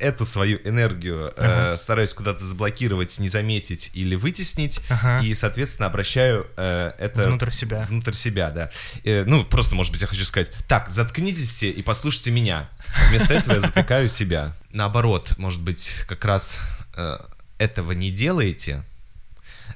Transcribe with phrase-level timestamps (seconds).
[0.00, 5.20] эту свою энергию э, стараюсь куда-то заблокировать, не заметить или вытеснить, Ага.
[5.24, 7.84] и, соответственно, обращаю э, это Внутрь себя.
[7.88, 8.70] Внутрь себя, да.
[9.04, 12.68] Э, ну, просто, может быть, я хочу сказать, так, заткнитесь все и послушайте меня.
[13.10, 14.54] Вместо этого я затыкаю себя.
[14.72, 16.60] Наоборот, может быть, как раз
[16.96, 17.18] э,
[17.58, 18.82] этого не делаете,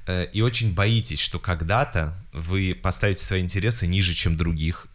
[0.07, 4.87] э, и очень боитесь, что когда-то вы поставите свои интересы ниже, чем других,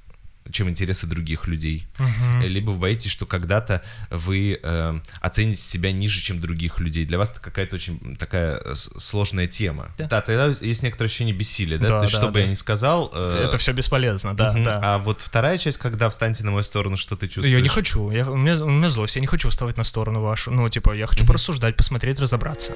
[0.52, 1.88] чем интересы других людей.
[2.00, 7.06] Э, Либо вы боитесь, что когда-то вы э, оцените себя ниже, чем других людей.
[7.06, 9.92] Для вас это какая-то очень такая э, сложная тема.
[9.98, 10.08] Да.
[10.08, 11.88] Да, тогда есть некоторое ощущение бессилия, да?
[11.90, 12.40] Да, То есть, да, что бы да.
[12.42, 13.12] я ни сказал...
[13.14, 14.64] э, Это все бесполезно, да, мгм.
[14.64, 14.80] да.
[14.84, 17.56] А вот вторая часть, когда встаньте на мою сторону, что ты чувствуешь?
[17.56, 20.22] Я не хочу, я, у, меня, у меня злость, я не хочу вставать на сторону
[20.22, 20.52] вашу.
[20.52, 22.74] Ну, типа, я хочу порассуждать, посмотреть, разобраться.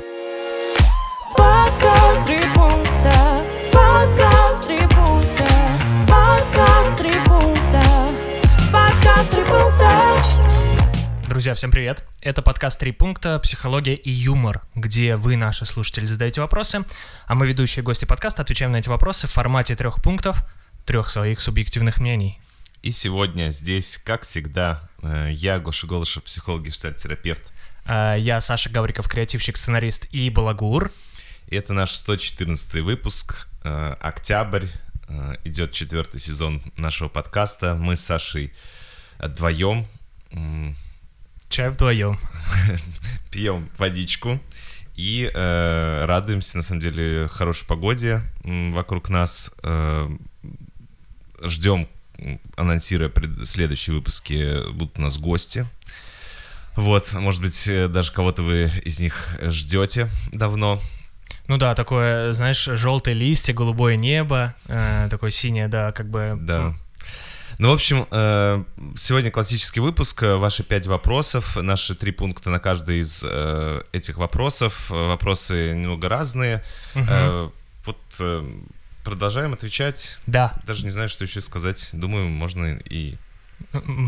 [1.38, 3.30] Подкаст пункта,
[11.41, 12.05] Друзья, всем привет!
[12.22, 13.40] Это подкаст «Три пункта.
[13.40, 16.86] Психология и юмор», где вы, наши слушатели, задаете вопросы,
[17.25, 20.45] а мы, ведущие гости подкаста, отвечаем на эти вопросы в формате трех пунктов,
[20.86, 22.39] трех своих субъективных мнений.
[22.84, 27.52] И сегодня здесь, как всегда, э, я, Гоша Голышев, психолог и терапевт
[27.86, 30.92] А, Я Саша Гавриков, креативщик, сценарист и балагур.
[31.47, 34.67] И это наш 114 выпуск, э, октябрь,
[35.08, 37.73] э, идет четвертый сезон нашего подкаста.
[37.73, 38.53] Мы с Сашей
[39.17, 39.88] вдвоем
[41.52, 42.17] Чай вдвоем.
[43.31, 44.39] пьем водичку
[44.95, 49.53] и э, радуемся, на самом деле, хорошей погоде вокруг нас.
[49.61, 50.09] Э,
[51.44, 51.89] ждем,
[52.55, 55.66] анонсируя пред- следующие выпуски, будут у нас гости.
[56.77, 60.79] Вот, может быть, э, даже кого-то вы из них ждете давно.
[61.47, 66.38] Ну да, такое, знаешь, желтые листья, голубое небо, э, такое синее, да, как бы...
[66.39, 66.75] Да.
[67.62, 68.64] Ну, в общем, э,
[68.98, 70.23] сегодня классический выпуск.
[70.23, 74.90] э, Ваши пять вопросов, наши три пункта на каждый из э, этих вопросов.
[74.90, 76.64] Вопросы немного разные.
[76.95, 77.50] Э,
[77.86, 78.00] Вот
[79.03, 80.18] продолжаем отвечать.
[80.26, 80.56] Да.
[80.66, 81.91] Даже не знаю, что еще сказать.
[81.94, 83.18] Думаю, можно и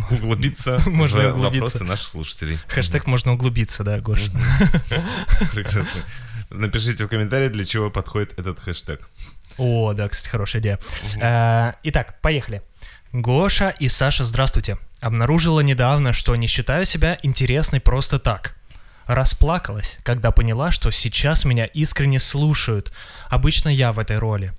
[0.09, 1.44] углубиться Можно в углубиться.
[1.61, 2.57] вопросы наших слушателей.
[2.69, 4.19] Хэштег можно углубиться, да, Гош.
[5.53, 6.01] Прекрасно.
[6.50, 9.07] Напишите в комментарии, для чего подходит этот хэштег.
[9.59, 10.79] О, да, кстати, хорошая идея.
[11.83, 12.63] Итак, поехали.
[13.13, 14.79] Гоша и Саша, здравствуйте.
[15.00, 18.56] Обнаружила недавно, что не считаю себя интересной просто так.
[19.06, 22.91] Расплакалась, когда поняла, что сейчас меня искренне слушают.
[23.29, 24.51] Обычно я в этой роли.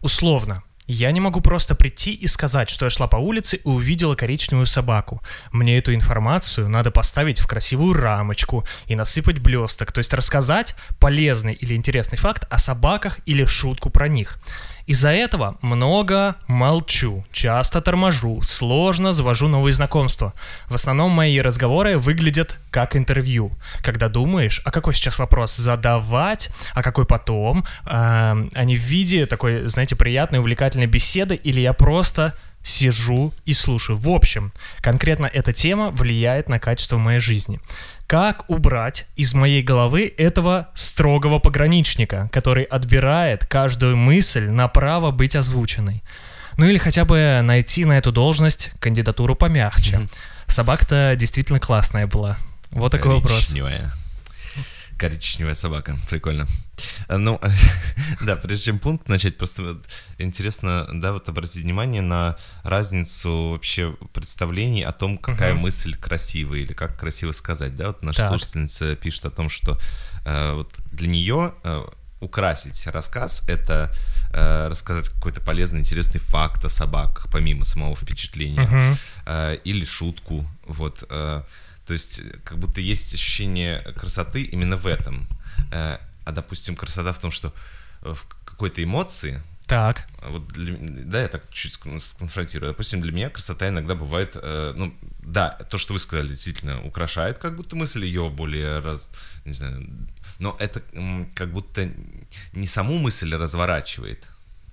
[0.00, 0.64] Условно.
[0.88, 4.66] Я не могу просто прийти и сказать, что я шла по улице и увидела коричневую
[4.66, 5.22] собаку.
[5.52, 11.54] Мне эту информацию надо поставить в красивую рамочку и насыпать блесток, то есть рассказать полезный
[11.54, 14.40] или интересный факт о собаках или шутку про них.
[14.90, 20.34] Из-за этого много молчу, часто торможу, сложно завожу новые знакомства.
[20.66, 23.52] В основном мои разговоры выглядят как интервью.
[23.84, 29.68] Когда думаешь, а какой сейчас вопрос задавать, а какой потом, а, они в виде такой,
[29.68, 33.98] знаете, приятной, увлекательной беседы, или я просто сижу и слушаю.
[33.98, 37.60] В общем, конкретно эта тема влияет на качество моей жизни.
[38.06, 45.36] Как убрать из моей головы этого строгого пограничника, который отбирает каждую мысль на право быть
[45.36, 46.02] озвученной?
[46.56, 50.08] Ну или хотя бы найти на эту должность кандидатуру помягче.
[50.46, 52.36] Собака-то действительно классная была.
[52.70, 53.32] Вот такой вопрос.
[53.32, 53.92] Коричневая.
[54.98, 55.96] Коричневая собака.
[56.10, 56.46] Прикольно.
[57.08, 57.40] Ну,
[58.22, 59.80] да, прежде чем пункт начать, просто
[60.18, 65.62] интересно, да, вот обратить внимание на разницу вообще представлений о том, какая Мгм.
[65.62, 68.28] мысль красивая или как красиво сказать, да, вот наша Так.
[68.28, 69.78] слушательница пишет о том, что
[70.24, 71.84] э, вот для нее э,
[72.20, 73.90] украсить рассказ— это
[74.32, 78.96] э, рассказать какой-то полезный, интересный факт о собаках, помимо самого впечатления Мгм.
[79.26, 81.04] э, или шутку, вот.
[81.08, 81.42] э,
[81.86, 85.26] то есть, как будто есть ощущение красоты именно в этом.
[85.72, 87.52] Э, а, допустим, красота в том, что
[88.02, 90.06] э, в какой-то эмоции, Так.
[90.22, 92.72] а вот для да, я так чуть скон- сконфронтирую.
[92.72, 97.38] Допустим, для меня красота иногда бывает, э, ну, да, то, что вы сказали, действительно украшает
[97.38, 99.08] как будто мысль ее более, раз,
[99.44, 99.86] не знаю,
[100.38, 101.88] но это м, как будто
[102.52, 104.26] не саму мысль разворачивает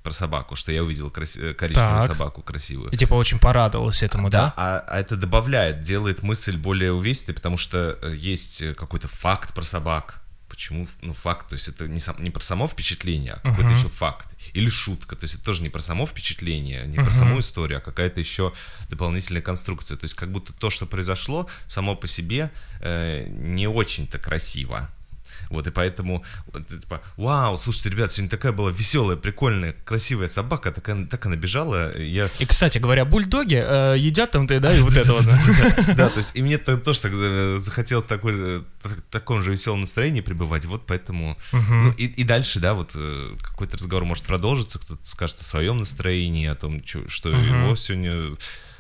[0.04, 2.12] про собаку, что я увидел краси- э, коричневую Так.
[2.12, 2.90] собаку красивую.
[2.92, 4.54] И типа очень порадовалась этому, да?
[4.56, 9.54] А, а это добавляет, делает мысль более увесистой, потому что э, есть э, какой-то факт
[9.54, 10.22] про собак.
[10.58, 10.88] Почему?
[11.04, 13.74] Ну, факт, то есть это не, сам, не про само впечатление, а какой-то Мгм.
[13.78, 14.28] еще факт.
[14.54, 17.12] Или шутка, то есть это тоже не про само впечатление, не про Мгм.
[17.12, 18.52] саму историю, а какая-то еще
[18.90, 19.98] дополнительная конструкция.
[19.98, 22.50] То есть как будто то, что произошло, само по себе
[22.82, 24.90] э, не очень-то красиво.
[25.50, 30.72] Вот, и поэтому, вот, типа, вау, слушайте, ребят, сегодня такая была веселая, прикольная, красивая собака,
[30.72, 32.30] так она, так она бежала, я...
[32.40, 35.26] И, кстати говоря, бульдоги э, едят там, ты, да, и вот это вот.
[35.96, 39.82] Да, то есть, и мне то- тоже так, э, захотелось такой, в таком же веселом
[39.82, 41.38] настроении пребывать, вот поэтому...
[41.52, 46.48] Ну, и, дальше, да, вот э, какой-то разговор может продолжиться, кто-то скажет о своем настроении,
[46.48, 48.36] о том, что его сегодня э,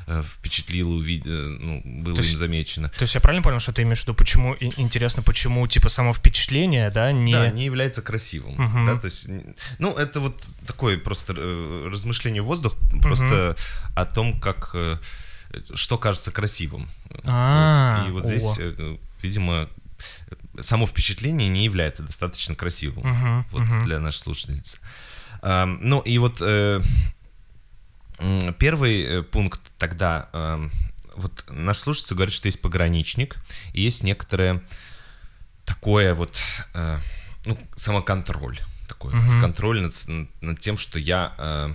[0.07, 2.89] впечатлило, увидел, ну, было То есть- им замечено.
[2.89, 6.13] То есть я правильно понял, что ты имеешь в виду, почему, интересно, почему, типа, само
[6.13, 7.33] впечатление, да, не...
[7.33, 8.56] Да, не является красивым.
[8.56, 8.86] Мгм.
[8.86, 9.27] Да, то есть,
[9.80, 13.56] ну, это вот такое просто э, размышление в воздух, просто
[13.95, 14.98] о том, как э,
[15.74, 16.89] что кажется красивым.
[17.25, 18.07] А, Вот.
[18.07, 18.27] И вот о.
[18.27, 19.69] здесь, э, видимо,
[20.60, 23.83] само впечатление не является достаточно красивым Мгм, вот, мгм.
[23.83, 24.77] для нашей слушательницы.
[25.42, 26.81] Ам, ну и вот э,
[28.57, 30.71] первый э, пункт тогда, ам,
[31.15, 33.37] вот наш слушатель говорит, что есть пограничник,
[33.73, 34.61] и есть некоторое
[35.65, 36.37] такое вот,
[36.73, 36.99] э,
[37.45, 39.41] ну, самоконтроль, такой вот Мгм.
[39.41, 39.93] контроль над,
[40.41, 41.73] над тем, что я э,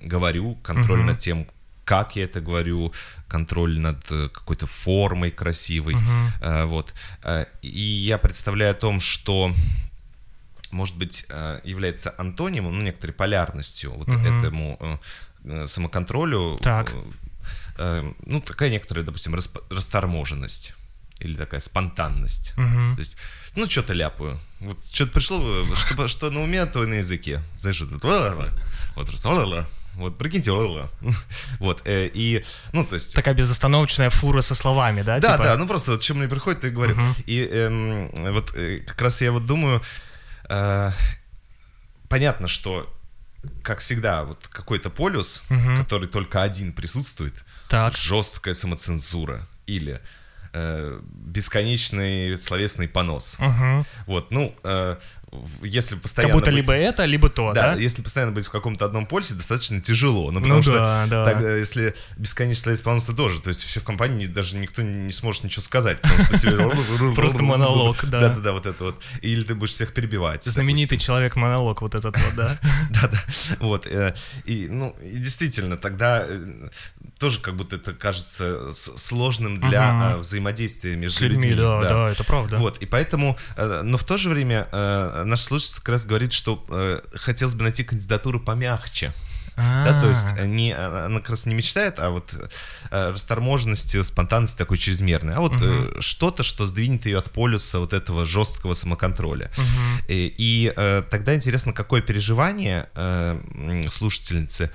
[0.00, 1.06] говорю, контроль Мгм.
[1.06, 1.46] над тем,
[1.84, 2.92] как я это говорю,
[3.28, 5.96] контроль над какой-то формой красивой.
[6.40, 6.94] Э, вот.
[7.62, 9.52] И я представляю о том, что
[10.70, 11.26] может быть,
[11.64, 14.24] является антонимом, ну, некоторой полярностью вот Мгм.
[14.38, 15.00] этому
[15.66, 16.58] самоконтролю.
[16.62, 16.92] Так.
[16.94, 17.02] Э,
[17.78, 19.34] э, Ну, такая некоторая, допустим,
[19.70, 20.74] расторможенность
[21.20, 22.54] или такая спонтанность.
[22.56, 22.96] Мгм.
[22.96, 23.16] То есть,
[23.56, 24.38] ну, что-то ляпаю.
[24.60, 27.42] Вот что-то пришло, э, что, что на уме, то и на языке.
[27.56, 28.06] Знаешь, вот это
[28.96, 29.66] вот просто.
[29.94, 30.90] Вот, прикиньте, «ла-ла-ла».
[31.58, 33.14] Вот, э, и, ну, то есть...
[33.14, 35.18] Такая безостановочная фура со словами, да?
[35.18, 35.44] Да, типа?
[35.44, 36.96] да, ну просто что мне приходит, и говорю.
[37.26, 39.82] И эм, вот э, как раз я вот думаю,
[40.48, 40.90] э,
[42.08, 42.86] понятно, что,
[43.62, 45.76] как всегда, вот какой-то полюс, Мгм.
[45.76, 47.94] который только один присутствует, Так.
[47.96, 50.00] жесткая самоцензура или
[50.54, 53.38] э, бесконечный словесный понос.
[53.38, 53.84] Мгм.
[54.06, 54.96] Вот, ну, э,
[55.62, 57.80] если Как постоянно будто быть- либо это, либо то, да, да?
[57.80, 60.30] если постоянно быть в каком-то одном полюсе, достаточно тяжело.
[60.30, 61.24] Ну, потому Ну что да, да.
[61.30, 65.62] тогда, если бесконечное исполнительство тоже, то есть все в компании даже никто не сможет ничего
[65.62, 67.14] сказать, потому что тебе...
[67.14, 68.20] Просто монолог, да.
[68.20, 69.02] Да-да-да, вот это вот.
[69.22, 70.44] Или ты будешь всех перебивать.
[70.44, 72.58] Знаменитый человек-монолог вот этот вот, да?
[72.90, 73.18] Да-да,
[73.60, 73.86] вот.
[73.86, 74.14] э,
[74.44, 76.68] И, ну, действительно, тогда э,
[77.18, 82.58] тоже как будто это кажется сложным для э, взаимодействия между людьми, да, да, это правда.
[82.58, 84.68] Вот, и поэтому, э, но в то же время
[85.22, 89.12] э, наш слушатель как раз говорит, что э, хотелось бы найти кандидатуру помягче.
[89.56, 92.34] Да, то есть А, э, не, э, она как раз не мечтает, а вот
[92.90, 97.92] э, расторможенность, спонтанность такой чрезвмерной, а вот э, что-то, что сдвинет ее от полюса вот
[97.92, 99.50] этого жесткого самоконтроля.
[99.56, 100.04] мгм.
[100.08, 104.70] И, и, э, тогда интересно, какое переживание э, слушательницы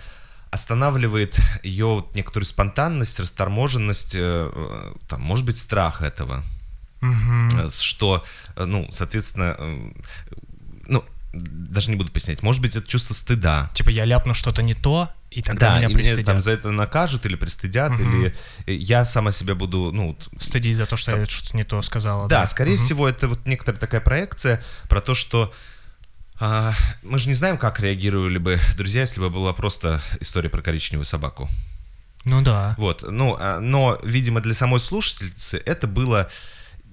[0.52, 6.44] останавливает ее вот некоторую спонтанность, расторможенность, э, э, там, может быть, страх этого,
[7.02, 8.24] Э, что,
[8.56, 9.92] э, ну, соответственно, э,
[10.88, 11.04] ну,
[11.34, 15.10] даже не буду пояснять, может быть, это чувство стыда, Типа я ляпну что-то не то,
[15.30, 16.26] и тогда да, меня и меня пристыдят.
[16.26, 18.02] там за это накажут или пристыдят, Мгм.
[18.02, 18.36] или
[18.66, 22.28] я сама себя буду, ну, Стыдить за то, что я что-то не то сказала.
[22.28, 22.86] Да, скорее Мгм.
[22.86, 25.54] всего, это вот некоторая такая проекция про то, что
[26.40, 26.74] а,
[27.04, 31.06] мы же не знаем, как реагировали бы друзья, если бы была просто история про коричневую
[31.06, 31.50] собаку.
[32.26, 32.76] Ну да.
[32.78, 36.30] Вот, ну, а, но, видимо, для самой слушательницы это было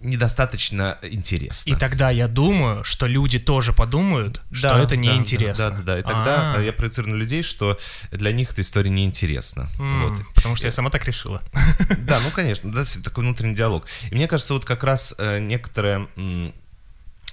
[0.04, 1.70] недостаточно интересно.
[1.70, 5.70] И тогда я думаю, что люди тоже подумают, что Да, это да, неинтересно.
[5.70, 5.98] Да, да, да.
[5.98, 7.78] И тогда А, я проецирую на людей, что
[8.12, 9.68] для них эта история неинтересна.
[9.78, 10.20] м, Вот.
[10.34, 11.42] Потому что я сама так решила.
[11.98, 13.86] Да, ну конечно, да, такой внутренний диалог.
[14.10, 16.06] И мне кажется, вот как раз э, некоторое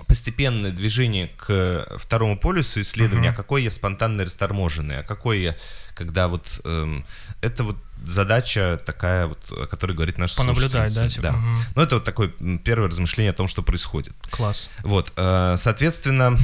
[0.07, 5.55] постепенное движение к второму полюсу исследования, а какой я спонтанный расторможенный, а какой я,
[5.93, 7.05] когда вот эм,
[7.41, 11.55] это вот задача такая вот, о которой говорит наш Понаблюдать, да, типа, мгм.
[11.75, 12.29] Ну это вот такое
[12.63, 14.13] первое размышление о том, что происходит.
[14.29, 14.69] Класс.
[14.83, 16.37] Вот, э, соответственно,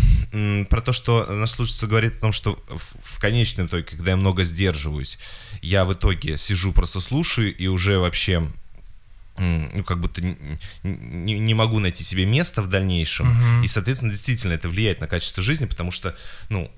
[0.69, 4.43] про то, что наш слушательница говорит о том, что в, конечном итоге, когда я много
[4.43, 5.17] сдерживаюсь,
[5.61, 8.47] я в итоге сижу, просто слушаю и уже вообще
[9.37, 10.21] ну, как будто
[10.83, 13.27] не, не могу найти себе места в дальнейшем.
[13.27, 13.63] Мгм.
[13.63, 16.15] И, соответственно, действительно это влияет на качество жизни, потому что,
[16.49, 16.71] ну,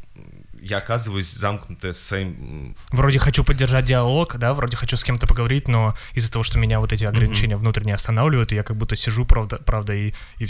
[0.62, 2.76] я оказываюсь замкнутая со своим...
[2.92, 6.80] Вроде хочу поддержать диалог, да, вроде хочу с кем-то поговорить, но из-за того, что меня
[6.80, 10.48] вот эти ограничения внутренне останавливают, я как будто сижу, правда, правда и, и,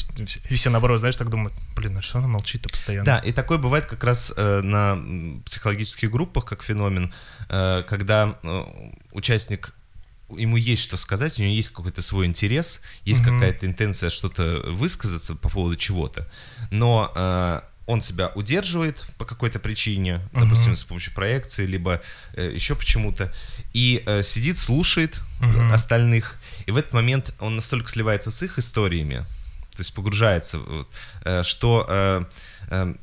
[0.50, 3.06] и все наоборот, знаешь, так думают, блин, а что она молчит-то постоянно?
[3.06, 4.98] Да, и такое бывает как раз э, на
[5.46, 7.14] психологических группах, как феномен,
[7.50, 8.64] э, когда э,
[9.12, 9.74] участник
[10.38, 13.40] ему есть что сказать, у него есть какой-то свой интерес, есть Мгм.
[13.40, 16.30] какая-то интенция что-то высказаться по поводу чего-то,
[16.72, 22.00] но э, он себя удерживает по какой-то причине, допустим, с помощью проекции, либо
[22.36, 23.34] э, еще почему-то,
[23.74, 25.74] и э, сидит, слушает Мгм.
[25.74, 26.36] остальных,
[26.68, 29.26] и в этот момент он настолько сливается с их историями,
[29.72, 30.88] то есть погружается, вот,
[31.26, 32.26] э, что э,
[32.70, 32.94] э,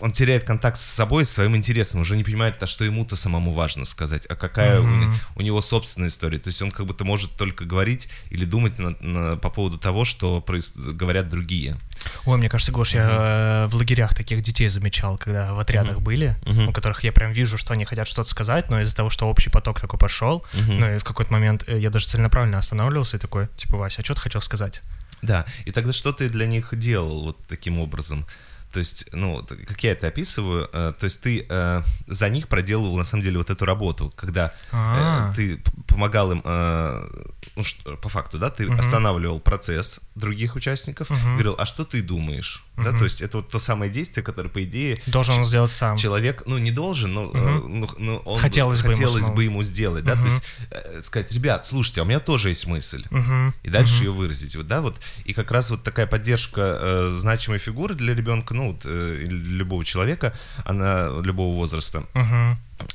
[0.00, 3.52] он теряет контакт с собой, с своим интересом, уже не понимает, а что ему-то самому
[3.52, 6.38] важно сказать, а какая у, не- у него собственная история.
[6.38, 10.04] То есть он как будто может только говорить или думать на- на- по поводу того,
[10.06, 11.76] что проис- говорят другие.
[12.24, 16.34] Ой, мне кажется, Гош, я э, в лагерях таких детей замечал, когда в отрядах были,
[16.68, 19.50] у которых я прям вижу, что они хотят что-то сказать, но из-за того, что общий
[19.50, 23.48] поток такой пошел, ну и в какой-то момент э, я даже целенаправленно останавливался и такой,
[23.56, 24.80] типа, Вася, а что ты хотел сказать?
[25.22, 28.24] Да, и тогда что ты для них делал вот таким образом?
[28.72, 32.96] То есть, ну, как я это описываю, э, то есть ты э, за них проделывал
[32.96, 35.32] на самом деле вот эту работу, когда э, А.
[35.34, 37.08] ты помогал им, э,
[37.56, 42.64] ну, что, по факту, да, ты останавливал процесс других участников, говорил, а что ты думаешь?
[42.76, 45.96] Да, то есть это вот то самое действие, которое, по идее, Должен он сделать сам.
[45.98, 49.36] человек, ну, не должен, но, э, ну, ну, он Хотелось бы ему хотелось самому.
[49.36, 52.66] бы ему сделать, да, то есть э, сказать, ребят, слушайте, а у меня тоже есть
[52.66, 53.54] мысль, Мгм.
[53.62, 57.58] и дальше ее выразить, вот, да, вот, и как раз вот такая поддержка э, значимой
[57.58, 60.32] фигуры для ребенка, ну, э, любого человека,
[60.64, 62.04] она любого возраста,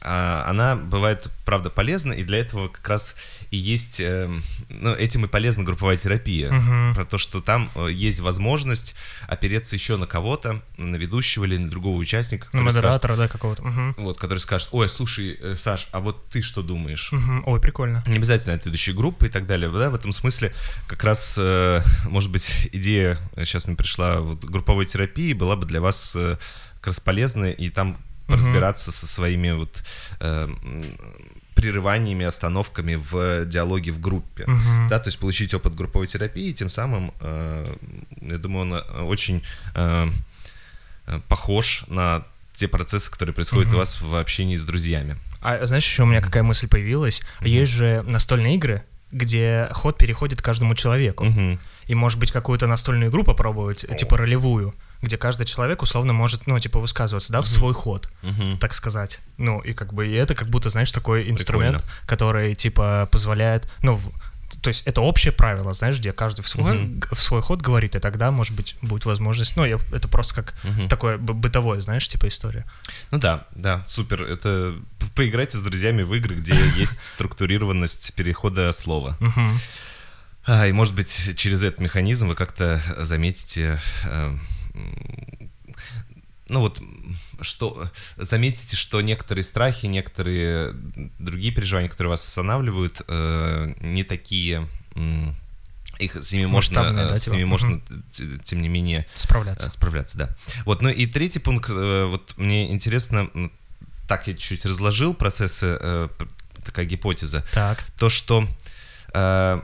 [0.02, 3.16] а, она бывает, правда, полезна, и для этого как раз
[3.56, 4.30] и есть, э,
[4.70, 6.50] ну, этим и полезна групповая терапия,
[6.94, 8.96] про то, что там э, есть возможность
[9.28, 13.28] опереться еще на кого-то, на ведущего или на другого участника, Ну, который скажет, модератора, да,
[13.30, 13.64] какого-то.
[13.64, 13.96] Мгм.
[13.98, 17.12] вот, который скажет, ой, слушай, э, Саш, а вот ты что думаешь?
[17.14, 17.44] Мгм.
[17.48, 18.04] Ой, прикольно.
[18.08, 20.54] Не обязательно от ведущей группы и так далее, да, в этом смысле
[20.88, 25.80] как раз, э, может быть, идея, сейчас мне пришла, вот, групповой терапии была бы для
[25.80, 26.18] вас
[26.76, 27.98] как раз полезной, и там
[28.28, 29.84] разбираться со своими вот
[30.20, 30.50] э,
[31.56, 34.46] прерываниями, остановками в диалоге в группе,
[34.90, 37.76] да, то есть получить опыт групповой терапии, тем самым, э,
[38.22, 39.42] я думаю, он э, очень
[39.74, 40.08] э,
[41.08, 45.18] э, похож на те процессы, которые происходят у вас в общении с друзьями.
[45.42, 47.22] А знаешь, еще у меня какая мысль появилась?
[47.42, 51.26] Есть же настольные игры, где ход переходит каждому человеку.
[51.26, 51.60] Мгм.
[51.88, 56.58] И, может быть, какую-то настольную игру попробовать, типа ролевую, где каждый человек условно может, ну,
[56.60, 58.10] типа, высказываться, да, в свой ход,
[58.60, 59.20] так сказать.
[59.38, 62.06] Ну, и как бы и это как будто, знаешь, такой инструмент, Прикольно.
[62.08, 64.00] который, типа, позволяет, ну,
[64.62, 68.00] то есть это общее правило, знаешь, где каждый в свой, в свой ход говорит, и
[68.00, 70.88] тогда, может быть, будет возможность, ну, я, это просто как Мгм.
[70.88, 72.66] такое бытовое, знаешь, типа история.
[73.12, 74.24] Ну да, да, супер.
[74.24, 74.75] Это
[75.16, 79.18] поиграйте с друзьями в игры, где есть структурированность перехода слова.
[80.48, 84.38] А, и может быть через этот механизм вы как-то заметите, э,
[86.48, 86.79] ну вот
[87.41, 90.74] что заметите, что некоторые страхи, некоторые
[91.20, 95.36] другие переживания, которые вас останавливают, э, не такие м,
[95.98, 97.34] их с ними можно, э, да, с типа?
[97.36, 97.50] ними Мгм.
[97.51, 99.67] можно, т- тем не менее, Справляться.
[99.67, 100.36] Э, Справляться, да.
[100.65, 103.29] Вот, ну и третий пункт, э, вот мне интересно,
[104.08, 106.10] так я чуть-чуть разложил процессы, э,
[106.63, 107.84] такая гипотеза, Так.
[107.98, 108.48] то, что
[109.13, 109.62] э,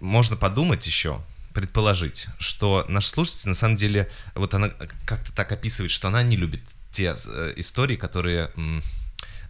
[0.00, 1.20] можно подумать еще,
[1.56, 4.68] предположить, что наш слушатель на самом деле, вот она
[5.06, 6.60] как-то так описывает, что она не любит
[6.92, 8.50] те э, истории, которые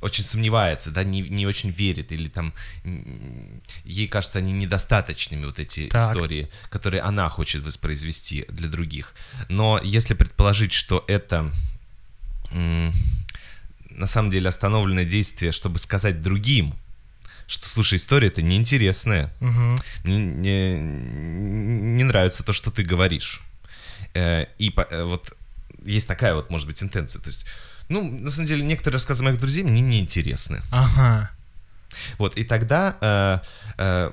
[0.01, 2.53] очень сомневается, да, не, не очень верит, или там
[3.85, 6.13] ей кажется они недостаточными, вот эти Так.
[6.13, 9.13] истории, которые она хочет воспроизвести для других.
[9.49, 11.51] Но если предположить, что это
[12.53, 16.73] на самом деле остановленное действие, чтобы сказать другим,
[17.47, 19.77] что, слушай, история это неинтересная, Мгм.
[20.05, 20.75] мне не,
[21.97, 23.41] не нравится то, что ты говоришь.
[24.15, 25.33] Э, И э, вот
[25.85, 27.21] есть такая вот, может быть, интенция.
[27.23, 27.47] То есть,
[27.89, 30.61] ну, на самом деле, некоторые рассказы моих друзей мне неинтересны.
[30.73, 31.31] Ага.
[32.19, 33.39] Вот, и тогда, э,
[33.79, 34.11] э,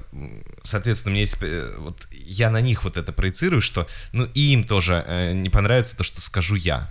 [0.64, 4.54] соответственно, у меня есть, э, вот, я на них вот это проецирую, что, ну, и
[4.54, 6.90] им тоже э, не понравится то, что скажу я.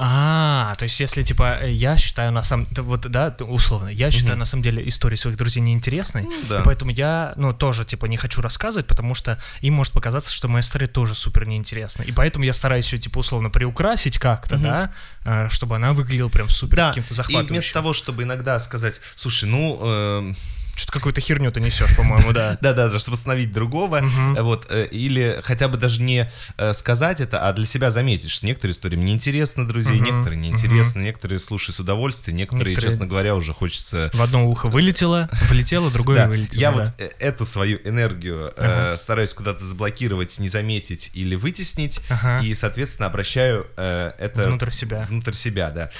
[0.00, 2.68] А, то есть если, типа, я считаю на самом...
[2.76, 6.60] Вот, да, условно, я считаю на самом деле истории своих друзей неинтересной, Ну да.
[6.60, 10.46] и поэтому я, ну, тоже, типа, не хочу рассказывать, потому что им может показаться, что
[10.46, 12.02] моя история тоже супер неинтересна.
[12.04, 14.92] И поэтому я стараюсь ее, типа, условно приукрасить как-то, да,
[15.24, 17.54] э, чтобы она выглядела прям супер Да, каким-то и захватывающим.
[17.54, 20.32] вместо того, чтобы иногда сказать, слушай, ну, э,
[20.78, 22.56] Что-то какую-то херню ты несешь, по-моему, да.
[22.60, 24.00] Да-да, чтобы остановить другого,
[24.36, 28.46] вот, э, или хотя бы даже не э, сказать это, а для себя заметить, что
[28.46, 33.52] некоторые истории мне интересны, друзей, некоторые неинтересны, некоторые слушай с удовольствием, некоторые, честно говоря, уже
[33.54, 34.08] хочется...
[34.14, 36.60] В одно ухо вылетело, влетело, другое вылетело.
[36.60, 38.54] я вот э, эту свою энергию
[38.96, 42.02] стараюсь куда-то заблокировать, не заметить или вытеснить,
[42.44, 44.44] и, соответственно, обращаю это...
[44.46, 45.04] Внутрь себя.
[45.08, 45.90] Внутрь себя, да.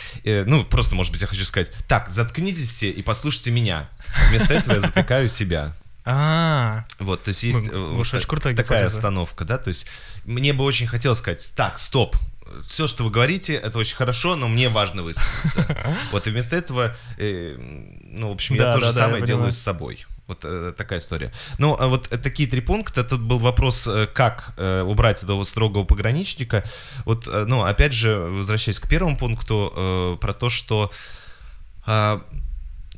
[0.47, 3.89] Ну, просто, может быть, я хочу сказать, так, заткнитесь все и послушайте меня.
[4.31, 5.75] Вместо этого я затыкаю себя.
[6.11, 9.87] А, Вот, то есть есть э, такая остановка, да, то есть
[10.25, 12.17] мне бы очень хотелось сказать, так, стоп,
[12.67, 15.67] все, что вы говорите, это очень хорошо, но мне важно высказаться.
[16.13, 20.07] Вот, и вместо этого, э, ну, в общем, я то же самое делаю с собой.
[20.27, 21.31] Вот э, такая история.
[21.59, 23.05] Ну, а вот такие три пункта.
[23.05, 26.65] Тут был вопрос, как убрать этого строгого пограничника.
[27.05, 30.91] Вот, ну, опять же, возвращаясь к первому пункту, про то, что
[31.91, 32.23] а,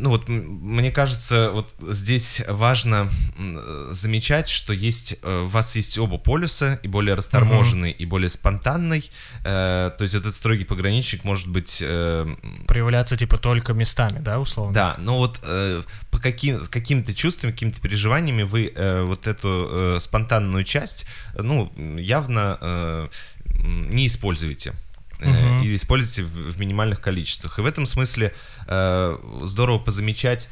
[0.01, 5.99] ну вот мне кажется, вот здесь важно э, замечать, что есть э, у вас есть
[5.99, 9.11] оба полюса, и более расторможенный, и более спонтанный.
[9.45, 12.27] Э, то есть этот строгий пограничник может быть э,
[12.67, 14.73] Проявляться, типа, только местами, да, условно?
[14.73, 19.99] да, но вот э, по каким, каким-то чувствам, какими-то переживаниями вы э, вот эту э,
[20.01, 23.09] спонтанную часть, э, ну, явно э,
[23.63, 24.73] не используете.
[25.27, 25.63] Мгм.
[25.63, 27.59] Или используете в, в минимальных количествах.
[27.59, 28.35] И в этом смысле
[28.67, 30.49] э, здорово позамечать,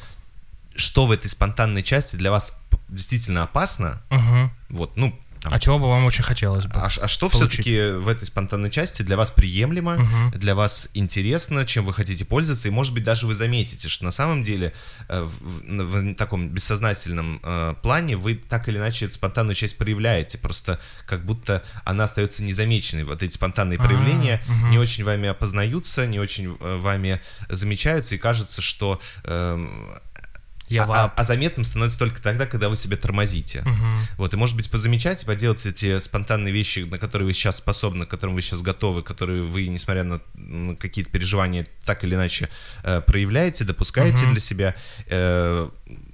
[0.77, 4.03] что в этой спонтанной части для вас действительно опасно.
[4.11, 4.51] Мгм.
[4.71, 6.73] Вот, ну, там, А чего бы вам очень хотелось бы?
[6.75, 10.31] а, а что все-таки в этой спонтанной части для вас приемлемо, Мгм.
[10.39, 14.11] для вас интересно, чем вы хотите пользоваться, и может быть даже вы заметите, что на
[14.11, 14.73] самом деле
[15.09, 19.79] э, в, в- в таком бессознательном э, плане вы так или иначе эту спонтанную часть
[19.79, 23.05] проявляете, просто как будто она остается незамеченной.
[23.05, 24.71] Вот эти спонтанные А, проявления мгм.
[24.71, 29.91] не очень вами опознаются, не очень э, вами замечаются, и кажется, что эм,
[30.69, 31.11] Я а, вас...
[31.11, 33.63] а- а заметным становится только тогда, когда вы себя тормозите.
[33.63, 34.07] Мгм.
[34.19, 38.09] Вот, и может быть позамечать, поделать эти спонтанные вещи, на которые вы сейчас способны, к
[38.11, 40.21] которым вы сейчас готовы, которые вы, несмотря на
[40.77, 42.49] какие-то переживания, так или иначе
[42.83, 44.33] э, проявляете, допускаете Мгм.
[44.33, 44.75] для себя.
[45.07, 45.69] Э,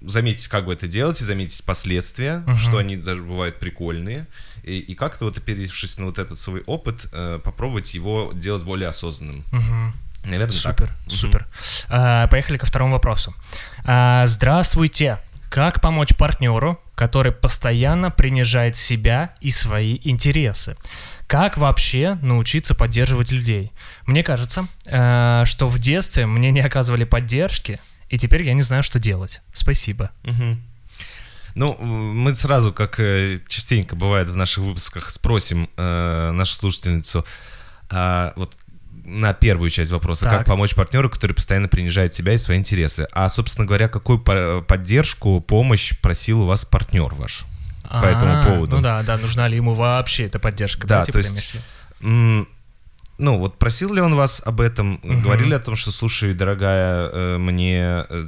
[0.07, 2.59] заметить, как вы это делаете, заметить последствия, Мгм.
[2.59, 4.27] что они даже бывают прикольные,
[4.63, 8.89] и, и как-то вот оперевшись на вот этот свой опыт, э, попробовать его делать более
[8.89, 9.45] осознанным.
[9.53, 9.95] Мгм.
[10.25, 10.77] Наверное, так.
[10.79, 11.11] Супер, Мгм.
[11.11, 11.47] супер.
[11.89, 13.35] А, поехали ко второму вопросу.
[13.85, 15.19] А, здравствуйте.
[15.51, 20.77] Как помочь партнеру, который постоянно принижает себя и свои интересы?
[21.29, 23.71] Как вообще научиться поддерживать людей?
[24.07, 28.83] Мне кажется, э, что в детстве мне не оказывали поддержки, и теперь я не знаю,
[28.83, 29.41] что делать.
[29.53, 30.11] Спасибо.
[30.25, 30.61] Мгм.
[31.55, 37.25] Ну, мы сразу, как э, частенько бывает в наших выпусках, спросим э, нашу слушательницу
[37.91, 38.57] а, вот
[39.05, 40.39] на первую часть вопроса, Так.
[40.39, 43.07] как помочь партнеру, который постоянно принижает себя и свои интересы.
[43.13, 47.45] А, собственно говоря, какую по- поддержку, помощь просил у вас партнер ваш
[47.83, 48.77] по этому А, поводу?
[48.77, 50.87] Ну да, да, нужна ли ему вообще эта поддержка?
[50.87, 51.55] Да, то есть
[53.17, 54.99] Ну, вот просил ли он вас об этом?
[55.05, 55.23] Мгм.
[55.23, 58.27] Говорили о том, что, слушай, дорогая, э, мне, э,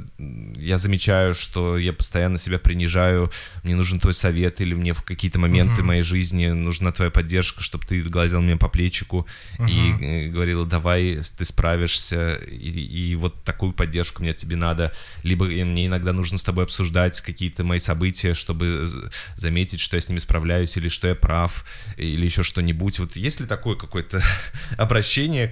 [0.57, 3.29] я замечаю, что я постоянно себя принижаю,
[3.63, 5.87] мне нужен твой совет, или мне в какие-то моменты Мгм.
[5.87, 9.27] моей жизни нужна твоя поддержка, чтобы ты гладил меня по плечику
[9.67, 10.03] и Мгм.
[10.03, 12.69] э, говорила, давай, ты справишься, и,
[13.11, 14.93] и вот такую поддержку мне тебе надо.
[15.21, 18.87] Либо и мне иногда нужно с тобой обсуждать какие-то мои события, чтобы
[19.35, 21.65] заметить, что я с ними справляюсь, или что я прав,
[21.97, 22.99] или еще что-нибудь.
[22.99, 24.21] Вот есть ли такое какое-то
[24.77, 25.47] обращение,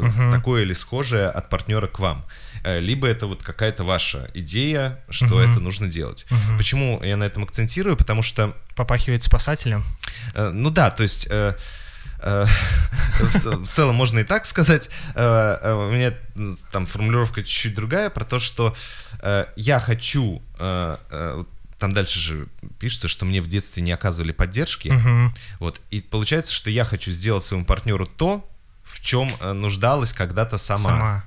[0.00, 0.32] Мгм.
[0.32, 2.24] такое или схожее от партнера к вам?
[2.64, 5.50] Э, Либо это вот какая-то ваша идея, что Мгм.
[5.52, 6.26] это нужно делать.
[6.30, 6.56] Мгм.
[6.58, 7.96] Почему я на этом акцентирую?
[7.96, 9.84] Потому что Попахивает спасателем.
[10.34, 11.28] Э, Ну да, то есть
[12.22, 14.90] в целом можно и так сказать.
[15.14, 16.12] У меня
[16.70, 18.74] там формулировка чуть-чуть другая про то, что
[19.56, 20.42] я хочу...
[20.58, 22.46] Там дальше же
[22.78, 24.92] пишется, что мне в детстве не оказывали поддержки.
[25.60, 25.80] Вот.
[25.90, 28.46] И получается, что я хочу сделать своему партнеру то,
[28.90, 30.90] в чем э, нуждалась когда-то сама.
[30.90, 31.24] Сама.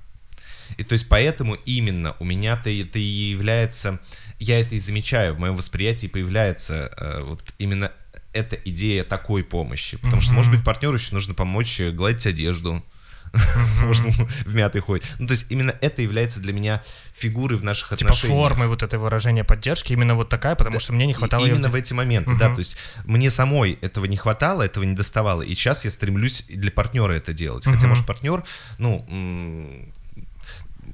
[0.77, 3.99] И то есть поэтому именно у меня-то это и является,
[4.39, 7.91] я это и замечаю, в моем восприятии появляется э, вот именно
[8.33, 9.97] эта идея такой помощи.
[9.97, 10.37] Потому что, Мгм.
[10.37, 12.83] может быть, партнеру еще нужно помочь гладить одежду.
[13.83, 14.11] Может, он
[14.45, 15.05] в мятой ходит.
[15.17, 18.39] Ну, то есть именно это является для меня фигурой в наших Типа отношениях.
[18.39, 21.71] формой вот этой выражения поддержки именно вот такая, потому что мне не хватало Именно в
[21.71, 22.53] в эти моменты, да.
[22.53, 25.41] То есть мне самой этого не хватало, этого не доставало.
[25.41, 27.65] И сейчас я стремлюсь для партнера это делать.
[27.65, 28.43] Хотя, может, партнер,
[28.77, 29.05] ну,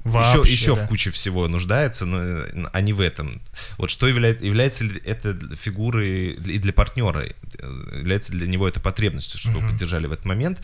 [0.06, 0.86] Вообще, еще, еще да.
[0.86, 3.41] в куче всего нуждается, но, э, а не в этом.
[3.78, 8.80] Вот что является, является ли это фигурой и для партнера, э, является для него это
[8.80, 9.67] потребностью, чтобы Мгм.
[9.69, 10.62] поддержали в этот момент.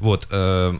[0.00, 0.26] Вот.
[0.30, 0.78] э,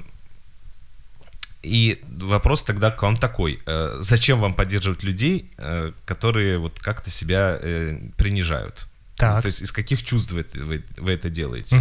[1.62, 7.10] И вопрос тогда к вам такой: э, зачем вам поддерживать людей, э, которые вот как-то
[7.10, 8.86] себя э, принижают?
[9.16, 9.42] Так.
[9.42, 11.76] То есть из каких чувств вы, это- вы- вы это делаете?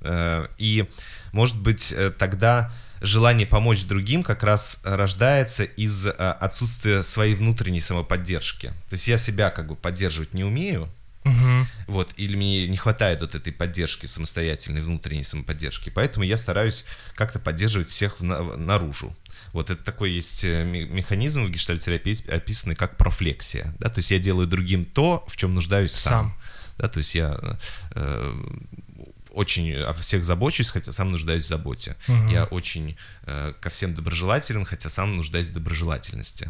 [0.00, 0.84] Э, И,
[1.32, 8.68] может быть, тогда желание помочь другим как раз рождается из отсутствия своей внутренней самоподдержки.
[8.88, 10.88] То есть я себя как бы поддерживать не умею,
[11.24, 11.66] Мгм.
[11.86, 15.88] вот, или мне не хватает вот этой поддержки самостоятельной, внутренней самоподдержки.
[15.90, 16.84] Поэтому я стараюсь
[17.14, 19.16] как-то поддерживать всех в на- в- наружу.
[19.52, 23.74] Вот это такой есть э, ме- механизм в гештальтерапии, описанный как профлексия.
[23.78, 23.88] Да?
[23.88, 26.12] То есть я делаю другим то, в чем нуждаюсь сам.
[26.12, 26.34] Сам.
[26.76, 27.38] Да, то есть я
[27.92, 28.34] э,
[29.34, 31.96] очень о всех забочусь, хотя сам нуждаюсь в заботе.
[32.08, 32.28] Мгм.
[32.28, 36.48] Я очень э, ко всем доброжелателен, хотя сам нуждаюсь в доброжелательности.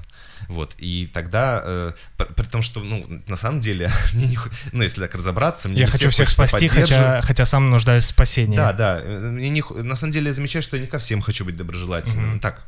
[0.48, 0.74] Вот.
[0.78, 4.38] И тогда, э, при, при том, что, ну, на самом деле, мне не
[4.72, 8.56] ну, если так разобраться, мне Я хочу всех спасти, хотя, хотя сам нуждаюсь в спасении.
[8.56, 9.00] Да, да.
[9.02, 11.56] э, Мне не, на самом деле я замечаю, что я не ко всем хочу быть
[11.56, 12.30] доброжелательным.
[12.30, 12.40] Мгм.
[12.40, 12.64] Так,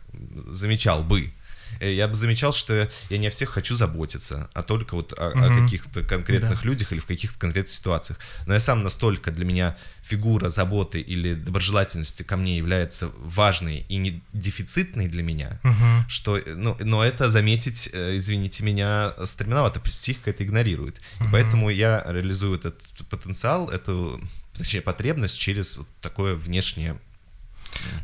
[0.49, 1.33] замечал бы.
[1.81, 5.33] Э, Я бы замечал, что я не о всех хочу заботиться, а только вот о,
[5.33, 5.63] о Мгм.
[5.63, 8.19] каких-то конкретных людях или в каких-то конкретных ситуациях.
[8.47, 13.97] Но я сам настолько для меня фигура заботы или доброжелательности ко мне является важной и
[13.97, 16.05] не дефицитной для меня, Мгм.
[16.09, 20.99] что, э, ну, но это заметить, э, извините меня, стремновато, психика это игнорирует.
[21.21, 21.33] И Мгм.
[21.33, 24.21] поэтому я реализую этот потенциал, эту,
[24.55, 26.97] точнее, потребность через вот такое внешнее.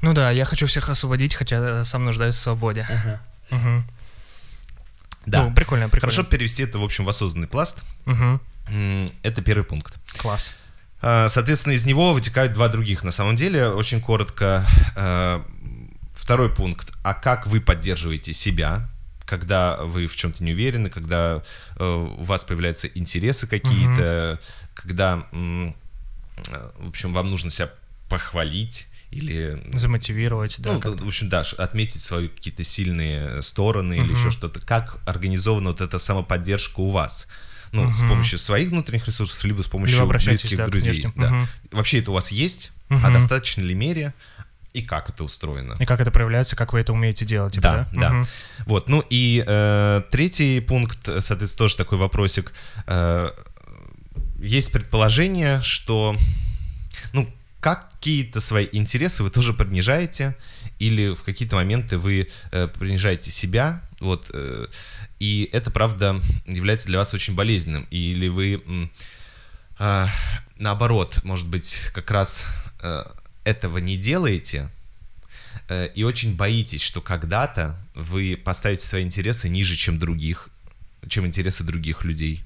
[0.02, 2.86] Ну да, я хочу всех освободить, хотя сам нуждаюсь в свободе.
[3.52, 3.84] Мгм.
[5.26, 5.44] Да.
[5.44, 6.12] Ну, прикольно, прикольно.
[6.12, 7.82] Хорошо перевести это, в общем, в осознанный пласт.
[8.06, 9.94] М, Это первый пункт.
[10.18, 10.52] Класс.
[11.00, 13.04] А, Соответственно, из него вытекают два других.
[13.04, 14.64] На самом деле, очень коротко,
[14.96, 15.42] э,
[16.14, 16.92] второй пункт.
[17.04, 18.88] А как вы поддерживаете себя,
[19.26, 21.42] когда вы в чем-то не уверены, когда
[21.76, 21.84] э,
[22.18, 24.38] у вас появляются интересы какие-то,
[24.74, 25.74] когда, м,
[26.48, 27.68] э, в общем, вам нужно себя
[28.08, 30.72] похвалить или Замотивировать, да.
[30.72, 34.14] ну, как- в общем, да, отметить свои какие-то сильные стороны или Мгм.
[34.14, 34.60] еще что-то.
[34.60, 37.28] Как организована вот эта самоподдержка у вас?
[37.72, 38.08] Ну, с Мгм.
[38.08, 40.92] помощью своих внутренних ресурсов, либо с помощью Либо близких да, друзей.
[40.92, 41.12] внешним.
[41.16, 41.30] да.
[41.30, 41.48] Мгм.
[41.70, 43.12] Вообще это у вас есть, а Мгм.
[43.14, 44.12] достаточно ли мере,
[44.74, 45.74] и как это устроено?
[45.80, 48.00] И как это проявляется, как вы это умеете делать, типа, Да, да?
[48.00, 48.12] да.
[48.12, 48.26] Мгм.
[48.66, 52.52] Вот, ну и э, третий пункт, э, соответственно, тоже такой вопросик.
[52.86, 53.30] Э,
[54.38, 56.16] есть предположение, что,
[57.62, 60.36] какие-то свои интересы вы тоже принижаете,
[60.80, 64.66] или в какие-то моменты вы э, принижаете себя, вот, э,
[65.20, 68.90] и это, правда, является для вас очень болезненным, или вы,
[69.78, 70.08] а,
[70.56, 72.46] наоборот, может быть, как раз
[72.80, 73.04] э,
[73.44, 74.68] этого не делаете,
[75.68, 80.48] э, и очень боитесь, что когда-то вы поставите свои интересы ниже, чем других,
[81.08, 82.44] чем интересы других людей.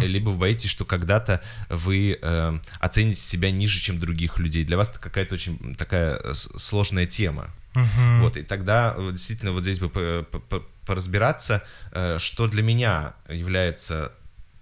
[0.00, 4.64] Э, Либо вы боитесь, что когда-то вы э, оцените себя ниже, чем других людей.
[4.64, 7.50] Для вас это какая-то очень такая э, сложная тема.
[7.74, 8.20] Мгм.
[8.20, 11.62] Вот, и тогда э, действительно вот здесь бы по- по- по- поразбираться,
[11.92, 14.12] э, что для меня является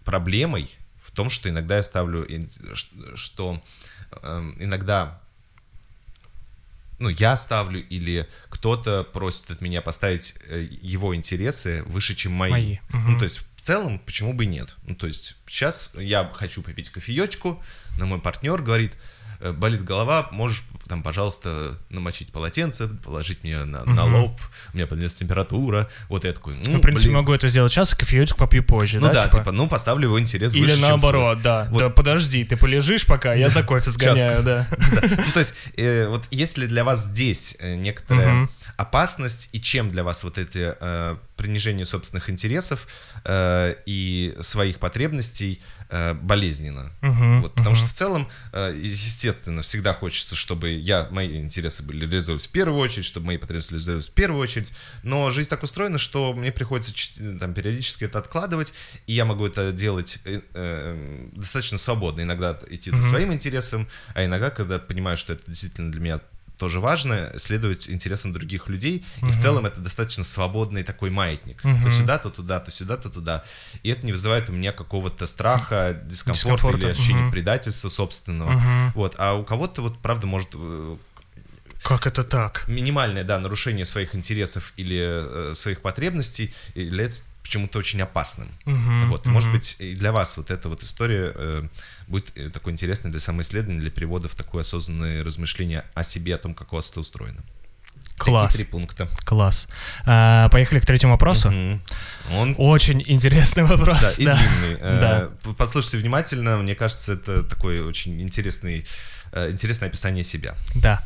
[0.04, 0.68] проблемой
[1.02, 2.26] в том, что иногда я ставлю,
[3.16, 3.62] что
[4.22, 5.20] эм, иногда
[7.02, 12.50] ну, я ставлю или кто-то просит от меня поставить э, его интересы выше, чем мои.
[12.50, 13.12] Мои, мгм.
[13.12, 14.74] Ну, то есть в целом, почему бы и нет?
[14.84, 17.62] Ну, то есть сейчас я хочу попить кофеечку,
[17.98, 18.92] но мой партнер говорит,
[19.50, 24.14] болит голова, можешь там, пожалуйста, намочить полотенце, положить мне на, на Мгм.
[24.14, 24.40] лоб,
[24.72, 27.14] у меня поднялась температура, вот я такой, ну, в принципе, блин.
[27.14, 29.36] могу это сделать сейчас, а кофеечку попью позже, Ну да, типа?
[29.38, 31.66] типа, ну поставлю его интерес Или выше, чем наоборот, да.
[31.70, 31.78] Вот.
[31.78, 34.66] Да подожди, ты полежишь пока, я за кофе сгоняю, да.
[34.70, 40.02] Ну, то есть, э, вот если для вас здесь э, некоторая опасность, и чем для
[40.04, 42.86] вас вот эти э, принижение собственных интересов
[43.24, 45.81] э, и своих потребностей э,
[46.14, 46.90] болезненно.
[47.02, 47.80] Мгм, Вот, потому мгм.
[47.84, 52.78] что в целом, э, естественно, всегда хочется, чтобы я, мои интересы были реализовывались в первую
[52.80, 56.92] очередь, чтобы мои потребности реализовывались в первую очередь, но жизнь так устроена, что мне приходится
[56.94, 58.72] чт- там, периодически это откладывать,
[59.06, 63.06] и я могу это делать э, э, достаточно свободно, иногда идти за Мгм.
[63.06, 66.20] своим интересом, а иногда, когда понимаю, что это действительно для меня
[66.62, 71.64] тоже важно, следовать интересам других людей, и в целом это достаточно свободный такой маятник.
[71.64, 71.82] Мгм.
[71.82, 73.42] То сюда, то туда, то сюда, то туда.
[73.82, 77.32] И это не вызывает у меня какого-то страха, дискомфорта, Дискомфорта, или ощущения мгм.
[77.32, 78.52] предательства собственного.
[78.52, 78.92] Мгм.
[78.94, 79.16] Вот.
[79.18, 80.96] А у кого-то вот, правда, может э,
[81.82, 82.64] Как это так?
[82.68, 88.48] минимальное, да, нарушение своих интересов или э, своих потребностей является почему-то очень опасным.
[88.64, 89.58] Мгм, Вот, может мгм.
[89.58, 91.62] быть, и для вас вот эта вот история э,
[92.06, 96.38] будет э, такой интересной для самоисследования, для перевода в такое осознанное размышление о себе, о
[96.38, 97.42] том, как у вас это устроено.
[98.18, 99.08] Класс, Такие три пункта.
[99.24, 99.68] класс.
[100.06, 101.50] А, Поехали к третьему вопросу.
[101.50, 101.82] Мгм.
[102.34, 104.36] Он Очень интересный вопрос, да, и да.
[104.36, 104.78] длинный.
[104.80, 105.52] Э, Да.
[105.58, 108.86] Послушайте внимательно, мне кажется, это такой очень интересный,
[109.32, 110.54] э, интересное описание себя.
[110.76, 111.02] Да.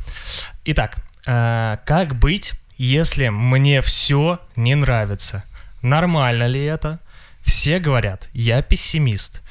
[0.66, 5.42] Итак, э, как быть, если мне все не нравится?
[5.82, 7.00] Нормально ли это?
[7.46, 9.42] Все говорят, я пессимист.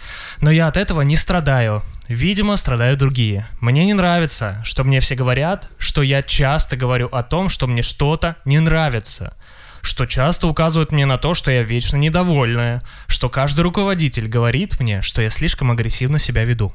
[0.41, 1.81] Но я от этого не страдаю.
[2.09, 3.47] Видимо, страдают другие.
[3.61, 7.81] Мне не нравится, что мне все говорят, что я часто говорю о том, что мне
[7.81, 9.35] что-то не нравится.
[9.81, 12.83] Что часто указывают мне на то, что я вечно недовольная.
[13.07, 16.73] Что каждый руководитель говорит мне, что я слишком агрессивно себя веду.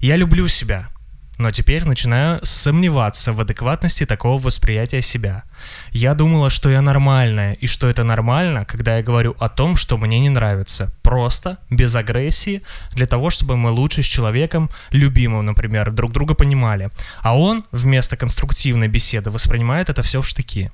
[0.00, 0.90] Я люблю себя,
[1.38, 5.44] но теперь начинаю сомневаться в адекватности такого восприятия себя.
[5.92, 9.96] Я думала, что я нормальная, и что это нормально, когда я говорю о том, что
[9.96, 10.92] мне не нравится.
[11.02, 16.90] Просто, без агрессии, для того, чтобы мы лучше с человеком, любимым, например, друг друга понимали.
[17.20, 20.72] А он вместо конструктивной беседы воспринимает это все в штыки.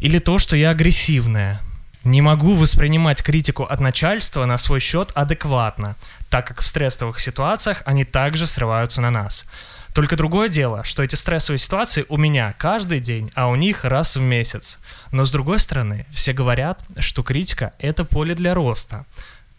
[0.00, 1.60] Или то, что я агрессивная.
[2.02, 5.96] Не могу воспринимать критику от начальства на свой счет адекватно,
[6.28, 9.46] так как в стрессовых ситуациях они также срываются на нас.
[9.94, 14.16] Только другое дело, что эти стрессовые ситуации у меня каждый день, а у них раз
[14.16, 14.80] в месяц.
[15.12, 19.06] Но с другой стороны, все говорят, что критика— это поле для роста.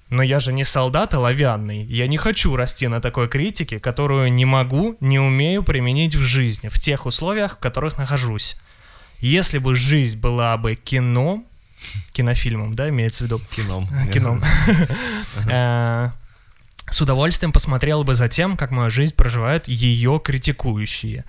[0.09, 1.83] Но я же не солдат оловянный.
[1.85, 6.67] Я не хочу расти на такой критике, которую не могу, не умею применить в жизни,
[6.67, 8.57] в тех условиях, в которых нахожусь.
[9.19, 11.45] Если бы жизнь была бы кино,
[12.11, 13.87] кинофильмом, да, имеется в виду, Кином.
[14.11, 14.43] кином,
[15.49, 16.09] э,
[16.89, 21.25] с удовольствием посмотрел бы за тем, как мою жизнь проживают ее критикующие.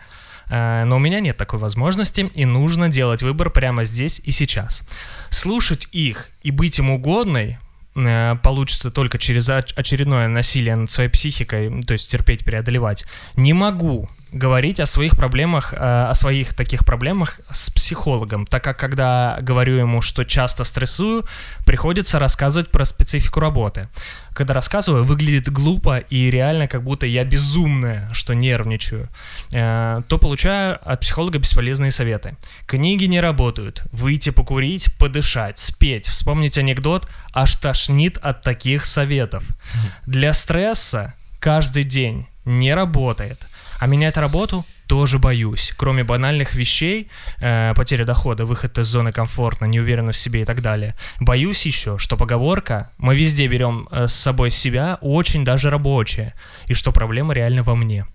[0.48, 4.82] Э, Но у меня нет такой возможности, и нужно делать выбор прямо здесь и сейчас.
[5.30, 7.58] Слушать их и быть им угодной
[7.94, 13.04] э, получится только через оч- очередное насилие над своей психикой, то есть терпеть, преодолевать.
[13.36, 18.78] Не могу говорить о своих проблемах, э, о своих таких проблемах с психологом, так как
[18.78, 21.24] когда говорю ему, что часто стрессую,
[21.64, 23.88] приходится рассказывать про специфику работы.
[24.34, 29.08] Когда рассказываю, выглядит глупо и реально как будто я безумная, что нервничаю,
[29.52, 32.36] э, то получаю от психолога бесполезные советы.
[32.66, 33.82] Книги не работают.
[33.92, 39.44] Выйти покурить, подышать, спеть, вспомнить анекдот, аж тошнит от таких советов.
[40.06, 43.46] Для стресса каждый день не работает.
[43.78, 45.72] А менять работу тоже боюсь.
[45.76, 47.08] Кроме банальных вещей,
[47.40, 51.98] э, потеря дохода, выход из зоны комфорта, неуверенность в себе и так далее, боюсь еще,
[51.98, 56.34] что поговорка «мы везде берем э, с собой себя» очень даже рабочая,
[56.68, 58.06] и что проблема реально во мне.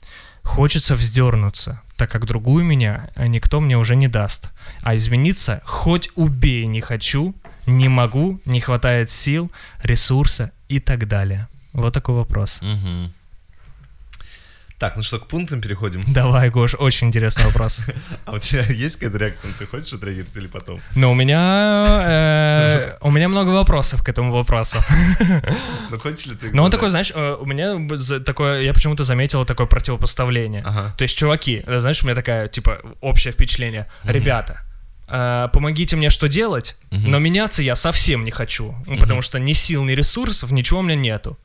[0.44, 4.50] Хочется вздернуться, так как другую меня э, никто мне уже не даст.
[4.82, 7.36] А измениться хоть убей не хочу,
[7.68, 9.52] не могу, не хватает сил,
[9.84, 11.48] ресурса и так далее.
[11.74, 12.62] Вот такой вопрос.
[12.62, 13.14] Мгм.
[14.82, 16.04] Так, ну что, к пунктам переходим.
[16.08, 17.84] Давай, Гош, очень интересный вопрос.
[18.26, 19.52] А у тебя есть какая-то реакция?
[19.60, 20.82] Ты хочешь отреагировать или потом?
[20.96, 24.78] Но у меня э, у меня много вопросов к этому вопросу.
[25.92, 26.50] Ну хочешь ли ты?
[26.52, 27.78] Но он такой, знаешь, э, у меня
[28.22, 30.64] такое, я почему-то заметил такое противопоставление.
[30.98, 33.88] То есть, чуваки, э, знаешь, у меня такая, типа, общее впечатление.
[34.04, 34.64] Ребята,
[35.54, 39.84] помогите мне что делать, но меняться я совсем не хочу, ну, потому что ни сил,
[39.84, 41.38] ни ресурсов, ничего у меня нету.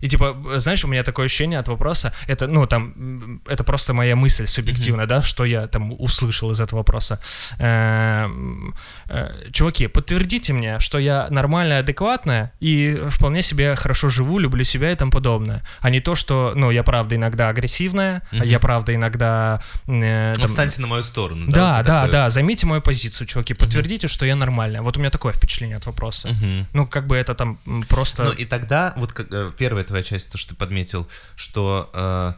[0.00, 3.92] И типа, э, знаешь, у меня такое ощущение от вопроса, это, ну, там, это просто
[3.94, 7.20] моя мысль субъективная, да, что я там услышал из этого вопроса.
[7.58, 8.74] Эм,
[9.08, 14.92] э, Чуваки, подтвердите мне, что я нормальная, адекватная и вполне себе хорошо живу, люблю себя
[14.92, 15.62] и тому подобное.
[15.80, 19.60] А не то, что, ну, я правда иногда агрессивная, а я правда иногда...
[19.86, 21.46] э, Ну, там- встаньте на мою сторону.
[21.48, 22.12] да, тебя да, такое?
[22.12, 24.82] да, займите мою позицию, чуваки, подтвердите, что я нормальная.
[24.82, 26.28] Вот у меня такое впечатление от вопроса.
[26.28, 26.66] Мгм.
[26.72, 28.24] Ну, как бы это там просто...
[28.24, 32.32] Ну и тогда, вот как, э, первая твоя часть, то, что ты подметил, что э,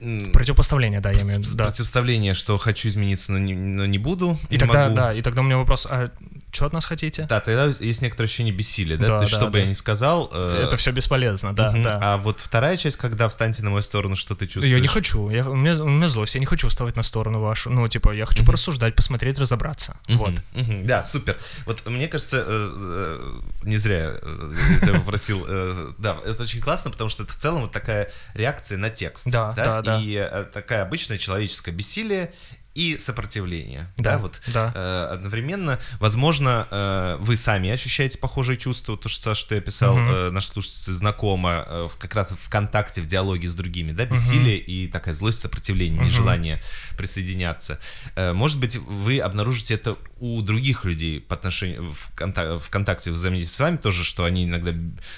[0.00, 1.66] м, Противопоставление, да, я имею в виду, да.
[1.66, 4.38] противоставление, что хочу измениться, но не, но не буду.
[4.50, 4.96] И не тогда, могу.
[4.96, 6.10] да, и тогда у меня вопрос, а
[6.52, 7.24] что от нас хотите?
[7.28, 9.08] Да, тогда есть некоторое ощущение бессилия, да?
[9.08, 9.58] Да, То есть, да, что бы да.
[9.60, 10.30] я ни сказал...
[10.32, 11.82] э, Это все бесполезно, да, мгм.
[11.82, 11.98] да.
[12.02, 14.68] А вот вторая часть, когда встаньте на мою сторону, что ты чувствуешь?
[14.74, 17.40] Я не хочу, я, у, меня, у меня злость, я не хочу вставать на сторону
[17.40, 17.70] вашу.
[17.70, 19.96] Ну, типа, я хочу порассуждать, посмотреть, разобраться.
[20.08, 20.32] Мгм, Вот.
[20.52, 21.38] мгм, Да, супер.
[21.64, 25.44] Вот мне кажется, э, э, не зря э, я тебя попросил.
[25.48, 29.26] э, Да, это очень классно, потому что это в целом вот такая реакция на текст.
[29.26, 30.00] Да, да, да.
[30.00, 32.32] И э, такая обычная человеческое бессилие
[32.74, 33.86] и сопротивление.
[33.98, 34.72] Да, Да, вот да.
[34.74, 35.78] э, одновременно.
[36.00, 40.10] Возможно, э, вы сами ощущаете похожие чувства, то, что, что я писал, Мгм.
[40.10, 44.06] э, наш слушатель знакомо, э, в- как раз в ВКонтакте, в диалоге с другими, да,
[44.06, 46.60] бессилие и такая злость, сопротивление, нежелание
[46.96, 47.78] присоединяться.
[48.16, 53.14] Э, Может быть, вы обнаружите это у других людей по отношению в конта- ВКонтакте в
[53.14, 54.72] взаимодействии с вами тоже, что они иногда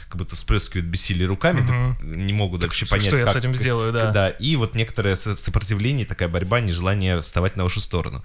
[0.09, 3.55] как будто всплескивают бессилие руками, так не могут вообще что понять, я с как- этим
[3.55, 4.11] сделаю, да.
[4.11, 8.23] Да, и вот некоторое со- сопротивление, такая борьба, нежелание вставать на вашу сторону.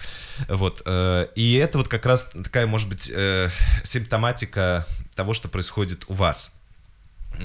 [0.48, 0.82] Вот.
[0.86, 3.50] э, И это вот как раз такая, может быть, э,
[3.84, 6.56] симптоматика того, что происходит у вас.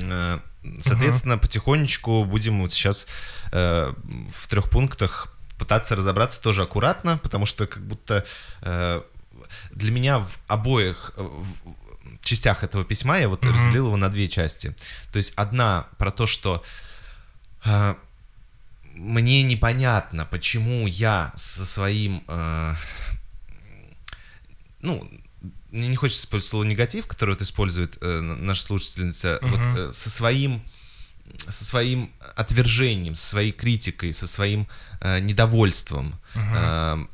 [0.03, 0.41] Э,
[0.81, 3.07] Соответственно, потихонечку будем вот сейчас
[3.53, 3.93] э,
[4.35, 8.25] в трех пунктах пытаться разобраться тоже аккуратно, потому что как будто
[8.63, 9.03] э,
[9.73, 14.75] для меня в обоих в частях этого письма я вот разделил его на две части.
[15.13, 16.65] То есть одна про то, что
[17.67, 17.95] э,
[18.97, 22.75] мне непонятно, почему я со своим, э,
[24.81, 25.09] ну,
[25.71, 29.77] мне не хочется использовать слово негатив, которое вот использует э, наша слушательница, вот Мгм.
[29.77, 30.63] э, со своим
[31.49, 34.69] со своим отвержением, со своей критикой, со своим
[35.01, 37.07] э, недовольством э,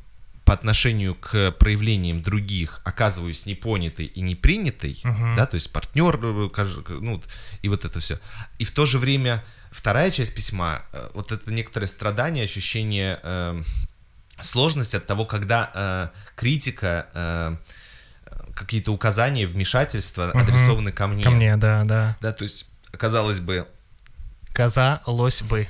[0.51, 4.99] по отношению к проявлениям других оказываюсь непонятой и непринятой,
[5.37, 7.23] да, то есть партнер, э, ну,
[7.61, 8.19] и вот это все.
[8.59, 13.61] И в то же время вторая часть письма, э, вот это некоторое страдание, ощущение э,
[14.41, 17.55] сложности от того, когда э, критика, э,
[18.53, 21.23] какие-то указания, вмешательства адресованы ко мне.
[21.23, 22.17] Ко мне, да, да.
[22.19, 22.65] Да, то есть,
[22.97, 23.69] казалось бы,
[24.51, 25.65] Коза, лось бы.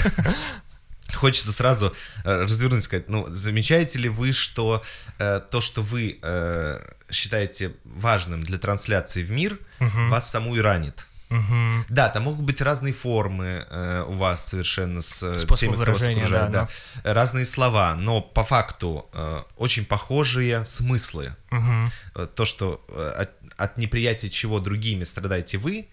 [1.14, 4.82] Хочется сразу э, развернуть и сказать, ну, замечаете ли вы, что
[5.18, 11.06] э, то, что вы э, считаете важным для трансляции в мир, вас саму и ранит?
[11.28, 11.84] Мгм.
[11.88, 15.90] Да, там могут быть разные формы э, у вас совершенно с э, Способы теми, кто
[15.92, 16.68] вас выражения, окружает, да,
[17.02, 21.34] разные слова, но по факту э, очень похожие смыслы.
[21.50, 25.88] Э, То, что э, от, от неприятия чего другими страдаете вы,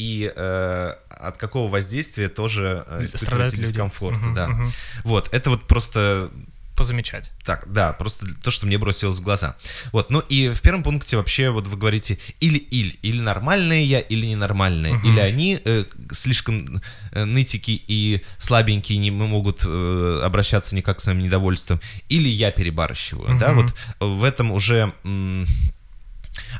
[0.00, 4.16] и э, от какого воздействия тоже э, испытываете дискомфорт.
[4.16, 4.48] Мгм, да.
[4.48, 4.72] мгм.
[5.04, 6.30] Вот, это вот просто
[6.74, 7.30] Позамечать.
[7.44, 9.56] так, да, просто то, что мне бросилось в глаза.
[9.92, 14.24] Вот, ну и в первом пункте вообще вот вы говорите или-или, или нормальная я, или
[14.24, 16.80] ненормальная, или они э, слишком
[17.12, 23.38] э, нытики и слабенькие не могут э, обращаться никак с моим недовольством, или я перебарщиваю,
[23.38, 25.46] да, вот в этом уже м,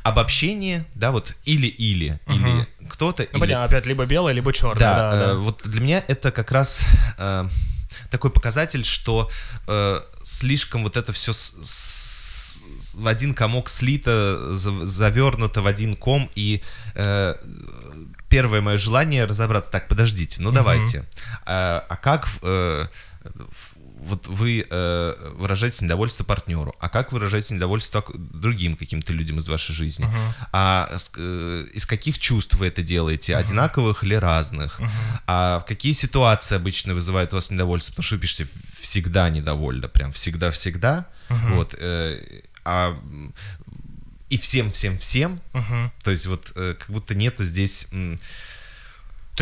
[0.03, 4.95] обобщение, да, вот или-или, или кто-то, Ну, или понятно, опять либо белое, либо черное, да,
[4.97, 5.31] да, да.
[5.31, 6.85] э, вот для меня это как раз
[7.17, 7.45] э,
[8.09, 9.29] такой показатель, что
[9.67, 11.31] э, слишком вот это все
[12.93, 16.61] в один комок слито, за- завернуто в один ком, и
[16.95, 17.35] э,
[18.29, 21.03] первое мое желание разобраться, так, подождите, ну давайте,
[21.45, 22.85] а, а как э,
[23.23, 23.70] в-
[24.03, 29.73] вот вы э, выражаете недовольство партнеру, а как выражаете недовольство другим каким-то людям из вашей
[29.75, 30.07] жизни,
[30.51, 34.79] а с- э, из каких чувств вы это делаете, одинаковых или разных,
[35.27, 38.47] а в какие ситуации обычно вызывают у вас недовольство, потому что вы пишете
[38.79, 42.19] всегда недовольно, прям всегда-всегда, вот, э,
[42.65, 42.97] а
[44.29, 45.91] и всем-всем-всем, Мгм.
[46.03, 48.17] то есть вот э, как будто нету здесь м,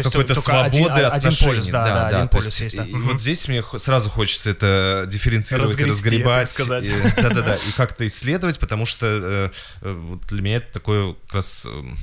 [0.04, 1.52] То есть какой-то один- свободы один отношений.
[1.52, 2.84] полюс, да, да, один то полюс есть есть, да.
[2.86, 3.08] и Мгм.
[3.10, 6.50] вот здесь мне сразу хочется это дифференцировать, Разгрести, разгребать.
[6.50, 6.86] сказать.
[7.18, 9.50] Да-да-да, и как-то исследовать, потому что э,
[9.82, 11.98] э, для меня это такой как раз эм,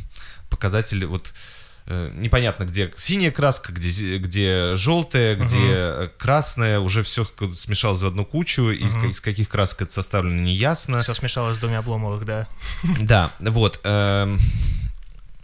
[0.51, 1.33] показатель вот
[1.87, 8.07] э, непонятно, где синяя краска, где, где желтая, где э, красная, уже все смешалось в
[8.07, 11.01] одну кучу, из, ка- из каких красок это составлено, не ясно.
[11.01, 12.47] Все смешалось с двумя Обломовых, да.
[13.01, 13.81] Да, вот.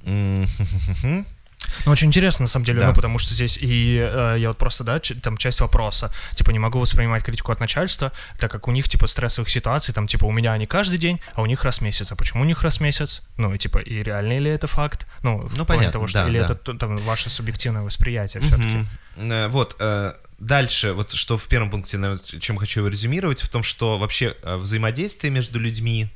[1.87, 2.89] Ну, очень интересно, на самом деле, Да.
[2.89, 6.51] ну, потому что здесь и э, я вот просто, да, ч- там часть вопроса, типа,
[6.51, 10.25] не могу воспринимать критику от начальства, так как у них, типа, стрессовых ситуаций, там, типа,
[10.27, 12.13] у меня они каждый день, а у них раз в месяц.
[12.13, 13.23] А почему у них раз в месяц?
[13.37, 15.07] Ну, и, типа, и реально ли это факт?
[15.23, 16.45] Ну, Ну, понятно, того, что да, или да.
[16.47, 18.69] это там ваше субъективное восприятие все-таки.
[19.17, 19.33] Мгм.
[19.33, 23.49] Э, Вот, э, дальше, вот что в первом пункте, наверное, чем хочу его резюмировать, в
[23.49, 26.09] том, что вообще э, взаимодействие между людьми,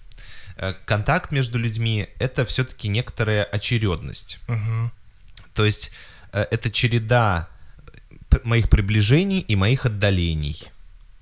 [0.59, 4.39] э, контакт между людьми— это все-таки некоторая очередность.
[5.57, 5.91] То есть
[6.33, 7.49] э, это череда
[8.29, 10.63] п- моих приближений и моих отдалений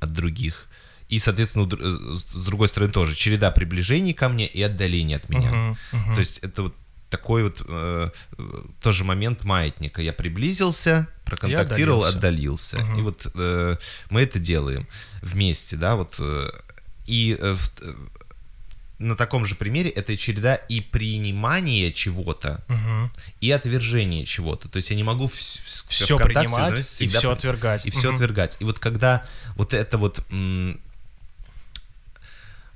[0.01, 0.67] от других.
[1.09, 5.51] И, соответственно, э, с другой стороны тоже череда приближений ко мне и отдалений от меня.
[5.51, 6.15] Мгм, мгм.
[6.15, 6.75] То есть это вот
[7.11, 10.03] такой вот э, э, тоже момент маятника.
[10.03, 12.77] Я приблизился, проконтактировал, отдалился.
[12.79, 12.99] отдалился.
[12.99, 13.77] И вот э,
[14.11, 14.87] мы это делаем
[15.23, 16.17] вместе, да, вот.
[16.19, 16.51] э,
[17.07, 17.95] и э, в- э,
[18.99, 23.11] на таком же примере это череда и принимания чего-то, Мгм.
[23.41, 24.69] и отвержения чего-то.
[24.69, 27.87] То есть я не могу вс- вс- Всё ВКонтакте, принимать знаете, и при- отвергать.
[27.87, 28.15] И все Мгм.
[28.15, 28.57] отвергать.
[28.61, 29.25] И вот когда
[29.57, 30.23] вот эта вот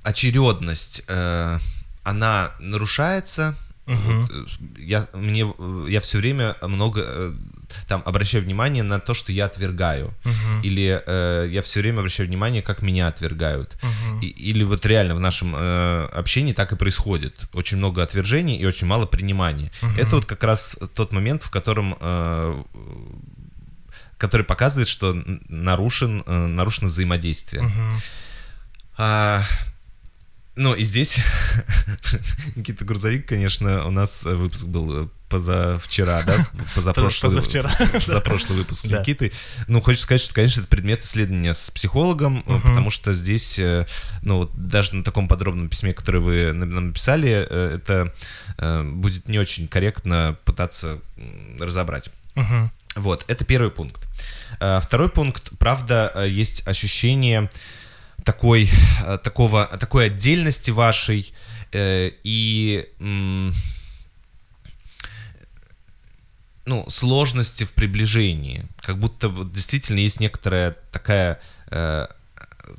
[0.03, 1.59] очередность, э,
[2.03, 3.55] она нарушается,
[3.85, 4.21] Мгм.
[4.25, 4.45] вот, э,
[4.81, 7.33] я, мне, э, я все время много э,
[7.87, 10.13] там обращаю внимание на то, что я отвергаю.
[10.23, 10.61] Мгм.
[10.63, 13.77] Или э, я все время обращаю внимание, как меня отвергают.
[13.81, 14.19] Мгм.
[14.21, 17.45] И- или вот реально в нашем э, общении так и происходит.
[17.53, 19.71] Очень много отвержений и очень мало принимания.
[19.97, 22.63] Это вот как раз тот момент, в котором э,
[24.17, 25.13] который показывает, что
[25.47, 27.63] нарушен, э, нарушено взаимодействие.
[27.63, 28.01] Мгм.
[28.97, 29.43] А,
[30.59, 31.19] ну и здесь
[32.55, 38.87] Никита Грузовик, конечно, у нас э, выпуск был э, позавчера, да, позапрошлый, Позавчера, позапрошлый выпуск
[38.89, 38.99] Да.
[38.99, 39.31] Никитой.
[39.67, 43.57] Ну, хочется сказать, что, конечно, это предмет исследования с психологом, э, потому что здесь,
[44.21, 48.13] ну, вот даже на таком подробном письме, которое вы нам написали, это
[48.57, 50.99] будет не очень корректно пытаться
[51.57, 52.09] разобрать.
[52.35, 52.69] Мгм.
[52.95, 54.05] Вот, это первый пункт.
[54.81, 57.49] Второй пункт, правда, есть ощущение
[58.29, 58.69] такой,
[59.05, 61.33] э, такого, такой отдельности вашей
[61.71, 62.87] э, и
[66.65, 68.65] ну, сложности в приближении.
[68.81, 71.39] Как будто вот действительно есть некоторая такая,
[71.71, 72.05] э,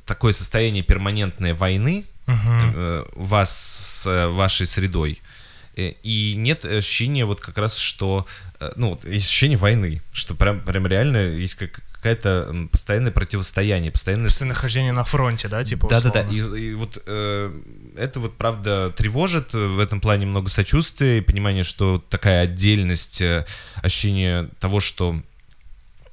[0.05, 5.21] такое состояние перманентной войны э, у вас с э, вашей средой.
[5.75, 8.25] Э, И нет ощущения вот как раз, что,
[8.61, 13.91] э, ну, вот есть ощущение войны, что прям, прям реально есть как, какая-то постоянное противостояние,
[13.91, 14.31] постоянное...
[14.41, 17.61] нахождение на фронте, да, типа да-да-да, и, и вот э,
[17.95, 23.45] это вот правда тревожит, в этом плане много сочувствия и понимание, что такая отдельность, э,
[23.83, 25.21] ощущение того, что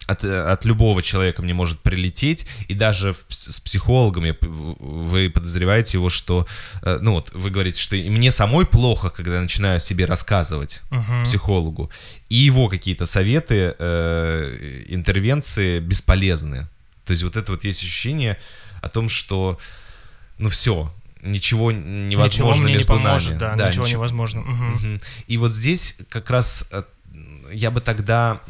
[0.08, 5.98] от, от любого человека мне может прилететь, и даже в с психологом я вы подозреваете
[5.98, 6.46] его, что,
[6.82, 10.82] э, ну вот, вы говорите, что и мне самой плохо, когда я начинаю себе рассказывать
[10.90, 11.24] Мгм.
[11.24, 11.90] психологу,
[12.30, 16.68] и его какие-то советы, э, интервенции бесполезны.
[17.04, 18.38] То есть вот это вот есть ощущение
[18.82, 19.58] о том, что,
[20.38, 20.92] ну все,
[21.22, 23.56] ничего невозможно ничего мне между не поможет, нами.
[23.58, 24.40] да, ничего ничего- невозможно.
[24.40, 25.00] Мгм.
[25.26, 26.82] И вот здесь как раз э,
[27.52, 28.40] я бы тогда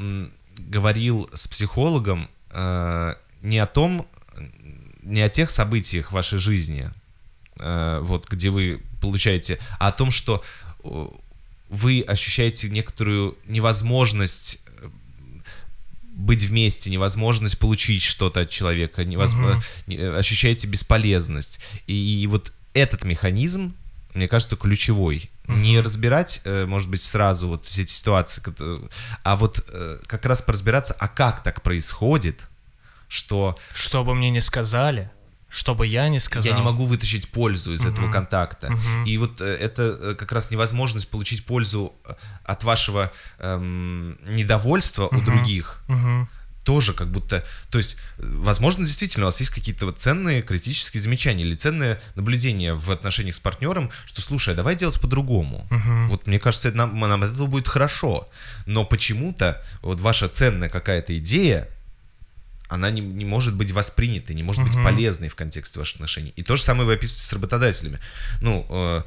[0.60, 4.06] говорил с психологом э, не о том,
[5.02, 6.90] не о тех событиях в вашей жизни,
[7.58, 10.42] э, вот где вы получаете, а о том, что
[10.84, 11.08] э,
[11.68, 14.88] вы ощущаете некоторую невозможность э,
[16.02, 21.60] быть вместе, невозможность получить что-то от человека, невозможно, не- э, ощущаете бесполезность.
[21.86, 23.74] И, и вот этот механизм,
[24.14, 25.30] мне кажется, ключевой.
[25.48, 28.90] Не разбирать, э, может быть, сразу вот все эти ситуации, кото-
[29.24, 32.48] а вот э, как раз поразбираться, а как так происходит,
[33.08, 35.10] что Что бы мне не сказали,
[35.48, 36.52] что бы я не сказал.
[36.52, 38.12] я не могу вытащить пользу из этого Мгм.
[38.12, 38.70] контакта.
[38.70, 39.04] Мгм.
[39.06, 42.12] И вот э, это э, как раз невозможность получить пользу э,
[42.44, 45.24] от вашего эм, недовольства у Мгм.
[45.24, 46.28] других Мгм.
[46.68, 51.42] Тоже как будто, то есть, возможно, действительно у вас есть какие-то вот ценные критические замечания
[51.42, 55.66] или ценные наблюдения в отношениях с партнером, что, слушай, а давай делать по-другому.
[55.70, 56.10] Мгм.
[56.10, 58.28] Вот мне кажется, это нам, нам от этого будет хорошо.
[58.66, 61.66] Но почему-то вот ваша ценная какая-то идея,
[62.68, 64.84] она не, не может быть воспринятой, не может быть Мгм.
[64.84, 66.34] полезной в контексте ваших отношений.
[66.36, 67.98] И то же самое вы описываете с работодателями.
[68.42, 69.02] Ну, э,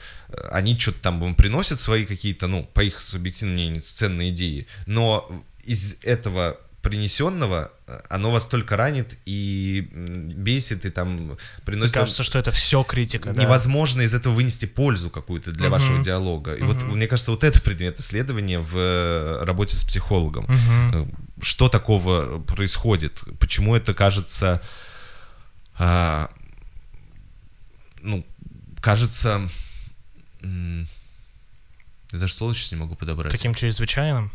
[0.51, 5.29] они что-то там вам приносят свои какие-то, ну, по их субъективному мнению, ценные идеи, но
[5.63, 9.87] из этого принесенного э, оно вас только ранит и
[10.35, 11.95] бесит, и там Мне приносит...
[11.95, 13.41] вам- кажется, что это все критика, да.
[13.43, 15.71] невозможно из этого вынести пользу какую-то для Мгм.
[15.71, 16.55] вашего диалога.
[16.55, 16.95] И вот, Мгм.
[16.97, 20.47] мне кажется, вот это предмет исследования в э, работе с психологом.
[20.49, 21.05] Э,
[21.41, 23.21] Что такого происходит?
[23.39, 24.61] Почему это кажется...
[25.77, 26.29] а,
[28.01, 28.25] ну,
[28.79, 29.47] кажется...
[30.43, 33.31] Я даже слово сейчас не могу подобрать.
[33.31, 34.31] Таким чрезвычайным.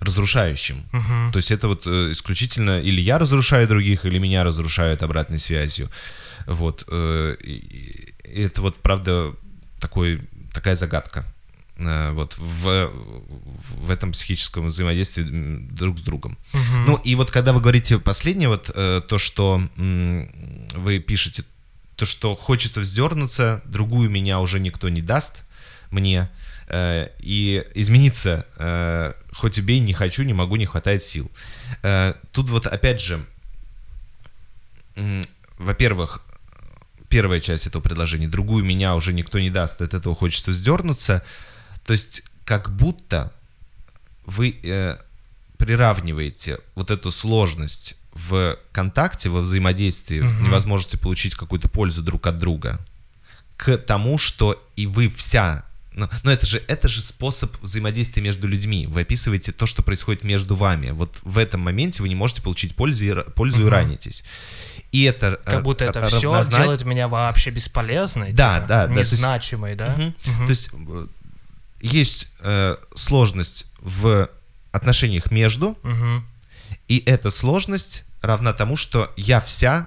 [0.00, 0.76] Разрушающим.
[0.92, 1.32] Мгм.
[1.32, 5.88] То есть это вот э, исключительно или я разрушаю других, или меня разрушают обратной связью.
[6.46, 6.84] Вот.
[6.88, 9.32] э, и- это вот, правда,
[9.80, 10.20] такой,
[10.52, 11.24] такая загадка.
[11.78, 12.90] э, Вот в,
[13.84, 15.24] в этом психическом взаимодействии
[15.72, 16.36] друг с другом.
[16.52, 16.84] Мгм.
[16.86, 18.64] Ну и вот когда вы говорите последнее, вот
[19.08, 21.44] то, что вы пишете,
[21.96, 25.44] то, что хочется вздернуться, другую меня уже никто не даст
[25.90, 26.28] мне,
[26.72, 28.44] и измениться,
[29.34, 31.30] хоть убей, не хочу, не могу, не хватает сил.
[31.82, 33.24] Э, Тут вот опять же,
[35.58, 36.22] во-первых,
[37.08, 41.22] первая часть этого предложения, другую меня уже никто не даст, от этого хочется сдернуться.
[41.84, 43.32] То есть как будто
[44.26, 44.96] вы э,
[45.58, 50.44] приравниваете вот эту сложность в контакте, во взаимодействии, в Мгм.
[50.44, 52.78] невозможности получить какую-то пользу друг от друга,
[53.56, 55.64] к тому, что и вы вся...
[55.96, 58.86] Ну, но это же, это же способ взаимодействия между людьми.
[58.86, 60.90] Вы описываете то, что происходит между вами.
[60.90, 63.70] Вот в этом моменте вы не можете получить пользу и, пользу и Мгм.
[63.70, 64.24] ранитесь.
[64.90, 68.86] И это Как будто э, это все равнозна- делает меня вообще бесполезной, Да, типа, да,
[68.88, 69.94] да, то есть- незначимой, да?
[69.96, 70.14] Мгм.
[70.26, 70.46] Мгм.
[70.46, 71.06] То есть э,
[71.80, 74.28] есть э, сложность в
[74.72, 76.24] отношениях между, Мгм.
[76.88, 79.86] и эта сложность равна тому, что я вся,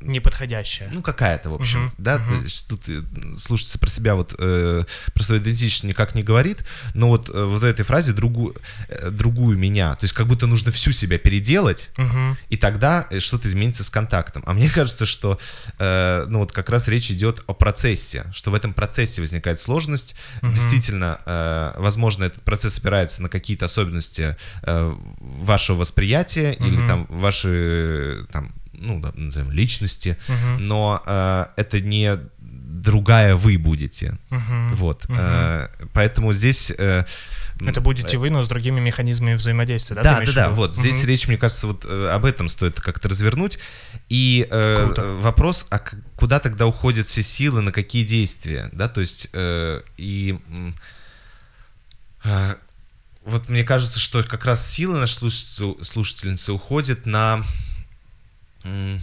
[0.00, 0.90] Неподходящая.
[0.92, 3.02] ну какая-то, в общем, Мгм, да, есть тут э,
[3.38, 4.84] слушаться про себя вот э,
[5.14, 8.56] про свою идентичность никак не говорит, но вот э, вот этой фразе другую
[8.88, 12.36] э, другую меня, то есть как будто нужно всю себя переделать, Мгм.
[12.48, 14.42] и тогда э, что-то изменится с контактом.
[14.46, 15.38] А мне кажется, что
[15.78, 20.14] э, ну вот как раз речь идет о процессе, что в этом процессе возникает сложность.
[20.42, 20.52] Мгм.
[20.52, 26.88] Действительно, э, возможно, этот процесс опирается на какие-то особенности э, вашего восприятия или Мгм.
[26.88, 30.66] там ваши там ну назовем, личности, Мгм.
[30.66, 34.18] но э, это не другая вы будете.
[34.30, 34.74] Мгм.
[34.74, 35.08] Вот.
[35.08, 35.18] Мгм.
[35.20, 37.04] Э, поэтому здесь э,
[37.60, 40.02] Это будете вы, но с другими механизмами взаимодействия, да?
[40.02, 41.06] да, да, да, вот здесь Мгм.
[41.08, 43.58] речь, мне кажется, вот э, об этом стоит как-то развернуть.
[44.08, 45.02] И э, Круто.
[45.20, 45.78] вопрос, а
[46.16, 50.38] куда тогда уходят все силы, на какие действия, да, то есть э, и
[52.24, 52.56] А,
[53.26, 57.44] Вот мне кажется, что как раз силы нашей слушатель- слушательницы уходят на...
[58.64, 58.98] м,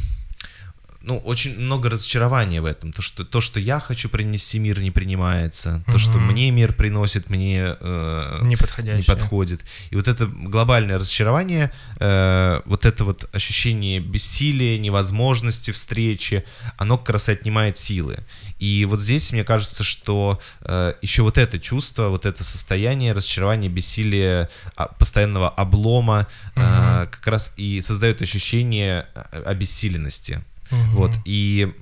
[1.08, 2.92] Ну, очень много разочарования в этом.
[2.92, 5.82] То, что, то, что я хочу принести мир, не принимается.
[5.88, 8.98] То, что мне мир приносит, мне э, Неподходящее.
[8.98, 9.62] не подходит.
[9.90, 16.44] И вот это глобальное разочарование, э, вот это вот ощущение бессилия, невозможности встречи,
[16.78, 18.18] оно как раз и отнимает силы.
[18.60, 23.70] И вот здесь мне кажется, что э, еще вот это чувство, вот это состояние разочарования,
[23.70, 27.12] бессилия, а, постоянного облома, э, Мгм.
[27.12, 30.42] как раз и создает ощущение э, обессиленности.
[30.72, 30.92] Мгм.
[30.92, 31.74] Вот, и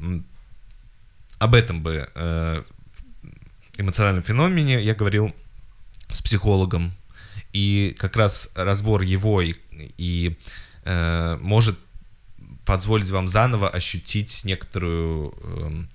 [1.40, 2.64] об этом бы э,
[3.78, 5.34] эмоциональном феномене я говорил
[6.10, 6.94] с психологом,
[7.54, 9.56] и как раз разбор его и,
[9.98, 10.38] и,
[10.84, 11.80] э, может
[12.66, 15.90] позволить вам заново ощутить некоторую эм,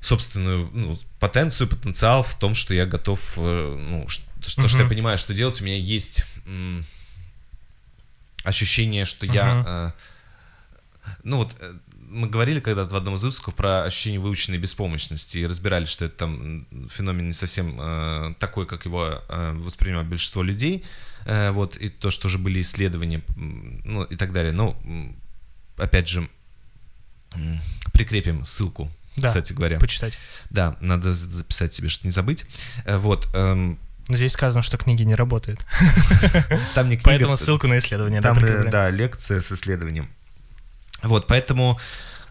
[0.00, 5.18] собственную ну, потенцию, потенциал в том, что я готов, э, ну, что, что я понимаю,
[5.18, 6.84] что делать, у меня есть м,
[8.42, 9.92] ощущение, что я э,
[11.22, 11.72] ну вот э,
[12.08, 16.16] мы говорили когда-то в одном из выпусков про ощущение выученной беспомощности и разбирали, что это
[16.16, 20.84] там феномен не совсем э, такой, как его э, воспринимает большинство людей.
[21.26, 24.52] Э, вот, и то, что уже были исследования, ну и так далее.
[24.52, 24.76] Но,
[25.76, 26.28] опять же,
[27.92, 29.28] прикрепим ссылку, Да.
[29.28, 29.78] кстати говоря.
[29.78, 30.16] Почитать.
[30.50, 32.46] Да, надо за- записать себе, чтобы не забыть.
[32.84, 33.78] Э, вот, эм,
[34.08, 35.64] Но здесь сказано, что книги не работают.
[36.74, 38.20] там не книга, Поэтому ссылку на исследование.
[38.20, 40.08] Там, э, да, лекция с исследованием.
[41.04, 41.78] Вот, поэтому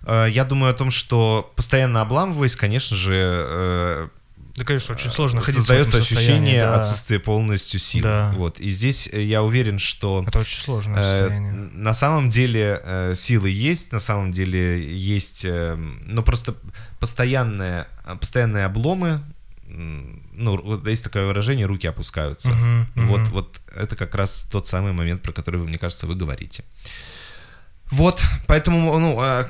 [0.06, 4.08] э, я думаю о том, что постоянно обламываясь, конечно же, э,
[4.56, 6.82] Да, конечно, очень сложно ходить в создается ощущение да.
[6.82, 8.04] отсутствия полностью сил.
[8.04, 8.34] Да.
[8.38, 11.52] Вот, и здесь э, я уверен, что Это очень сложное э, состояние.
[11.54, 16.54] на самом деле э, силы есть, на самом деле есть, э, ну просто
[17.00, 17.88] постоянные,
[18.20, 19.22] постоянные обломы.
[19.66, 22.52] Ну, вот есть такое выражение, руки опускаются.
[22.52, 22.88] Мгм.
[23.08, 26.64] Вот, вот это как раз тот самый момент, про который, вы, мне кажется, вы говорите.
[27.94, 29.48] Вот, поэтому, ну, а,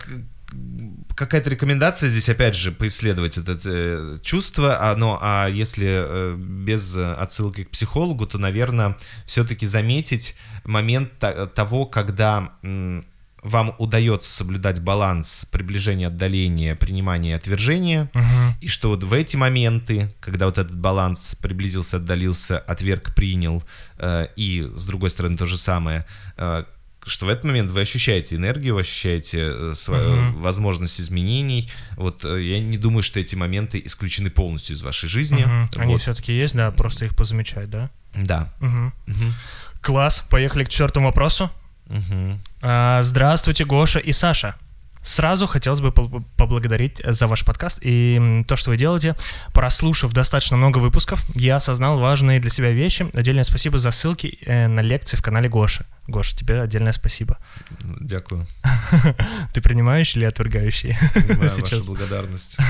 [1.15, 6.97] какая-то рекомендация здесь, опять же, поисследовать это э, чувство, а, но, а если э, без
[6.97, 10.35] э, отсылки к психологу, то, наверное, все-таки заметить
[10.65, 11.11] момент
[11.55, 13.05] того, когда м,
[13.43, 18.55] вам удается соблюдать баланс приближения, отдаления, принимания и отвержения, Мгм.
[18.61, 23.61] и что вот в эти моменты, когда вот этот баланс приблизился, отдалился, отверг, принял,
[23.97, 26.05] э, и с другой стороны то же самое,
[26.37, 26.63] э,
[27.05, 30.41] что в этот момент вы ощущаете энергию, вы ощущаете э, свою Мгм.
[30.41, 31.69] возможность изменений.
[31.97, 35.43] Вот э, я не думаю, что эти моменты исключены полностью из вашей жизни.
[35.43, 35.69] Мгм.
[35.77, 36.01] Они Вот.
[36.01, 37.89] все-таки есть, да, просто их позамечать, да?
[38.15, 38.53] Да.
[38.59, 38.93] Мгм.
[39.07, 39.33] Мгм.
[39.81, 41.49] Класс, поехали к четвертому вопросу.
[41.87, 42.39] Мгм.
[42.61, 44.55] А, Здравствуйте, Гоша и Саша.
[45.03, 49.15] Сразу хотелось бы поблагодарить за ваш подкаст и то, что вы делаете.
[49.53, 53.05] Прослушав достаточно много выпусков, я осознал важные для себя вещи.
[53.13, 55.85] Отдельное спасибо за ссылки э, на лекции в канале Гоши.
[56.07, 57.37] Гоша, тебе отдельное спасибо.
[57.81, 58.47] Дякую.
[59.53, 60.95] Ты принимающий или отвергающий?
[61.13, 61.85] Понимаю вашу Сейчас.
[61.85, 62.57] благодарность.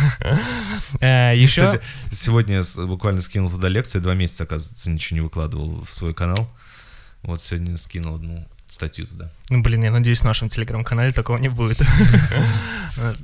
[1.00, 1.66] Э, Еще...
[1.66, 6.14] Кстати, сегодня я буквально скинул туда лекцию, два месяца, оказывается, ничего не выкладывал в свой
[6.14, 6.50] канал.
[7.22, 9.30] Вот сегодня скинул одну статью туда.
[9.50, 11.82] Ну, блин, я надеюсь, в нашем телеграм-канале такого не будет.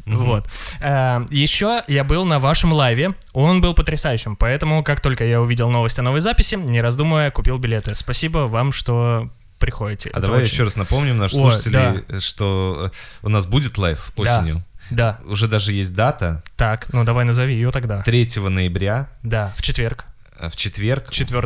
[0.08, 0.50] Вот.
[0.80, 3.14] Еще я был на вашем лайве.
[3.34, 4.36] Он был потрясающим.
[4.36, 7.94] Поэтому, как только я увидел новость о новой записи, не раздумывая, купил билеты.
[7.94, 9.30] Спасибо вам, что
[9.60, 10.10] приходите.
[10.12, 14.64] А давай еще раз напомним нашим Ой, слушателей, что э, у нас будет лайв осенью.
[14.90, 16.42] Да, Уже даже есть дата.
[16.56, 18.02] так, ну давай назови ее тогда.
[18.02, 20.06] 3 ноября Да, в четверг.
[20.40, 21.42] Э, в четверг 4,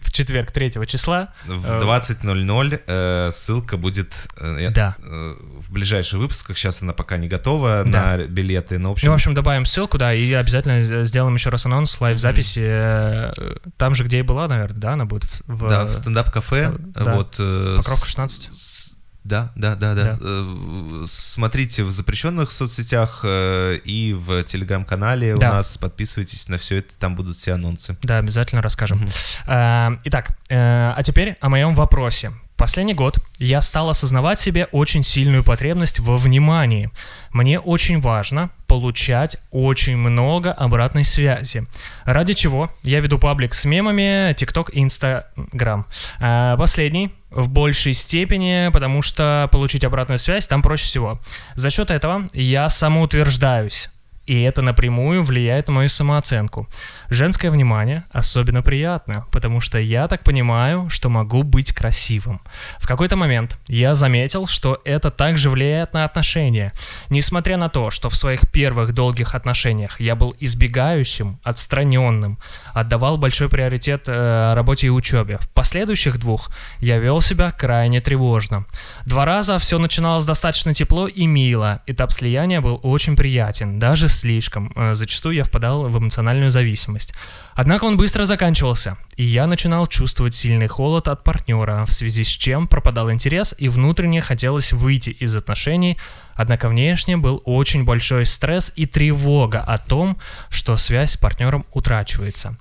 [0.00, 1.32] в четверг 3 числа.
[1.46, 4.96] в э, 20.00 э, ссылка будет э, Да.
[5.02, 6.56] э, в ближайших выпусках.
[6.56, 8.16] Сейчас она пока не готова Да.
[8.16, 8.78] на билеты.
[8.78, 12.00] Но, в Ну, в общем, общем, добавим ссылку, да, и обязательно сделаем еще раз анонс,
[12.00, 12.60] лайв-записи.
[12.62, 13.32] э,
[13.76, 15.42] Там же, где и была, наверное, да, она будет в...
[15.46, 16.68] в- да, в стендап-кафе.
[16.68, 17.14] став- да.
[17.14, 18.50] Вот, э, Покровка с- 16.
[18.54, 18.87] с-
[19.28, 20.04] Да, да, да, да.
[20.04, 20.18] Да.
[20.22, 25.50] Э, Смотрите в запрещенных соцсетях э, и в телеграм-канале Да.
[25.50, 25.76] у нас.
[25.76, 27.96] Подписывайтесь на все это, там будут все анонсы.
[28.02, 29.06] Да, обязательно расскажем.
[29.46, 32.32] Э, Итак, а теперь о моем вопросе.
[32.56, 36.90] Последний год я стал осознавать себе очень сильную потребность во внимании.
[37.30, 41.66] Мне очень важно получать очень много обратной связи.
[42.04, 45.86] Ради чего я веду паблик с мемами, TikTok и Instagram.
[46.20, 51.20] А Последний в большей степени, потому что получить обратную связь там проще всего.
[51.54, 53.90] За счет этого я самоутверждаюсь
[54.28, 56.68] и это напрямую влияет на мою самооценку.
[57.08, 62.42] Женское внимание особенно приятно, потому что я так понимаю, что могу быть красивым.
[62.78, 66.74] В какой-то момент я заметил, что это также влияет на отношения.
[67.08, 72.38] Несмотря на то, что в своих первых долгих отношениях я был избегающим, отстраненным,
[72.74, 76.50] отдавал большой приоритет э, работе и учебе, в последующих двух
[76.80, 78.66] я вел себя крайне тревожно.
[79.06, 81.80] Два раза все начиналось достаточно тепло и мило.
[81.86, 84.72] Этап слияния был очень приятен, даже слишком.
[84.76, 87.14] Э, Зачастую я впадал в эмоциональную зависимость.
[87.54, 92.28] Однако он быстро заканчивался, и я начинал чувствовать сильный холод от партнера, в связи с
[92.28, 95.98] чем пропадал интерес и внутренне хотелось выйти из отношений,
[96.34, 100.18] однако внешне был очень большой стресс и тревога о том,
[100.50, 102.56] что связь с партнером утрачивается.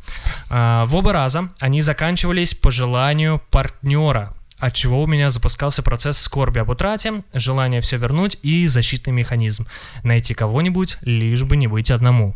[0.49, 6.17] А, В оба раза они заканчивались по желанию партнера, от чего у меня запускался процесс
[6.17, 9.67] скорби об утрате, желание все вернуть и защитный механизм–
[10.03, 12.35] найти кого-нибудь, лишь бы не быть одному.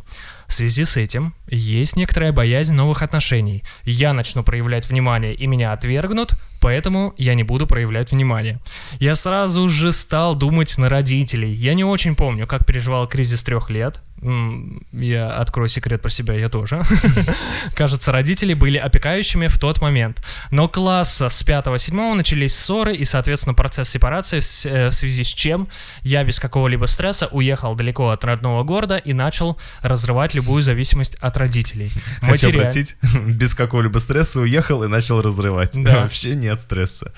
[0.52, 3.64] В связи с этим есть некоторая боязнь новых отношений.
[3.84, 8.60] Я начну проявлять внимание и меня отвергнут, поэтому я не буду проявлять внимание.
[9.00, 11.52] Я сразу же стал думать на родителей.
[11.52, 14.02] Я не очень помню, как переживал кризис трех лет.
[14.22, 16.84] Я открою секрет про себя, я тоже.
[17.76, 20.24] Кажется, родители были опекающими в тот момент.
[20.52, 25.68] Но класса с 5-7 начались ссоры и, соответственно, процесс сепарации, э, в связи с чем
[26.02, 31.38] я без какого-либо стресса уехал далеко от родного города и начал разрывать любую зависимость от
[31.38, 31.92] родителей.
[32.20, 32.96] Хочу Материаль- обратить,
[33.26, 35.82] без какого-либо стресса уехал и начал разрывать.
[35.84, 36.02] Да.
[36.02, 37.12] Вообще нет стресса.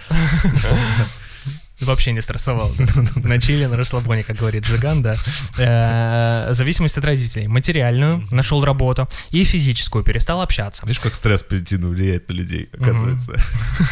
[1.82, 2.72] Вообще не стрессовал.
[2.78, 2.86] да.
[3.16, 5.16] На чили, на расслабоне, как говорит Джиган, да.
[5.58, 7.48] Э, Зависимость от родителей.
[7.48, 10.86] Материальную, нашел работу, и физическую, перестал общаться.
[10.86, 13.34] Видишь, как стресс позитивно влияет на людей, оказывается.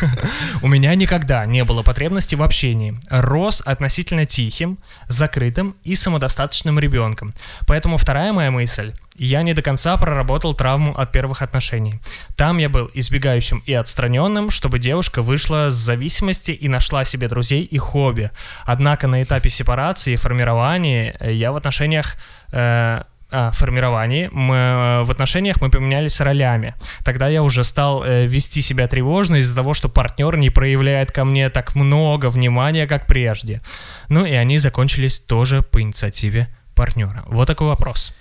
[0.61, 2.97] У меня никогда не было потребности в общении.
[3.09, 4.77] Рос относительно тихим,
[5.07, 7.33] закрытым и самодостаточным ребенком.
[7.67, 8.93] Поэтому вторая моя мысль.
[9.23, 11.99] Я не до конца проработал травму от первых отношений.
[12.35, 17.63] Там я был избегающим и отстраненным, чтобы девушка вышла с зависимости и нашла себе друзей
[17.63, 18.31] и хобби.
[18.65, 22.15] Однако на этапе сепарации и формирования э, я в отношениях
[22.51, 23.03] э,
[23.33, 26.73] а, формировании мы, э, в отношениях мы поменялись ролями.
[27.05, 31.25] Тогда я уже стал э, вести себя тревожно из-за того, что партнер не проявляет ко
[31.25, 33.61] мне так много внимания, как прежде.
[34.09, 37.21] Ну и они закончились тоже по инициативе партнера.
[37.27, 38.11] Вот такой вопрос.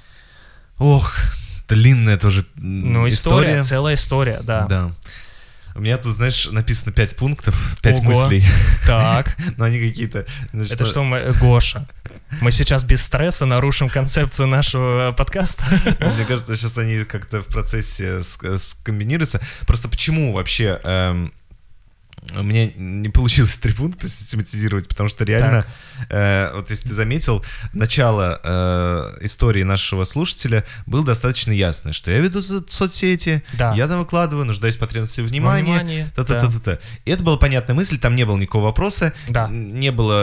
[0.80, 1.14] Ох,
[1.68, 4.62] длинная тоже Ну, история, целая история, да.
[4.66, 4.90] Да.
[5.74, 8.08] У меня тут, знаешь, написано 5 пунктов, 5 Ого.
[8.08, 8.44] мыслей.
[8.86, 10.26] Так, Но они какие-то...
[10.52, 11.86] значит, это что, мы, Гоша?
[12.40, 15.64] Мы сейчас без стресса нарушим концепцию нашего подкаста.
[16.00, 19.40] Мне кажется, сейчас они как-то в процессе ск- скомбинируются.
[19.66, 21.32] Просто почему вообще эм,
[22.36, 25.64] у меня не получилось три пункта систематизировать, потому что реально,
[26.08, 32.18] э, вот если ты заметил, начало э, истории нашего слушателя было достаточно ясное, что я
[32.18, 33.72] веду со- соцсети, Да.
[33.74, 36.78] я там выкладываю, нуждаюсь в потребности внимания, Внимание, та-та-та-та-та.
[37.04, 39.48] И это была понятная мысль, там не было никакого вопроса, Да.
[39.48, 40.14] не было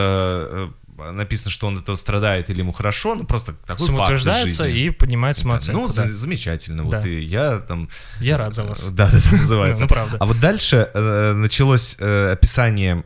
[0.49, 0.69] э,
[1.11, 4.79] написано, что он этого страдает или ему хорошо, ну просто такой факт Самоутверждается жизни.
[4.85, 5.81] и поднимает Да, самооценку.
[5.81, 5.93] Ну, да.
[6.07, 6.83] за- замечательно.
[6.83, 7.07] Вот Да.
[7.07, 7.89] и я там...
[8.19, 8.87] Я рад за вас.
[8.91, 9.83] Да, да, называется.
[9.83, 10.17] Ну, правда.
[10.19, 13.03] А вот дальше э, началось э, описание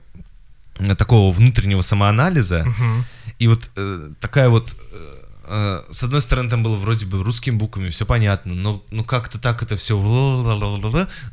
[0.79, 2.65] э, такого внутреннего самоанализа.
[3.39, 4.75] И вот э, такая вот...
[5.89, 9.61] с одной стороны, там было вроде бы русскими буквами, все понятно, но ну как-то так
[9.63, 9.97] это все,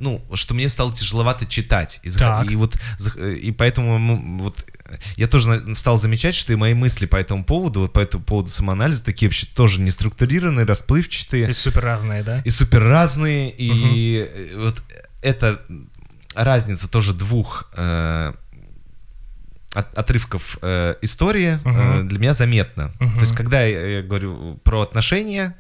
[0.01, 2.01] ну, что мне стало тяжеловато читать.
[2.03, 2.77] И, зах- и вот
[3.17, 4.65] и поэтому вот
[5.17, 8.49] я тоже стал замечать, что и мои мысли по этому поводу, вот по этому поводу
[8.49, 12.41] самоанализа, такие вообще тоже не структурированные, расплывчатые И супер разные, да?
[12.45, 14.83] и супер разные, и э, вот
[15.23, 15.61] эта
[16.35, 18.33] разница тоже двух э,
[19.75, 22.09] от- отрывков э, истории э, Мгм.
[22.09, 22.91] для меня заметна.
[23.01, 23.15] Мгм.
[23.15, 25.55] То есть, когда я, я говорю про отношения,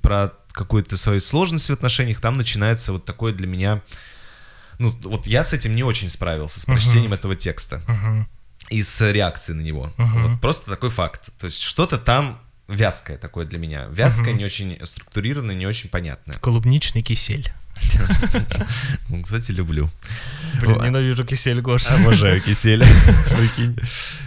[0.00, 3.80] про какую-то свою сложность в отношениях, там начинается вот такое для меня...
[4.78, 8.26] Ну, вот я с этим не очень справился, с прочтением этого текста Мгм.
[8.70, 9.92] И с реакцией на него.
[9.96, 10.28] Мгм.
[10.30, 11.30] Вот просто такой факт.
[11.38, 12.38] То есть что-то там
[12.68, 13.86] вязкое такое для меня.
[13.90, 14.38] Вязкое, Мгм.
[14.38, 16.36] не очень структурированное, не очень понятное.
[16.38, 17.52] Клубничный кисель.
[19.08, 19.90] Ну, кстати, люблю.
[20.60, 21.94] Блин, ненавижу кисель, Гоша.
[21.94, 22.82] Обожаю кисель.
[23.30, 23.76] Прикинь.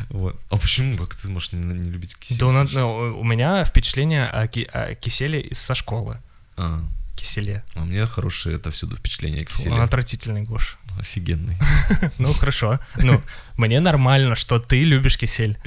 [0.10, 0.40] Вот.
[0.50, 0.98] А почему?
[0.98, 2.38] Как ты можешь не, любить кисель?
[2.40, 6.18] Да у ну, меня впечатление о, ки- о киселе со школы.
[6.58, 6.84] А,
[7.16, 7.64] Киселе.
[7.76, 9.74] а у меня хорошее отовсюду впечатление о киселе.
[9.76, 10.78] Он отвратительный, Гош.
[11.00, 11.58] Офигенный.
[12.20, 12.80] Ну, хорошо.
[12.98, 13.22] Ну,
[13.58, 15.58] мне нормально, что ты любишь кисель.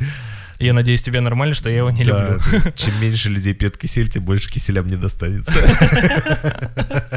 [0.59, 2.73] Я надеюсь, тебе нормально, что я его не Да, люблю.
[2.75, 5.53] чем меньше людей пьет кисель, тем больше киселя мне достанется.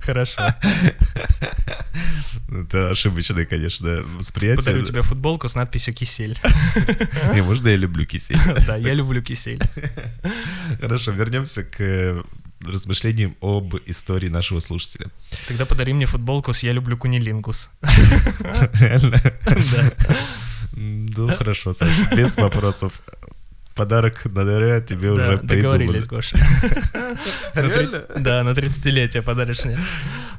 [0.00, 0.54] Хорошо.
[2.50, 4.64] Это ошибочное, конечно, восприятие.
[4.64, 6.36] Подарю тебе футболку с надписью «Кисель».
[7.34, 8.38] Не, можно я люблю кисель?
[8.66, 9.60] Да, я люблю кисель.
[10.80, 12.22] Хорошо, вернемся к э,
[12.60, 15.08] размышлениям об истории нашего слушателя.
[15.46, 17.70] Тогда подари мне футболку с «Я люблю кунилингус».
[18.80, 19.20] Реально?
[19.44, 19.92] Да.
[20.72, 23.02] Ну, хорошо, Саша, без вопросов.
[23.74, 26.06] Подарок на ДР тебе Да, уже договорились, придумали.
[26.08, 26.36] Гоша.
[27.54, 28.04] На три- Реально?
[28.16, 29.78] Да, на 30-летие подаришь мне.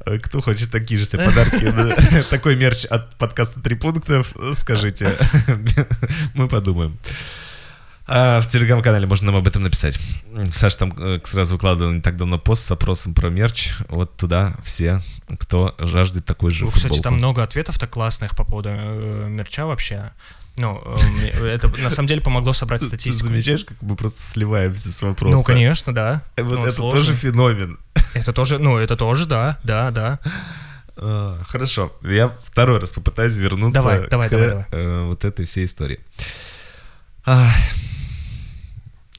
[0.05, 1.71] А Кто хочет такие же себе подарки?
[2.29, 5.17] Такой мерч от подкаста «Три пунктов», скажите.
[6.33, 6.99] Мы подумаем.
[8.11, 9.99] А в телеграм-канале можно нам об этом написать.
[10.51, 13.73] Саша там э, сразу выкладывал не так давно пост с опросом про мерч.
[13.87, 14.99] Вот туда все,
[15.39, 17.03] кто жаждет такой же Ну, Кстати, футболку.
[17.03, 20.11] там много ответов-то классных по поводу э, мерча вообще.
[20.57, 20.81] Ну,
[21.21, 23.27] э, это на самом деле помогло собрать статистику.
[23.27, 25.37] замечаешь, как мы просто сливаемся с вопроса?
[25.37, 26.23] Ну, конечно, да.
[26.35, 26.99] Вот Ну, это сложно.
[26.99, 27.77] тоже феномен.
[28.15, 30.19] Это тоже, ну, это тоже, да, да, да.
[30.97, 35.03] А, Хорошо, я второй раз попытаюсь вернуться Давай, давай, к давай, давай.
[35.05, 35.99] вот этой всей истории.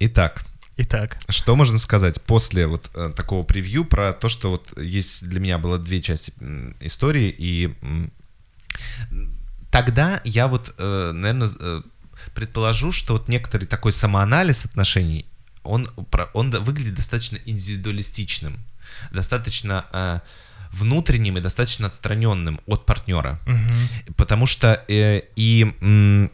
[0.01, 0.43] Итак,
[0.79, 5.39] Итак, что можно сказать после вот э, такого превью про то, что вот есть для
[5.41, 6.33] меня было две части
[6.81, 7.75] истории, и
[9.71, 11.51] тогда я вот, наверное,
[12.35, 15.27] предположу, что вот некоторый такой самоанализ отношений,
[15.63, 18.59] он, про- он выглядит достаточно индивидуалистичным,
[19.13, 20.21] достаточно э,
[20.73, 23.39] внутренним и достаточно отстраненным от партнера.
[24.17, 26.31] Потому что э, и, м,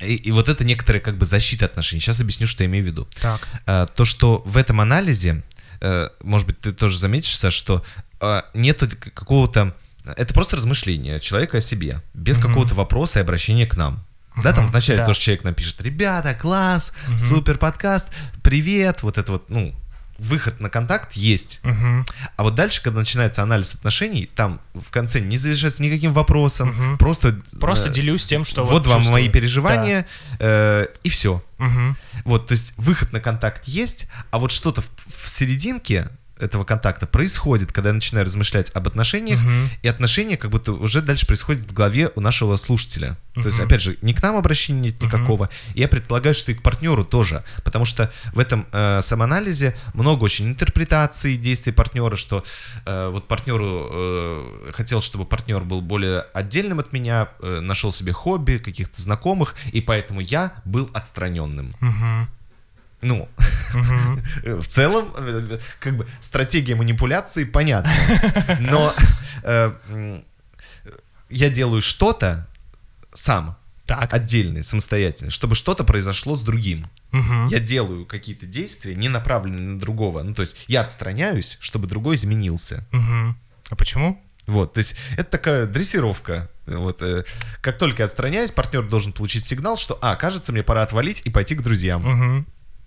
[0.00, 2.00] и, и вот это некоторая как бы защита отношений.
[2.00, 3.08] Сейчас объясню, что я имею в виду.
[3.20, 3.46] так.
[3.66, 5.42] Э, то, что в этом анализе,
[5.80, 7.84] э, может быть, ты тоже заметишь, Саш, что
[8.20, 9.74] э, нету какого-то...
[10.04, 14.04] Это просто размышление человека о себе, без какого-то вопроса и обращения к нам.
[14.42, 15.06] Да, там вначале да.
[15.06, 18.08] тоже человек напишет, ребята, класс, супер подкаст,
[18.42, 19.74] привет, вот это вот, ну,
[20.20, 21.60] выход на контакт есть.
[21.62, 22.04] Мгм.
[22.36, 27.40] А вот дальше, когда начинается анализ отношений, там в конце не завершается никаким вопросом, просто...
[27.58, 29.12] Просто э, делюсь тем, что вот, вам чувствую.
[29.12, 30.06] мои переживания,
[30.38, 31.42] э, и все.
[31.58, 31.64] Да.
[31.64, 31.96] Мгм.
[32.24, 34.88] Вот, то есть выход на контакт есть, а вот что-то в,
[35.24, 36.08] в серединке
[36.40, 39.40] этого контакта происходит, когда я начинаю размышлять об отношениях,
[39.82, 43.16] и отношения как будто уже дальше происходят в голове у нашего слушателя.
[43.34, 46.54] То есть, опять же, не к нам обращения нет никакого, и я предполагаю, что и
[46.54, 52.44] к партнеру тоже, потому что в этом э, самоанализе много очень интерпретаций действий партнера, что
[52.86, 58.12] э, вот партнеру э, хотел, чтобы партнер был более отдельным от меня, э, нашел себе
[58.12, 61.76] хобби, каких-то знакомых, и поэтому я был отстраненным.
[61.80, 62.28] Мгм.
[63.02, 63.28] Ну,
[64.44, 65.08] в целом,
[65.78, 67.92] как бы стратегия манипуляции понятна.
[68.60, 68.92] Но
[69.42, 70.22] э,
[71.30, 72.46] я делаю что-то
[73.12, 74.12] сам, Так.
[74.12, 76.88] отдельный, самостоятельно, чтобы что-то произошло с другим.
[77.48, 80.22] Я делаю какие-то действия, не направленные на другого.
[80.22, 82.86] Ну, то есть я отстраняюсь, чтобы другой изменился.
[82.92, 84.22] А почему?
[84.46, 86.50] Вот, то есть это такая дрессировка.
[86.66, 87.24] Вот, э,
[87.60, 91.30] как только я отстраняюсь, партнер должен получить сигнал, что, а, кажется, мне пора отвалить и
[91.30, 92.02] пойти к друзьям.
[92.02, 92.46] Мгм.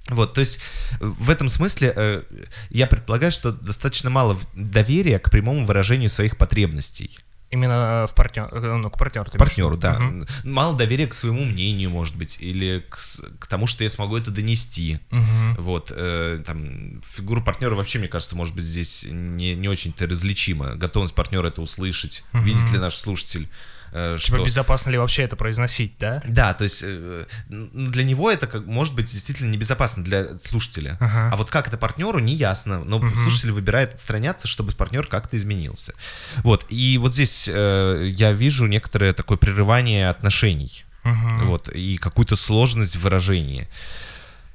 [0.10, 0.60] Вот, то есть
[1.00, 2.24] в этом смысле э,
[2.70, 7.20] я предполагаю, что достаточно мало доверия к прямому выражению своих потребностей.
[7.52, 9.30] Именно в партнер, ну, к партнеру.
[9.30, 10.00] в Партнеру, да.
[10.00, 10.28] Мгм.
[10.44, 12.98] Мало доверия к своему мнению, может быть, или к,
[13.40, 15.00] к тому, что я смогу это донести.
[15.12, 15.56] Мгм.
[15.60, 20.76] Вот, э, там, фигура партнера вообще, мне кажется, может быть, здесь не, не очень-то различима.
[20.76, 24.44] Готовность партнера это услышать, видит ли наш слушатель, э, Типа, что...
[24.44, 26.22] безопасно ли вообще это произносить, да?
[26.28, 30.98] Да, то есть э, н- для него это как, может быть действительно небезопасно для слушателя.
[31.00, 31.30] Ага.
[31.32, 32.84] А вот как это партнеру, не ясно.
[32.84, 35.94] Но слушатель выбирает отстраняться, чтобы партнер как-то изменился.
[36.38, 36.66] Вот.
[36.70, 40.86] И вот здесь э, я вижу некоторое такое прерывание отношений.
[41.04, 41.48] Мгм.
[41.48, 41.70] Вот.
[41.70, 43.68] И какую-то сложность в выражении.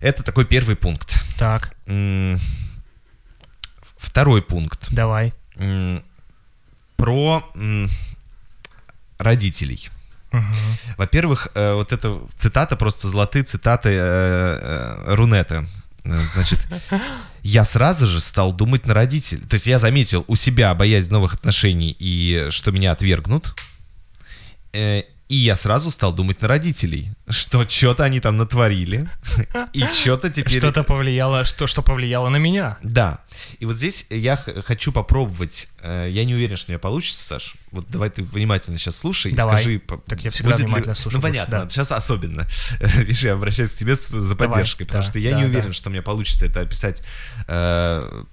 [0.00, 1.14] Это такой первый пункт.
[1.36, 1.74] Так,
[3.96, 4.92] Второй пункт.
[4.92, 5.32] давай.
[6.96, 7.48] Про
[9.18, 9.90] родителей.
[10.32, 10.44] Мгм.
[10.96, 15.66] Во-первых, э, вот эта цитата, просто золотые цитаты э, э, Рунета.
[16.04, 16.60] Значит,
[17.42, 19.42] я сразу же стал думать на родителей.
[19.46, 23.54] То есть я заметил у себя боязнь новых отношений и что меня отвергнут.
[25.28, 29.06] И я сразу стал думать на родителей, что что-то они там натворили,
[29.74, 30.58] и что-то теперь...
[30.58, 32.78] Что-то повлияло, что, что повлияло на меня.
[32.82, 33.18] Да.
[33.58, 35.68] И вот здесь я хочу попробовать.
[35.82, 37.56] э, Я не уверен, что у меня получится, Саш.
[37.72, 39.56] Вот давай ты внимательно сейчас слушай Давай.
[39.56, 39.82] и скажи.
[40.06, 41.68] Так я всегда будет ли- внимательно слушаю, Ну понятно, да.
[41.68, 42.46] сейчас особенно.
[42.80, 45.48] Видишь, я обращаюсь к тебе за Давай, поддержкой, потому да, что я да, не да.
[45.50, 47.02] уверен, что мне получится это описать
[47.46, 48.24] э,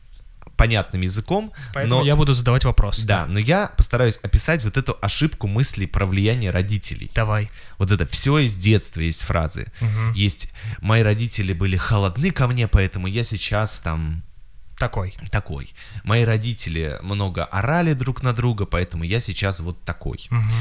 [0.57, 1.51] понятным языком.
[1.73, 2.99] Поэтому но, я буду задавать вопрос.
[2.99, 7.11] Да, но я постараюсь описать вот эту ошибку мыслей про влияние родителей.
[7.13, 7.49] Давай.
[7.77, 9.67] Вот это все из детства есть фразы.
[10.13, 14.23] Есть «мои родители были холодны ко мне, поэтому я сейчас там
[14.77, 15.15] Такой.
[15.31, 15.73] такой.
[16.03, 20.27] Мои родители много орали друг на друга, поэтому я сейчас вот такой.
[20.29, 20.51] Мгм.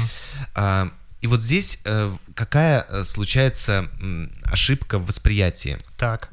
[0.55, 0.89] А,
[1.21, 3.89] И вот здесь э, какая э, случается
[4.43, 5.77] ошибка в восприятии?
[5.97, 6.29] Так.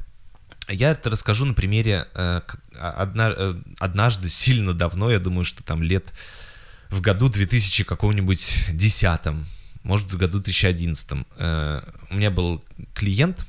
[0.69, 2.41] Я это расскажу на примере э,
[2.75, 6.13] а- одна- э, однажды, сильно давно, я думаю, что там лет
[6.89, 9.45] в году 2000 каком-нибудь десятом,
[9.83, 11.25] может, в году 2011.
[11.35, 13.45] э, У меня был клиент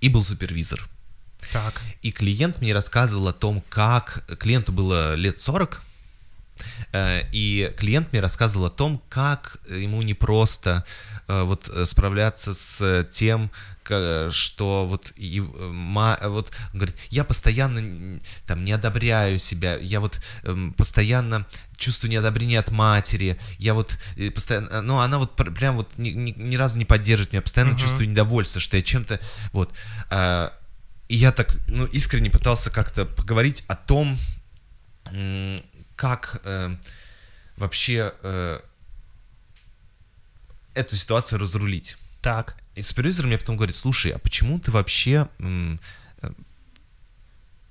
[0.00, 0.86] и был супервизор.
[1.52, 1.80] Так.
[2.02, 4.24] И клиент мне рассказывал о том, как...
[4.38, 5.82] Клиенту было лет 40,
[6.92, 10.84] э, и клиент мне рассказывал о том, как ему непросто
[11.28, 13.50] вот справляться с тем,
[14.30, 20.00] что вот, и, э, ма- вот он говорит, я постоянно там не одобряю себя, я
[20.00, 25.52] вот эм, постоянно чувствую неодобрение от матери, я вот э, постоянно, ну она вот пр-
[25.52, 27.80] прям вот ни, ни- ни разу не поддерживает меня, постоянно Мгм.
[27.80, 29.20] чувствую недовольство, что я чем-то
[29.52, 29.72] вот.
[30.10, 30.52] а,
[31.08, 34.18] и я так, ну, искренне пытался как-то поговорить о том,
[35.94, 36.76] как э,
[37.56, 38.60] вообще э,
[40.74, 41.96] эту ситуацию разрулить.
[42.22, 42.56] Так.
[42.76, 45.76] И супервизор мне потом говорит, слушай, а почему ты вообще э,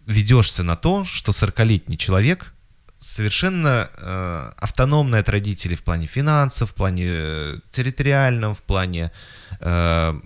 [0.08, 2.53] ведешься на то, что 40-летний человек
[2.97, 9.12] совершенно э, автономный от родителей в плане финансов, в плане э, территориальном, в плане
[9.60, 10.20] э,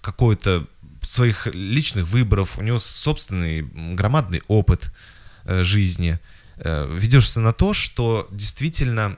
[0.00, 0.66] какой-то
[1.02, 3.62] своих личных выборов, у него собственный
[3.94, 4.92] громадный опыт
[5.44, 6.18] э, жизни.
[6.56, 9.16] Э, ведешься на то, что действительно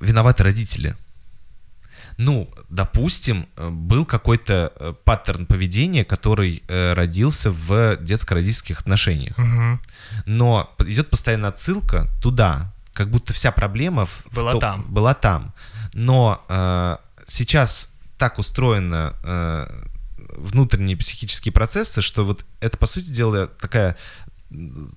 [0.00, 0.96] виноваты родители.
[2.16, 9.36] Ну, допустим, э, был какой-то э, паттерн поведения, который э, родился в детско-родительских отношениях.
[9.38, 9.80] Мгм.
[10.26, 14.82] Но идет постоянно отсылка туда, как будто вся проблема в- в Была том- там.
[14.88, 15.52] Была там.
[15.92, 16.96] Но э,
[17.26, 19.66] сейчас так устроено э,
[20.36, 23.96] внутренние психические процессы, что вот это, по сути дела, такая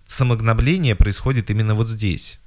[0.06, 2.40] самогнобление происходит именно вот здесь.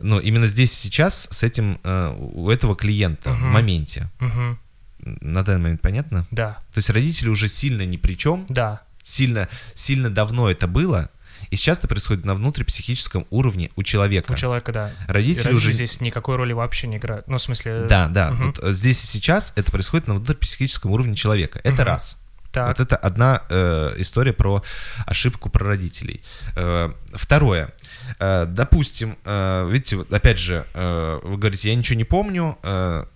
[0.00, 3.50] Ну, именно здесь сейчас с этим, э, у этого клиента в Мгм.
[3.50, 4.08] моменте.
[4.20, 4.58] Мгм.
[5.00, 6.26] На данный момент понятно?
[6.30, 6.52] Да.
[6.72, 8.80] То есть родители уже сильно ни при чем, Да.
[9.02, 11.08] сильно, сильно давно это было,
[11.50, 14.32] и сейчас это происходит на внутрипсихическом уровне у человека.
[14.32, 14.90] У человека, да.
[15.06, 15.72] Родители родители уже...
[15.72, 17.26] здесь никакой роли вообще не играют.
[17.28, 17.84] Ну, в смысле...
[17.88, 18.32] Да, да.
[18.32, 18.46] Мгм.
[18.46, 21.60] Вот, э, здесь и сейчас это происходит на внутрипсихическом уровне человека.
[21.64, 21.84] Это Мгм.
[21.84, 22.20] раз.
[22.52, 22.68] Так.
[22.68, 24.62] Вот это одна э, история про
[25.06, 26.22] ошибку про родителей.
[26.56, 27.72] Э, второе.
[28.18, 32.58] Э, допустим, э, видите, опять же, э, вы говорите, я ничего не помню.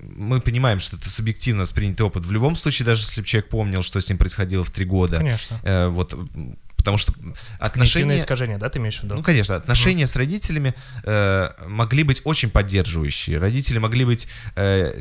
[0.00, 2.24] мы понимаем, что это субъективно воспринятый опыт.
[2.24, 5.18] В любом случае, даже если бы человек помнил, что с ним происходило в три года.
[5.18, 5.58] Конечно.
[5.90, 6.14] Вот,
[6.82, 7.12] потому что
[7.60, 8.16] отношения...
[8.16, 9.14] искажение, да, ты имеешь в виду?
[9.14, 10.74] Ну, конечно, отношения с родителями
[11.04, 13.38] э, могли быть очень поддерживающие.
[13.38, 14.26] Родители могли быть
[14.56, 14.92] э,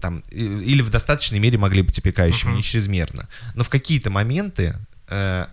[0.00, 2.56] там или в достаточной мере могли быть опекающими, Мгм.
[2.56, 3.28] не чрезмерно.
[3.54, 4.74] Но в какие-то моменты
[5.08, 5.46] э,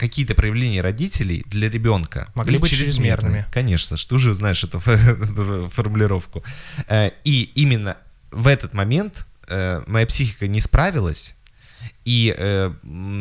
[0.00, 3.44] какие-то проявления родителей для ребенка Могли быть чрезмерными.
[3.52, 6.42] Конечно, что же знаешь эту, фо- эту формулировку.
[6.88, 7.96] Э, и именно
[8.30, 11.36] в этот момент э, моя психика не справилась
[12.06, 12.72] и э,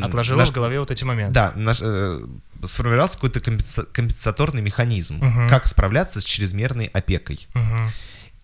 [0.03, 1.33] Отложила наш- в голове вот эти моменты.
[1.33, 2.19] да, наш, э,
[2.63, 5.49] сформировался какой-то компенса- компенсаторный механизм, Мгм.
[5.49, 7.47] как справляться с чрезмерной опекой.
[7.53, 7.91] Мгм.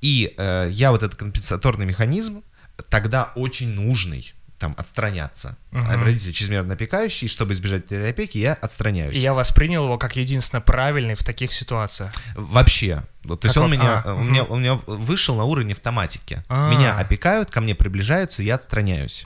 [0.01, 2.43] И э, я вот этот компенсаторный механизм
[2.89, 5.57] тогда очень нужный, там, отстраняться.
[5.71, 5.85] Мгм.
[5.89, 9.15] А родители чрезмерно опекающие, чтобы избежать этой опеки, я отстраняюсь.
[9.15, 12.13] И я воспринял его как единственно правильный в таких ситуациях.
[12.35, 13.03] Вообще.
[13.25, 13.71] Вот, то есть он он?
[13.71, 14.31] меня, А, у, мгм.
[14.31, 16.43] меня, у меня вышел на уровень автоматики.
[16.47, 16.69] А.
[16.69, 19.25] Меня опекают, ко мне приближаются, я отстраняюсь.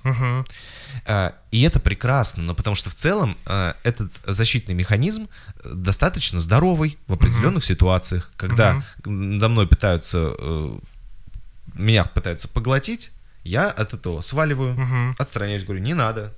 [1.05, 5.27] Э, И это прекрасно, но потому что в целом э, этот защитный механизм
[5.63, 10.33] э, достаточно здоровый в определенных ситуациях, когда надо мной пытаются,
[11.73, 13.11] меня пытаются поглотить,
[13.49, 15.15] я от этого сваливаю, Мгм.
[15.17, 16.33] отстраняюсь, говорю, не надо.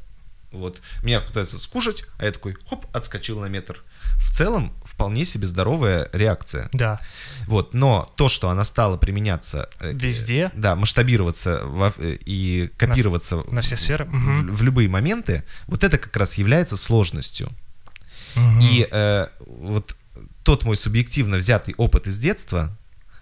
[0.51, 0.81] Вот.
[1.01, 3.81] Меня пытаются скушать, а я такой, хоп, отскочил на метр.
[4.17, 6.67] В целом, вполне себе здоровая реакция.
[6.73, 6.99] Да.
[7.47, 9.69] Вот, но то, что она стала применяться...
[9.79, 10.51] э, Везде?
[10.53, 14.05] э, Да, масштабироваться во- э, и копироваться На все сферы?
[14.05, 14.53] в, Мгм.
[14.53, 17.49] в любые моменты, вот это как раз является сложностью.
[18.35, 18.59] Мгм.
[18.61, 19.95] И э, вот
[20.43, 22.77] тот мой субъективно взятый опыт из детства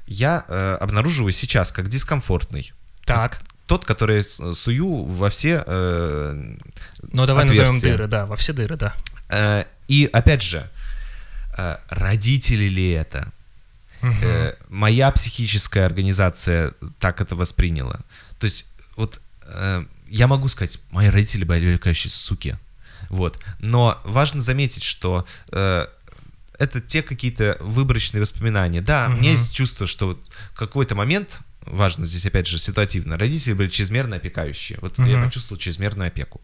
[0.08, 2.74] я э, обнаруживаю сейчас как дискомфортный.
[3.06, 3.42] Так.
[3.70, 5.64] Тот, который сую во все...
[5.66, 6.56] э,
[7.14, 7.92] Ну, давай назовем отверстия.
[7.92, 8.96] дыры, да, во все дыры, да.
[9.30, 10.68] э, и опять же,
[11.56, 13.32] э, родители ли это?
[14.02, 14.18] Мгм.
[14.24, 18.00] Э, моя психическая организация так это восприняла.
[18.40, 18.66] То есть,
[18.96, 22.58] вот э, я могу сказать, мои родители были какие суки.
[23.10, 23.40] Вот.
[23.60, 25.86] Но важно заметить, что э,
[26.58, 28.82] это те какие-то выборочные воспоминания.
[28.82, 30.20] Да, у меня есть чувство, что вот
[30.54, 34.78] в какой-то момент, важно здесь опять же ситуативно, родители были чрезмерно опекающие.
[34.82, 35.24] Вот я Мгм.
[35.26, 36.42] почувствовал чрезмерную опеку.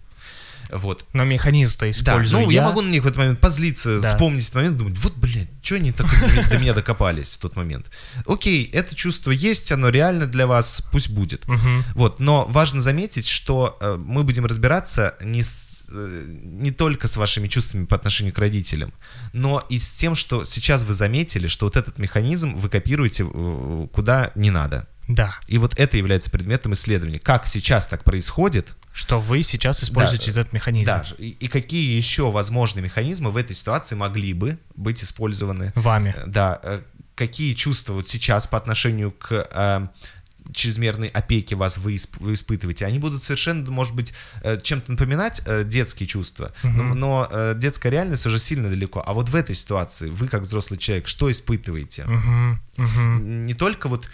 [0.72, 1.05] Вот.
[1.13, 4.13] Но механизм-то Да, использую ну я могу на них в этот момент позлиться, Да.
[4.13, 7.38] вспомнить этот момент, думать, вот, блядь, что они так до меня- до меня докопались в
[7.38, 7.86] тот момент.
[8.26, 11.43] Окей, это чувство есть, оно реально для вас, пусть будет.
[11.93, 17.16] Вот, но важно заметить, что э, мы будем разбираться не, с- э, не только с
[17.16, 18.91] вашими чувствами по отношению к родителям,
[19.34, 23.88] но и с тем, что сейчас вы заметили, что вот этот механизм вы копируете э,
[23.93, 24.88] куда не надо.
[25.08, 25.36] Да.
[25.47, 27.20] И вот это является предметом исследования.
[27.20, 30.86] Как сейчас так происходит, Что вы сейчас используете этот механизм.
[30.86, 35.72] да, и, и какие еще возможные механизмы в этой ситуации могли бы быть использованы.
[35.76, 36.16] Вами.
[36.26, 36.82] Да, э,
[37.16, 39.88] какие чувства вот сейчас по отношению к э,
[40.54, 45.41] чрезмерной опеке вас вы, исп- вы испытываете, они будут совершенно, может быть, э, чем-то напоминать
[45.46, 49.04] э, детские чувства, но, но, э, детская реальность уже сильно далеко.
[49.06, 52.06] А вот в этой ситуации вы, как взрослый человек, что испытываете?
[52.06, 52.62] Мгм.
[52.78, 53.43] Мгм.
[53.43, 54.10] Не только вот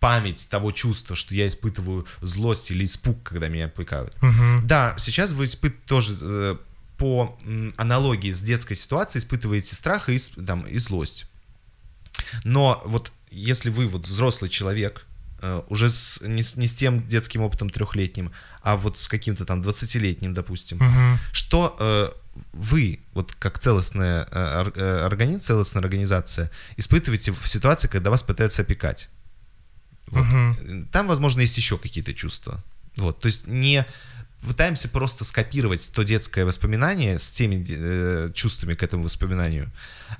[0.00, 4.20] память того чувства, что я испытываю злость или испуг, когда меня опекают.
[4.20, 4.60] Мгм.
[4.66, 6.58] Да, сейчас вы испыт тоже
[6.98, 7.38] по
[7.76, 11.26] аналогии с детской ситуацией испытываете страх и, там, и злость.
[12.44, 15.06] Но вот если вы вот взрослый человек,
[15.68, 18.30] уже с- не, с- не с тем детским опытом трехлетним,
[18.62, 21.18] а вот с каким-то там 20-летним, допустим, Мгм.
[21.32, 22.10] что э,
[22.52, 28.62] вы, вот как целостная э, э, организм, целостная организация, испытываете в ситуации, когда вас пытаются
[28.62, 29.08] опекать.
[30.06, 30.24] Вот.
[30.24, 30.86] Мгм.
[30.92, 32.62] Там, возможно, есть еще какие-то чувства.
[32.96, 33.86] Вот, то есть не
[34.46, 39.70] пытаемся просто скопировать то детское воспоминание с теми э, чувствами к этому воспоминанию,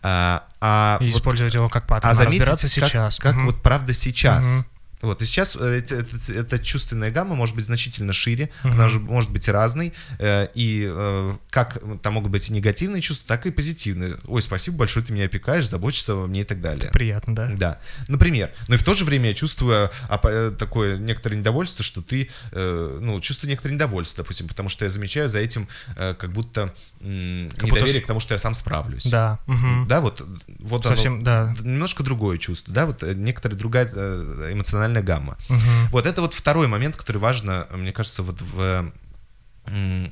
[0.02, 2.12] а, а И вот- использовать его как паттерн.
[2.12, 3.16] а заметить, разбираться как, сейчас.
[3.18, 3.46] как Мгм.
[3.46, 4.44] вот правда сейчас.
[4.46, 4.66] Мгм.
[5.02, 8.72] Вот, и сейчас э, это- это- эта чувственная гамма может быть значительно шире, Мгм.
[8.74, 13.26] она же может быть разной, э, и э, как там могут быть и негативные чувства,
[13.28, 14.16] так и позитивные.
[14.26, 16.90] Ой, спасибо большое, ты меня опекаешь, заботишься обо мне и так далее.
[16.92, 17.50] Приятно, да.
[17.56, 18.50] Да, например.
[18.68, 22.30] Но и в то же время я чувствую а, э, такое некоторое недовольство, что ты,
[22.52, 26.72] э, ну, чувствую некоторое недовольство, допустим, потому что я замечаю за этим э, как будто
[27.04, 29.06] м, Как будто недоверие с- к тому, что я сам справлюсь.
[29.06, 29.40] Да.
[29.46, 29.88] мгм.
[29.88, 30.24] Да, вот,
[30.60, 31.54] вот Совсем, оно, да.
[31.60, 34.50] немножко другое чувство, да, вот э, некоторая другая э,
[34.92, 35.36] эмоциональная гамма.
[35.48, 35.88] Мгм.
[35.90, 38.92] Вот это вот второй момент, который важно, мне кажется, вот в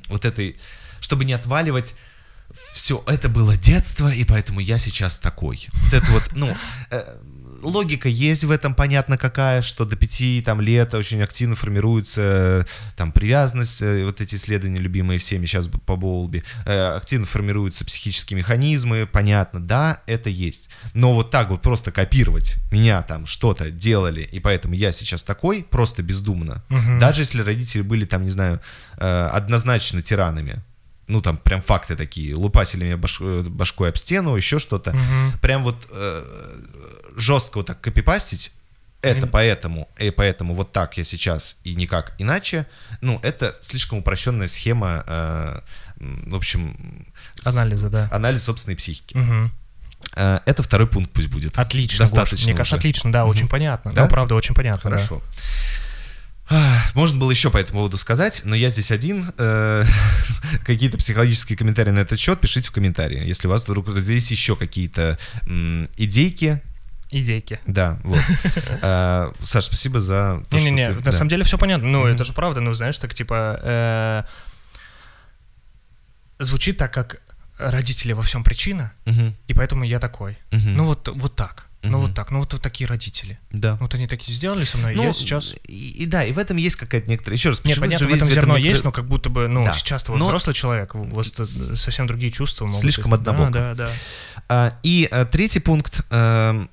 [0.07, 0.57] вот этой,
[1.01, 1.95] чтобы не отваливать
[2.73, 5.67] все, это было детство, и поэтому я сейчас такой.
[5.73, 6.55] Вот это вот, ну,
[6.89, 7.03] э,
[7.61, 12.63] логика есть в этом, понятно какая, что до пяти там лет очень активно формируется э,
[12.95, 18.37] там привязанность, э, вот эти исследования любимые всеми сейчас по Боулби, э, активно формируются психические
[18.37, 20.69] механизмы, понятно, да, это есть.
[20.93, 25.63] Но вот так вот просто копировать меня там что-то делали, и поэтому я сейчас такой,
[25.63, 26.63] просто бездумно.
[26.69, 26.99] Мгм.
[26.99, 28.59] Даже если родители были там, не знаю,
[28.97, 30.61] однозначно тиранами,
[31.11, 35.33] ну там прям факты такие, лупасили меня баш- э, башкой об стену, еще что-то, Мгм.
[35.41, 36.23] прям вот э,
[37.17, 38.53] жестко вот так копипастить,
[39.01, 42.65] это поэтому, и поэтому вот так я сейчас и никак иначе,
[43.01, 45.59] ну, это слишком упрощенная схема, э,
[45.97, 47.05] в общем,
[47.39, 48.07] с- Анализа, да.
[48.11, 49.17] анализ собственной психики.
[50.15, 51.57] Э, это второй пункт пусть будет.
[51.59, 52.09] Отлично, Гош.
[52.11, 53.91] Достаточно Мне кажется, отлично, да, очень понятно.
[53.91, 54.03] Да?
[54.03, 54.89] Да, правда, очень понятно.
[54.89, 54.95] да.
[54.97, 55.21] Хорошо.
[55.23, 55.80] Ах,
[56.93, 59.31] Можно было еще по этому поводу сказать, но я здесь один.
[59.37, 59.83] Э,
[60.65, 63.21] Какие-то психологические комментарии на этот счет пишите в комментарии.
[63.25, 65.17] Если у вас вдруг здесь еще какие-то
[65.97, 66.61] идейки,
[67.09, 67.59] Идейки.
[67.67, 68.19] да, вот.
[68.81, 71.11] Э, Саш, спасибо за то, Не-не-не, ты- на да.
[71.11, 71.87] самом деле все понятно.
[71.87, 72.07] Ну, Мгм.
[72.15, 73.59] это же правда, ну, знаешь, так типа...
[73.63, 74.23] э,
[76.39, 77.21] Звучит так, как
[77.59, 80.37] родители во всем причина, Мгм, и поэтому я такой.
[80.51, 80.75] мгм.
[80.75, 81.67] Ну, вот, вот так.
[81.83, 82.29] Ну, вот так.
[82.29, 83.39] Ну, вот, вот такие родители.
[83.51, 83.75] да.
[83.77, 85.55] Вот они такие сделали со мной, Ну, я сейчас...
[85.67, 87.37] И, и да, и в этом есть какая-то некоторая...
[87.37, 89.73] Еще раз, Нет, понятно, в этом зерно некоторая- есть, но как будто бы, ну, Да.
[89.73, 93.21] сейчас ты вот Но- взрослый человек, у вас тут совсем другие чувства могут Слишком быть.
[93.21, 93.51] однобоко.
[93.51, 93.93] Да, да, да.
[94.47, 96.01] А, И э, третий пункт.
[96.11, 96.69] эм,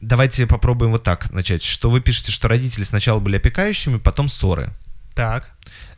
[0.00, 1.62] Давайте попробуем вот так начать.
[1.62, 4.70] Что вы пишете, что родители сначала были опекающими, потом ссоры.
[5.14, 5.50] Так.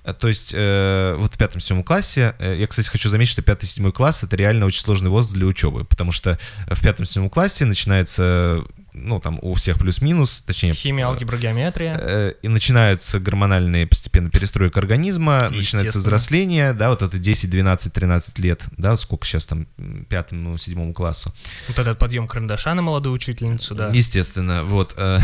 [0.04, 3.92] Э, То есть э, вот в пятом-седьмом классе, э, я, кстати, хочу заметить, что пятый-седьмой
[3.92, 6.38] класс это реально очень сложный возраст для учебы, потому что
[6.68, 8.64] в пятом-седьмом классе начинается,
[8.94, 10.74] ну там у всех плюс-минус, точнее...
[10.74, 11.98] Химия, алгебра, геометрия.
[12.00, 18.38] э, и начинаются гормональные постепенно перестройка организма, начинается взросление, да, вот это 10, 12, 13
[18.38, 19.66] лет, да, сколько сейчас там
[20.08, 21.32] пятому, седьмому классу.
[21.68, 23.88] Вот этот подъем карандаша на молодую учительницу, да.
[23.92, 24.94] Естественно, вот.
[24.96, 25.18] э,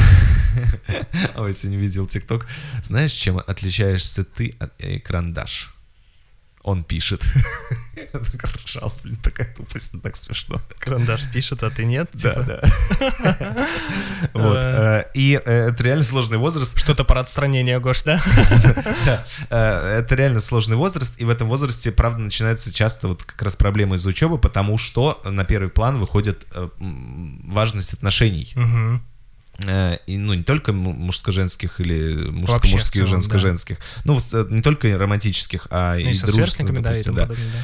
[1.37, 2.47] Ой, сегодня видел ТикТок.
[2.83, 5.75] Знаешь, чем отличаешься ты от э, карандаш?
[6.69, 7.23] Он пишет.
[8.66, 10.61] Ржал, блин, такая тупость, так смешно.
[10.79, 12.11] Карандаш пишет, а ты нет?
[12.12, 12.45] Да, типа?
[12.45, 13.66] да.
[14.35, 14.57] Вот.
[14.59, 16.79] э, И э, это реально сложный возраст.
[16.79, 18.23] Что-то про отстранение, Гош, да?
[19.49, 23.57] Э, это реально сложный возраст, и в этом возрасте, правда, начинаются часто вот как раз
[23.57, 26.47] проблемы из учебы, потому что на первый план выходит
[26.79, 28.53] важность отношений.
[29.66, 33.78] Э, И, ну, не только мужско-женских или мужско-мужских, женско-женских.
[34.04, 37.14] Ну, вот, э, не только романтических, а Ну и, и со сверстниками, да, и допустим,
[37.14, 37.22] да.
[37.22, 37.59] подобное, да.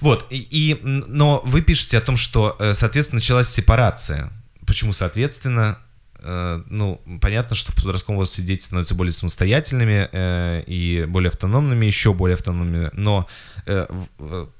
[0.00, 4.30] Вот, и, и, но вы пишете о том, что, э, соответственно, началась сепарация.
[4.66, 5.78] Почему, соответственно,
[6.22, 12.12] ну, понятно, что в подростковом возрасте дети становятся более самостоятельными э, и более автономными, еще
[12.12, 13.26] более автономными, но
[13.64, 13.86] э,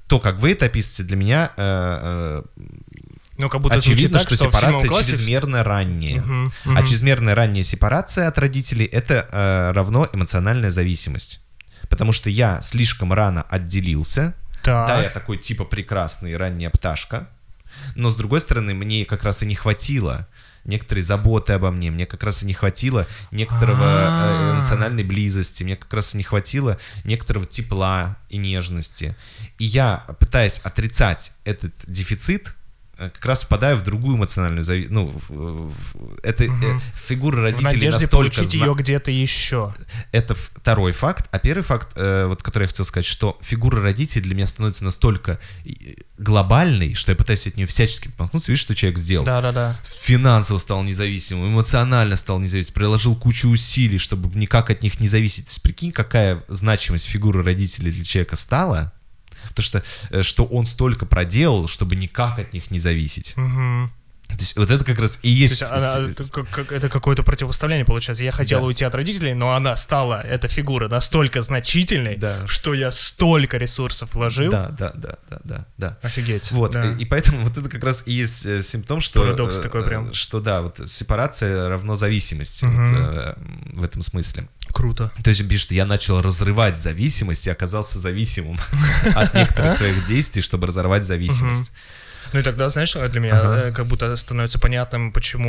[0.07, 2.43] то, как вы это описываете, для меня э,
[3.41, 6.21] Ну, как будто очевидно, так, что, что сепарация классе- чрезмерно ранняя.
[6.21, 6.87] Мгм, А мгм.
[6.87, 11.41] чрезмерная ранняя сепарация от родителей это э, равно эмоциональная зависимость.
[11.89, 14.35] Потому что я слишком рано отделился.
[14.63, 14.89] Так.
[14.89, 17.29] Да, я такой типа прекрасный ранняя пташка.
[17.95, 20.27] Но с другой стороны, мне как раз и не хватило
[20.65, 24.55] некоторой заботы обо мне, мне как раз и не хватило некоторого э, А.
[24.57, 29.17] эмоциональной близости, мне как раз и не хватило некоторого тепла и нежности.
[29.59, 32.55] И я, пытаясь отрицать этот дефицит,
[33.09, 34.93] как раз впадаю в другую эмоциональную зависимость.
[34.93, 36.49] Ну, в- в- это э,
[37.07, 39.75] фигура В родителей надежде настолько получить зна- ее где-то еще.
[40.13, 41.27] это второй факт.
[41.31, 44.85] А первый факт, э, вот который я хотел сказать, что фигура родителей для меня становится
[44.85, 45.71] настолько э,
[46.19, 48.51] глобальной, что я пытаюсь от нее всячески отмахнуться.
[48.53, 49.25] Видишь, что человек сделал?
[49.25, 49.75] Да-да-да.
[50.03, 55.47] Финансово стал независимым, эмоционально стал независимым, приложил кучу усилий, чтобы никак от них не зависеть.
[55.47, 58.93] То есть прикинь, какая значимость фигуры родителей для человека стала,
[59.49, 63.35] потому что, э, что он столько проделал, чтобы никак от них не зависеть.
[63.37, 63.91] Мгм.
[64.31, 65.61] То есть вот это как раз и То есть...
[65.61, 68.25] есть она- это, как- это какое-то противопоставление получается.
[68.25, 68.67] Я хотел Да.
[68.67, 72.47] уйти от родителей, но она стала, эта фигура, настолько значительной, Да.
[72.47, 74.51] что я столько ресурсов вложил.
[74.51, 75.99] Да, да, да, да, да, да.
[76.03, 76.51] Офигеть.
[76.53, 76.93] Вот, да.
[76.93, 79.21] и, и поэтому вот это как раз и есть э, симптом, что...
[79.21, 80.13] Парадокс э, такой прям.
[80.15, 82.85] Что да, вот сепарация равно зависимости Мгм.
[82.87, 83.35] вот, э,
[83.75, 84.49] в этом смысле.
[84.73, 85.11] Круто.
[85.25, 88.59] То есть пишет, я начал разрывать зависимость и оказался зависимым
[89.15, 91.73] от некоторых своих действий, чтобы разорвать зависимость.
[92.33, 93.59] Ну и тогда, знаешь, для меня Ага.
[93.69, 95.49] э, как будто становится понятным, почему...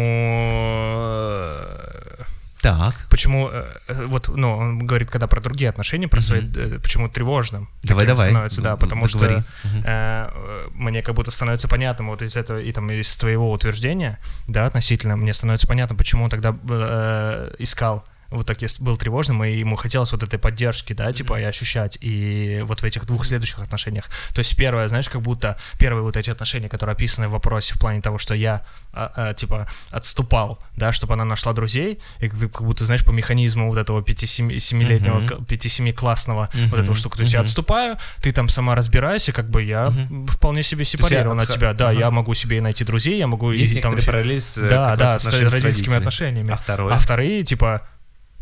[1.42, 2.24] э,
[2.62, 2.94] Так.
[3.10, 7.10] Почему, э, э, вот, ну, он говорит, когда про другие отношения, про свои, э, почему
[7.10, 7.68] тревожным.
[7.84, 8.30] Давай, давай.
[8.30, 9.44] Становится, да, потому что договори.
[9.64, 9.84] э, Мгм.
[9.86, 14.66] э, мне как будто становится понятным вот из этого, и там из твоего утверждения, да,
[14.68, 19.52] относительно, мне становится понятно, почему он тогда э, искал вот так если был тревожным, и
[19.52, 23.60] ему хотелось вот этой поддержки, да, типа, и ощущать, и вот в этих двух следующих
[23.60, 24.06] отношениях.
[24.34, 27.80] То есть первое, знаешь, как будто первые вот эти отношения, которые описаны в вопросе в
[27.80, 32.62] плане того, что я, а, а, типа, отступал, да, чтобы она нашла друзей, и как
[32.64, 35.46] будто, знаешь, по механизму вот этого 5-7-летнего, Мгм.
[35.46, 37.18] 5-7 классного вот этого штуку.
[37.18, 37.46] То есть я Мгм.
[37.48, 40.28] отступаю, ты там сама разбирайся, как бы я Мгм.
[40.28, 41.74] вполне себе я сепарирован от тебя.
[41.74, 42.00] Да, Ага.
[42.00, 43.94] я могу себе и найти друзей, я могу Есть и там...
[44.06, 45.98] параллели с Да, да, с родительскими родителями.
[45.98, 46.52] отношениями.
[46.52, 46.94] А второе?
[46.94, 47.88] А вторые, типа,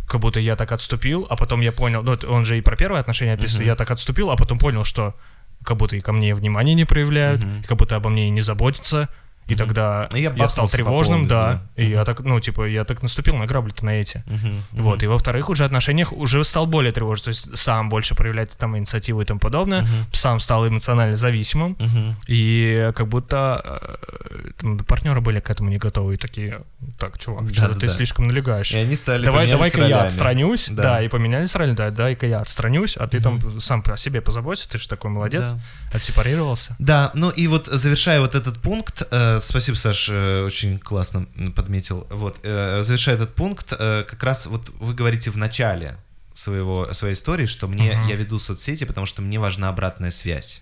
[0.10, 2.99] как будто я так отступил, а потом я понял, ну, он же и про первые
[2.99, 3.68] отношения описывает, Мгм.
[3.70, 5.14] я так отступил, а потом понял, что
[5.64, 8.41] как будто и ко мне внимания не проявляют, и как будто обо мне и не
[8.41, 9.07] заботятся,
[9.49, 11.83] и тогда И я я, стал тревожным, да, да.
[11.83, 12.05] и я Мгм.
[12.05, 14.23] так, ну, типа, я так наступил на грабли-то на эти.
[14.27, 14.53] Мгм.
[14.71, 18.77] Вот, и во-вторых, уже отношениях уже стал более тревожным, то есть сам больше проявлять там
[18.77, 19.89] инициативу и тому подобное, Мгм.
[20.13, 22.15] сам стал эмоционально зависимым, Мгм.
[22.27, 26.61] и как будто э, там партнеры были к этому не готовы, и такие,
[26.97, 27.93] так, чувак, Да, что-то да, ты да.
[27.93, 28.71] слишком налегаешь.
[28.73, 30.83] И они стали Давай, давай-ка я отстранюсь, да.
[30.83, 31.01] Да.
[31.01, 34.77] и поменялись роли, да, дай-ка я отстранюсь, а ты там сам о себе позаботься, ты
[34.77, 35.59] же такой молодец, Да.
[35.97, 36.75] отсепарировался.
[36.79, 41.25] Да, ну и вот завершая вот этот пункт, э, спасибо, Саш, э, очень классно
[41.55, 42.07] подметил.
[42.09, 45.95] Вот, э, завершая этот пункт, э, как раз вот вы говорите в начале
[46.33, 48.07] своего, своей истории, что мне, Мгм.
[48.07, 50.61] я веду соцсети, потому что мне важна обратная связь.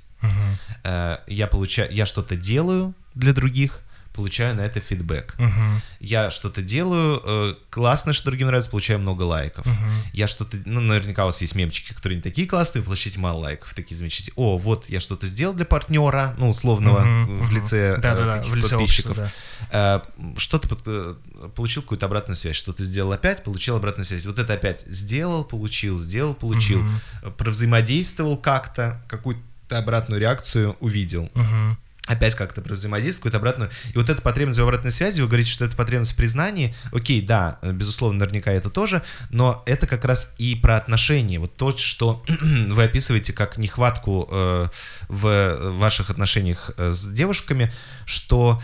[0.84, 3.82] Э, я получаю, я что-то делаю для других,
[4.18, 5.36] получаю на это фидбэк.
[5.38, 5.82] Мгм.
[6.01, 9.65] Я что-то делаю, э, классно, что другим нравится, получаю много лайков.
[9.65, 9.91] Мгм.
[10.11, 13.74] Я что-то, ну, наверняка у вас есть мемчики, которые не такие классные, получаете мало лайков,
[13.74, 14.34] такие замечательные.
[14.36, 18.70] О, вот я что-то сделал для партнера, ну, условного, Мгм, в лице таких в лице
[18.76, 19.11] подписчиков.
[19.20, 19.32] общества,
[19.72, 19.99] Э,
[20.38, 21.15] Что-то под- э,
[21.55, 24.26] получил какую-то обратную связь, что-то сделал опять, получил обратную связь.
[24.26, 26.84] Вот это опять сделал, получил, сделал, получил.
[27.24, 29.41] Э, Провзаимодействовал как-то, какую-то
[29.78, 31.78] обратную реакцию увидел Мгм.
[32.08, 33.72] Опять как-то взаимодействовать, какую-то обратную.
[33.93, 36.74] И вот эта потребность в обратной связи, вы говорите, что это потребность в признании.
[36.91, 41.39] Окей, да, безусловно, наверняка это тоже, но это как раз и про отношения.
[41.39, 42.24] Вот то, что
[42.70, 44.68] вы описываете как нехватку э,
[45.10, 47.72] в ваших отношениях э, с девушками,
[48.05, 48.62] что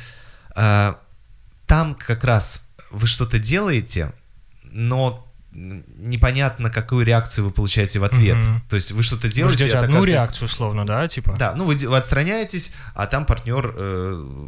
[0.55, 0.93] э,
[1.67, 4.13] там как раз вы что-то делаете,
[4.63, 8.37] но непонятно, какую реакцию вы получаете в ответ.
[8.37, 8.61] Мгм.
[8.69, 11.35] То есть вы что-то Вы делаете, ждете а одну оказывается- реакцию, условно, да, типа?
[11.37, 14.47] да, ну вы, вы отстраняетесь, а там партнер, э,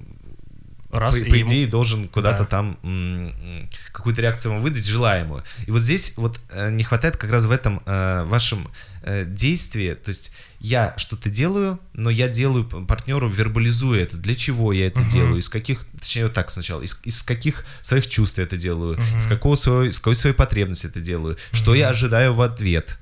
[0.91, 2.45] Раз, по, по ему- идее, должен куда-то Да.
[2.45, 5.43] там м, какую-то реакцию вам выдать желаемую.
[5.68, 8.69] И вот здесь вот э, не хватает как раз в этом э, вашем
[9.03, 10.32] э, действии, то есть
[10.66, 15.48] я что-то делаю, но я делаю партнеру, вербализуя это, для чего я это делаю, из
[15.48, 19.56] каких, точнее вот так сначала, из, из каких своих чувств я это делаю, из какого
[19.56, 22.98] своего, из какой своей потребности это делаю, что я ожидаю в ответ.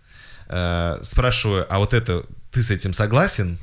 [0.49, 3.57] Э, спрашиваю, а вот это ты с этим согласен,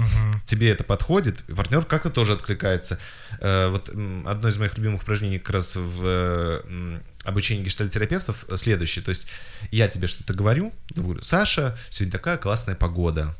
[0.47, 2.99] тебе это подходит, и партнер как-то тоже откликается.
[3.39, 9.05] Э, вот одно из моих любимых упражнений как раз в э, обучении гештальтерапевтов следующее.
[9.05, 9.27] То есть
[9.71, 13.37] я тебе что-то говорю, говорю, Саша, сегодня такая классная погода.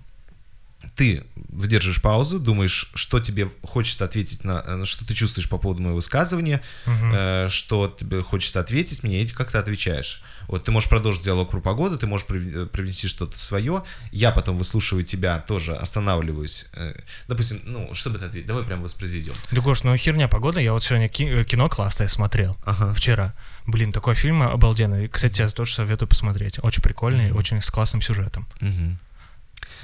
[1.01, 5.81] Ты выдерживаешь паузу, думаешь, что тебе хочется ответить на, э, что ты чувствуешь по поводу
[5.81, 10.23] моего высказывания, э, что тебе хочется ответить мне, и как ты отвечаешь.
[10.47, 13.83] Вот ты можешь продолжить диалог про погоду, ты можешь прив- привнести что-то свое,
[14.13, 16.67] я потом выслушиваю тебя, тоже останавливаюсь.
[16.75, 16.93] Э,
[17.29, 18.49] допустим, ну, что бы ты ответил?
[18.49, 19.33] Давай прям воспроизведем.
[19.53, 20.61] Да, Гош, ну херня погода.
[20.61, 22.59] Я вот сегодня ки- кино классное смотрел.
[22.67, 22.93] Ага.
[22.93, 23.33] Вчера.
[23.67, 25.09] Блин, такой фильм обалденный.
[25.09, 26.59] Кстати, я тоже советую посмотреть.
[26.63, 28.47] Очень прикольный, очень с классным сюжетом.
[28.61, 28.99] Мгм.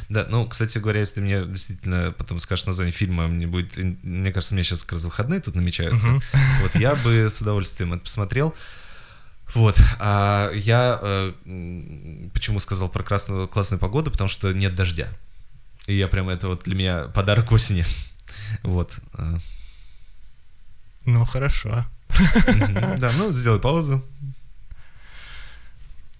[0.09, 4.32] Да, ну, кстати говоря, если ты мне действительно потом скажешь название фильма, мне будет, мне
[4.32, 6.23] кажется, у меня сейчас как раз выходные тут намечаются, Мгм.
[6.62, 8.55] вот я бы с удовольствием это посмотрел.
[9.55, 15.06] Вот, а я э, почему сказал про красную, классную погоду, потому что нет дождя.
[15.86, 17.85] И я прям, это вот для меня подарок осени.
[18.62, 18.93] Вот.
[19.14, 19.36] э,
[21.05, 21.86] Ну, хорошо.
[22.98, 24.05] Да, ну, сделай паузу.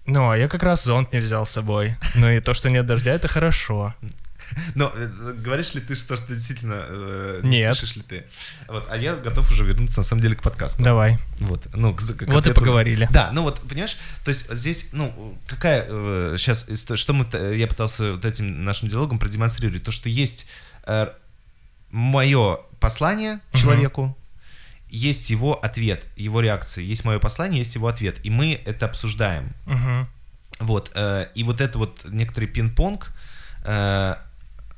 [0.07, 1.97] Ну, а я как раз зонт не взял с собой.
[2.15, 3.95] Ну и то, что нет дождя, это хорошо.
[4.74, 7.74] Но э, говоришь ли ты, что, что действительно э, не Нет.
[7.74, 8.24] спешишь ли ты?
[8.69, 10.83] Вот, а я готов уже вернуться, на самом деле, к подкасту.
[10.83, 11.19] Давай.
[11.39, 13.09] Вот, ну, к, к Вот и поговорили.
[13.11, 15.87] Да, ну вот, понимаешь, то есть здесь, ну, какая
[16.37, 20.49] сейчас, что мы, я пытался вот этим нашим диалогом продемонстрировать, то, что есть
[21.91, 24.16] мое послание человеку,
[24.97, 29.52] есть его ответ, его реакция, есть мое послание, есть его ответ, и мы это обсуждаем.
[29.66, 30.09] Мгм.
[30.60, 33.12] Вот, э, и вот это вот некоторый пинг-понг
[33.64, 34.14] э,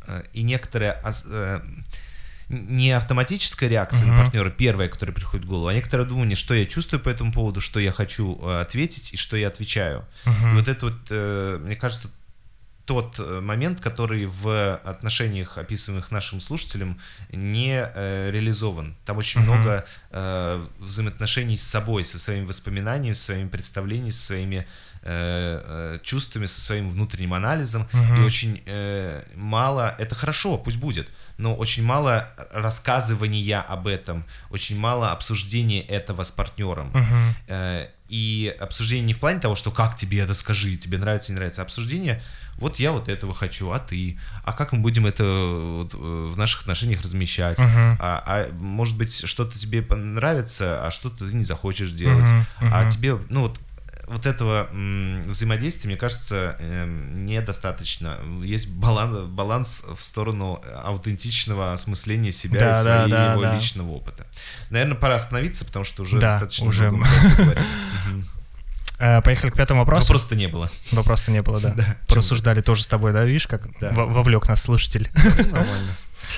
[0.09, 1.01] э, и некоторая
[1.31, 1.61] э,
[2.49, 4.17] не автоматическая реакция Мгм.
[4.17, 7.31] на партнера, первая, которая приходит в голову, а некоторое думание, что я чувствую по этому
[7.33, 10.05] поводу, что я хочу э, ответить и что я отвечаю.
[10.27, 10.57] И Мгм.
[10.59, 12.09] вот это вот, э, мне кажется,
[12.89, 16.99] тот э, момент, который в отношениях, описываемых нашим слушателям,
[17.31, 18.97] не э, реализован.
[19.05, 19.49] Там очень Мгм.
[19.51, 24.63] много э, взаимоотношений с собой, со своими воспоминаниями, со своими представлениями, со своими э,
[25.05, 27.87] э, чувствами, со своим внутренним анализом.
[27.93, 28.23] Мгм.
[28.23, 34.79] И очень э, мало, это хорошо, пусть будет, но очень мало рассказывания об этом, очень
[34.79, 36.89] мало обсуждения этого с партнером.
[36.95, 37.35] Мгм.
[37.49, 41.37] Э, И обсуждение не в плане того, что как тебе это скажи, тебе нравится, не
[41.37, 42.23] нравится, а обсуждение,
[42.59, 46.37] вот я вот этого хочу, а ты, а как мы будем это вот, э, в
[46.37, 47.97] наших отношениях размещать, Мгм.
[48.01, 52.29] а, а может быть что-то тебе понравится, а что-то ты не захочешь делать,
[52.61, 53.59] Мгм, а тебе, ну вот
[54.07, 54.69] вот этого
[55.27, 58.17] взаимодействия, мне кажется, эм, недостаточно.
[58.43, 63.55] Есть баланс, баланс в сторону аутентичного осмысления себя Да, и да, своего да, да.
[63.55, 64.27] личного опыта.
[64.71, 66.91] Наверное, пора остановиться, потому что уже Да, достаточно уже.
[66.91, 67.67] много мы поговорили.
[68.07, 68.21] Мгм.
[68.21, 70.03] Э, Поехали к пятому вопросу.
[70.09, 70.69] Вопроса-то не было.
[70.93, 71.71] Вопроса не было, да.
[71.77, 73.93] Да, Просуждали тоже с тобой, да, видишь, как Да.
[73.93, 75.09] во- вовлек нас слушатель.
[75.15, 75.95] Нормально.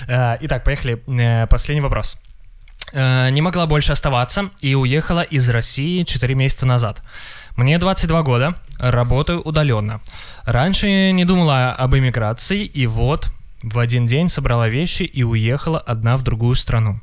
[0.06, 1.02] Э, Итак, поехали.
[1.06, 2.16] Э, Последний вопрос.
[2.92, 7.02] Э, Не могла больше оставаться и уехала из России 4 месяца назад.
[7.56, 10.00] Мне 22 года, работаю удаленно.
[10.44, 13.26] Раньше не думала об эмиграции, и вот
[13.62, 17.00] в один день собрала вещи и уехала одна в другую страну.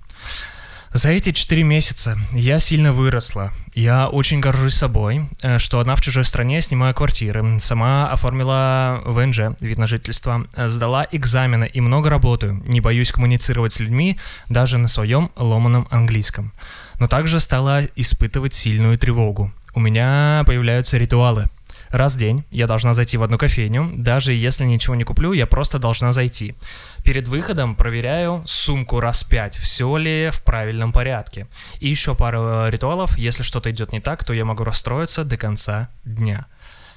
[0.94, 3.52] За эти 4 месяца я сильно выросла.
[3.74, 7.60] Я очень горжусь собой, э, что одна в чужой стране снимаю квартиры.
[7.60, 10.48] Сама оформила ВНЖ, вид на жительство.
[10.56, 12.64] э, Сдала экзамены и много работаю.
[12.68, 14.18] Не боюсь коммуницировать с людьми
[14.50, 16.52] даже на своем ломаном английском.
[17.00, 19.52] Но также стала испытывать сильную тревогу.
[19.76, 21.48] У меня появляются ритуалы.
[21.90, 25.46] Раз в день я должна зайти в одну кофейню, даже если ничего не куплю, я
[25.46, 26.56] просто должна зайти.
[27.04, 31.48] Перед выходом проверяю сумку раз пять, все ли в правильном порядке.
[31.80, 35.38] И еще пару э, ритуалов, если что-то идет не так, то я могу расстроиться до
[35.38, 36.48] конца дня.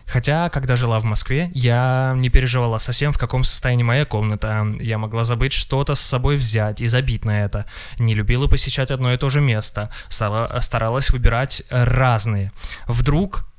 [0.07, 4.67] Хотя, когда жила в Москве, я не переживала совсем, в каком состоянии моя комната.
[4.81, 7.65] Я могла забыть что-то с собой взять и забить на это.
[7.99, 9.89] Не любила посещать одно и то же место.
[10.09, 12.51] Старалась выбирать разные.
[12.89, 13.50] Вдруг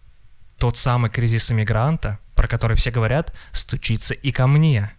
[0.62, 4.92] тот самый кризис иммигранта, про который все говорят, стучится и ко мне.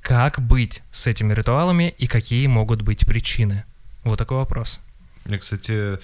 [0.00, 3.64] Как быть с этими ритуалами и какие могут быть причины?
[4.04, 4.78] Вот такой вопрос.
[5.26, 5.98] Я, кстати,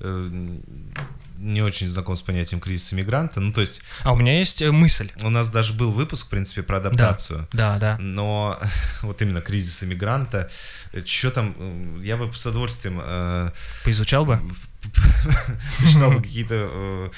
[0.00, 0.30] э,
[1.38, 3.38] не очень знаком с понятием кризиса мигранта.
[3.38, 5.12] Ну, то есть А у меня есть э, мысль.
[5.22, 7.46] у нас даже был выпуск, в принципе, про адаптацию.
[7.52, 7.96] Да, да.
[8.00, 8.58] Но
[9.02, 10.50] вот именно кризис иммигранта,
[11.04, 13.52] что там, э, я бы с удовольствием э,
[13.84, 14.40] Поизучал бы?
[15.80, 17.12] посчитал бы какие-то...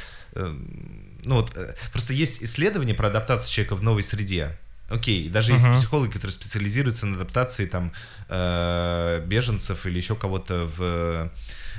[1.18, 4.56] э, э, Ну вот, э, просто есть исследования про адаптацию человека в новой среде.
[4.90, 5.76] Окей, даже есть Мгм.
[5.76, 7.92] психологи, которые специализируются на адаптации там
[8.28, 11.30] э, беженцев или еще кого-то в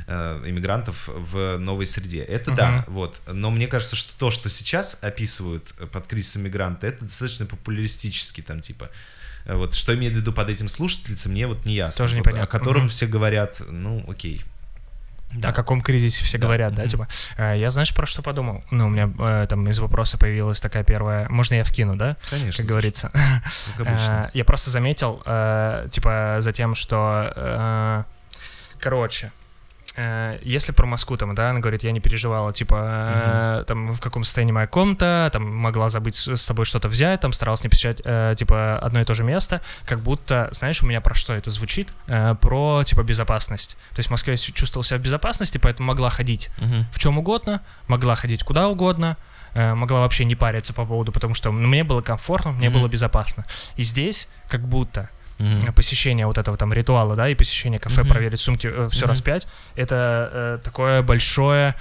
[0.08, 2.20] э, иммигрантов в новой среде.
[2.22, 3.20] Это да, вот.
[3.28, 8.62] Но мне кажется, что то, что сейчас описывают под кризисом мигранта, это достаточно популистически там
[8.62, 8.90] типа.
[9.46, 11.98] э, Вот что имеет в виду под этим слушательница, мне вот не ясно.
[12.04, 12.44] Тоже Вот непонятно.
[12.44, 12.90] О котором Мгм.
[12.90, 14.44] все говорят, ну, окей.
[15.44, 16.48] О каком кризисе все Да.
[16.48, 17.08] говорят, да, типа.
[17.38, 18.64] Э, Я, знаешь, про что подумал?
[18.72, 21.28] Ну, у меня э, там из вопроса появилась такая первая...
[21.30, 22.18] Можно я вкину, да?
[22.30, 22.64] Конечно.
[22.64, 23.12] Как говорится.
[23.78, 24.26] Как обычно.
[24.34, 28.04] Э, Я просто заметил, э, типа, за тем, что, э,
[28.80, 29.32] короче,
[30.44, 34.24] если про Москву, там, да, она говорит, я не переживала, типа, э, там, в каком
[34.24, 38.36] состоянии моя комната, там, могла забыть с собой что-то взять, там, старалась не посещать, э,
[38.38, 41.90] типа, одно и то же место, как будто, знаешь, у меня про что это звучит?
[42.08, 43.76] Э, Про, типа, безопасность.
[43.94, 46.86] То есть в Москве я чувствовал себя в безопасности, поэтому могла ходить Мгм.
[46.94, 49.18] в чем угодно, могла ходить куда угодно,
[49.54, 52.80] э, могла вообще не париться по поводу, потому что мне было комфортно, мне Мгм.
[52.80, 53.46] было безопасно.
[53.76, 55.10] И здесь как будто
[55.40, 58.10] Э, посещение вот этого там ритуала, да, и посещение кафе, Мгм.
[58.10, 59.10] проверить сумки, все Мгм.
[59.10, 61.76] раз пять, это э, такое большое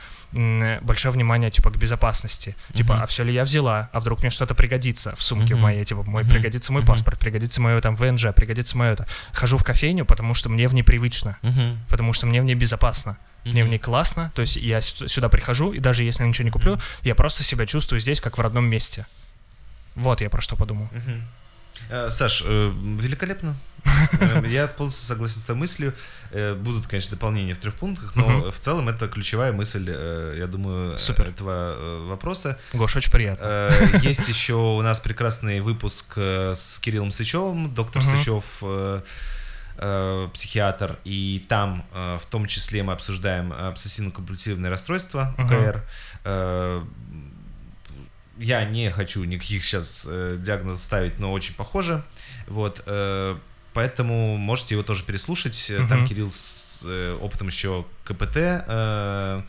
[0.82, 2.54] большое внимание, типа, к безопасности.
[2.74, 3.02] Типа, Мгм.
[3.02, 3.88] а все ли я взяла?
[3.94, 5.62] А вдруг мне что-то пригодится в сумке в Мгм.
[5.62, 5.84] моей?
[5.86, 6.30] Типа, мой, Мгм.
[6.32, 6.88] пригодится мой Мгм.
[6.88, 9.06] паспорт, пригодится мое там ВНЖ, пригодится мое это.
[9.32, 11.78] Хожу в кофейню, потому что мне в ней привычно, Мгм.
[11.88, 13.16] потому что мне в ней безопасно.
[13.46, 16.50] Мне в ней классно, то есть я сю- сюда прихожу, и даже если ничего не
[16.50, 19.06] куплю, я просто себя чувствую здесь, как в родном месте.
[19.94, 20.88] Вот я про что подумал.
[20.92, 21.22] Мгм.
[21.90, 23.56] Э, Саш, э, великолепно.
[24.20, 25.94] Э, Я полностью согласен с этой мыслью.
[26.58, 28.50] Будут, конечно, дополнения в трех пунктах, но Мгм.
[28.50, 29.88] в целом это ключевая мысль,
[30.36, 31.28] я думаю, Супер.
[31.28, 32.58] этого вопроса.
[32.74, 33.70] Гош, очень приятно.
[34.02, 38.16] Есть еще у нас прекрасный выпуск с Кириллом Сычевым, доктор Мгм.
[38.16, 38.62] Сычев,
[40.32, 45.46] психиатр, и там в том числе мы обсуждаем обсессивно-компульсивное расстройство, Мгм.
[45.46, 45.84] УКР.
[48.38, 52.04] Я не хочу никаких сейчас э, диагнозов ставить, но очень похоже.
[52.46, 53.36] Вот, э,
[53.74, 55.70] поэтому можете его тоже переслушать.
[55.70, 56.06] Э, Там.
[56.06, 59.42] Кирилл с э, опытом еще КПТ, э,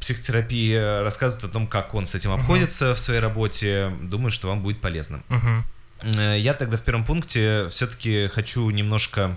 [0.00, 3.90] психотерапии э, рассказывает о том, как он с этим обходится в своей работе.
[4.02, 5.22] Думаю, что вам будет полезно.
[6.02, 9.36] Э, Я тогда в первом пункте все-таки хочу немножко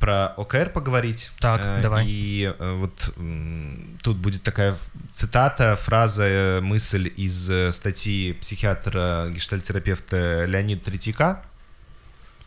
[0.00, 1.30] про ОКР поговорить.
[1.38, 2.06] Так, Э, давай.
[2.08, 4.74] И э, вот м, тут будет такая
[5.14, 11.42] цитата, фраза, э, мысль из э, статьи психиатра, гештальтерапевта Леонида Третьяка.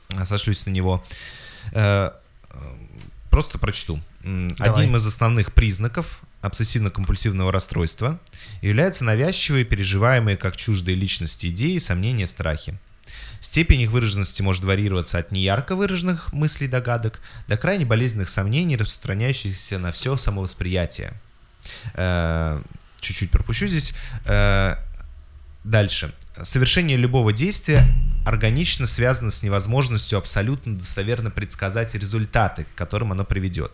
[0.10, 1.04] Э, Сошлюсь на него.
[1.72, 2.12] Э,
[2.50, 2.56] э,
[3.30, 4.00] Просто прочту.
[4.24, 4.70] Давай.
[4.70, 8.20] Одним из основных признаков обсессивно-компульсивного расстройства
[8.62, 12.78] являются навязчивые, переживаемые как чуждые личности идеи, сомнения, страхи.
[13.44, 19.78] Степень их выраженности может варьироваться от неярко выраженных мыслей догадок до крайне болезненных сомнений, распространяющихся
[19.80, 21.12] на все самовосприятие.
[21.94, 22.62] Э,
[23.02, 23.94] Чуть-чуть пропущу здесь.
[24.24, 24.78] Э,
[25.66, 26.14] Дальше.
[26.42, 27.86] Совершение любого действия
[28.26, 33.74] органично связано с невозможностью абсолютно достоверно предсказать результаты, к которым оно приведет.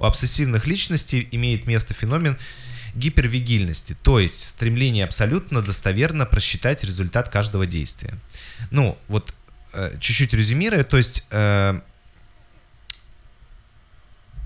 [0.00, 2.36] У обсессивных личностей имеет место феномен
[2.94, 8.14] гипервигильности, то есть стремление абсолютно достоверно просчитать результат каждого действия.
[8.70, 9.34] Ну, вот
[9.72, 11.80] э, чуть-чуть резюмируя, то есть э,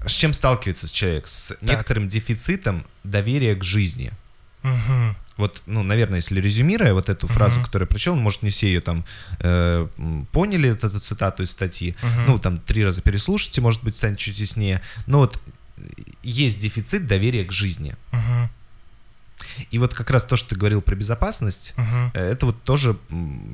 [0.07, 1.27] с чем сталкивается человек?
[1.27, 4.13] С некоторым дефицитом доверия к жизни.
[4.63, 5.17] Мгм.
[5.37, 7.65] Вот, ну, наверное, если резюмируя вот эту фразу, Мгм.
[7.67, 9.05] которую я прочел, ну, может, не все ее там
[9.39, 9.87] э,
[10.33, 12.25] поняли, вот эту цитату из статьи, Мгм.
[12.27, 15.41] ну, там, три раза переслушайте, может быть, станет чуть яснее, но вот
[16.23, 17.97] есть дефицит доверия к жизни.
[18.13, 18.51] Мгм.
[19.71, 21.75] И вот как раз то, что ты говорил про безопасность,
[22.15, 22.97] э, это вот тоже,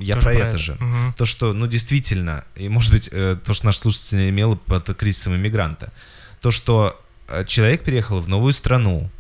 [0.01, 0.77] я Тоже про это же.
[0.81, 1.15] Мгм.
[1.16, 5.36] То, что, ну, действительно, и, может быть, э, то, что наш слушатель имел под кризисом
[5.36, 5.93] иммигранта,
[6.41, 9.11] то, что э, человек переехал в новую страну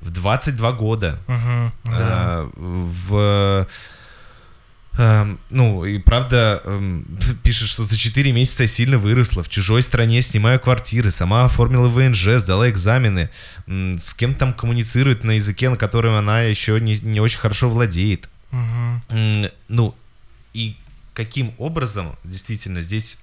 [0.00, 1.72] в 22 года, Мгм.
[1.84, 2.42] Да.
[2.42, 3.66] э, в...
[4.98, 7.06] эм, ну, и правда, эм,
[7.42, 12.38] пишешь, что за 4 месяца сильно выросла, в чужой стране снимаю квартиры, сама оформила ВНЖ,
[12.38, 13.30] сдала экзамены,
[13.66, 18.28] с кем там коммуницирует на языке, на котором она еще не, не очень хорошо владеет.
[18.52, 19.94] М, Ну,
[20.54, 20.76] и
[21.14, 23.22] каким образом действительно здесь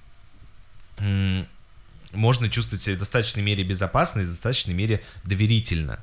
[2.14, 5.99] можно чувствовать себя в достаточной мере безопасно и в достаточной мере доверительно.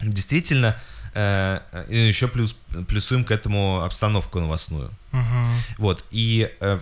[0.00, 0.80] Действительно, э,
[1.88, 2.56] и еще плюс,
[2.88, 4.90] плюсуем к этому обстановку новостную.
[5.12, 5.46] Мгм.
[5.78, 6.78] Вот, и э,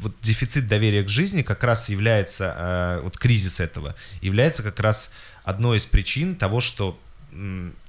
[0.00, 5.12] вот дефицит доверия к жизни как раз является, э, вот кризис этого, является как раз
[5.42, 6.98] одной из причин того, что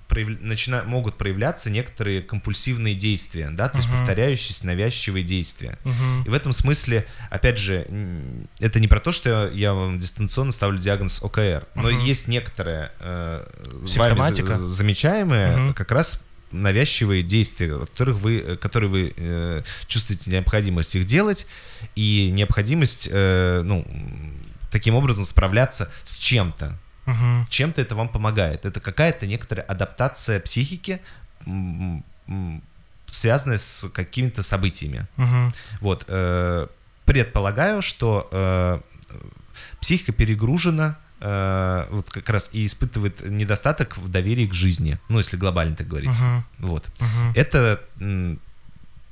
[0.07, 5.77] прояв- начина- могут проявляться некоторые компульсивные действия, да, то есть повторяющиеся навязчивые действия.
[5.83, 6.23] Мгм.
[6.25, 7.87] И в этом смысле, опять же,
[8.59, 11.99] это не про то, что я, вам дистанционно ставлю диагноз ОКР, но Мгм.
[11.99, 14.55] есть некоторая э, вами Симптоматика.
[14.55, 15.73] за- замечаемая Мгм.
[15.73, 21.47] как раз навязчивые действия, которых вы, э, которые вы э, чувствуете необходимость их делать
[21.95, 23.85] и необходимость, э, ну,
[24.71, 26.77] таким образом справляться с чем-то.
[27.05, 27.47] Мгм.
[27.49, 28.65] Чем-то это вам помогает.
[28.65, 31.01] Это какая-то некоторая адаптация психики,
[33.07, 35.05] связанная с какими-то событиями.
[35.17, 35.53] Мгм.
[35.81, 36.67] Вот, э,
[37.05, 38.79] предполагаю, что э,
[39.79, 45.37] психика перегружена э, вот как раз и испытывает недостаток в доверии к жизни, ну, если
[45.37, 46.19] глобально так говорить.
[46.19, 46.45] Мгм.
[46.59, 46.89] Вот.
[46.99, 47.31] Мгм.
[47.35, 48.39] Это м,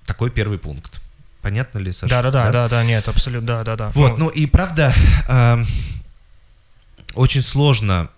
[0.06, 1.02] такой первый пункт.
[1.42, 2.10] Понятно ли, Саша?
[2.10, 3.90] Да, да, да, да, да, нет, абсолютно, да, да, да.
[3.92, 4.94] Вот, ну и правда,
[5.28, 5.64] э,
[7.16, 8.10] очень сложно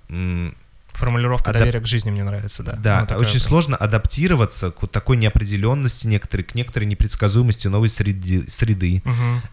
[0.94, 2.72] Формулировка Адап- доверия к жизни мне нравится, да.
[2.78, 3.42] Да, Ну, очень прям.
[3.50, 8.48] сложно адаптироваться к вот такой неопределенности некоторой, к некоторой непредсказуемости новой среды.
[8.50, 9.04] среды.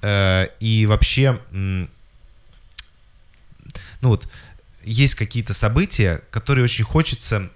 [0.02, 1.89] Э, И вообще, ну
[4.02, 4.28] вот,
[4.85, 7.51] есть какие-то события, которые очень хочется,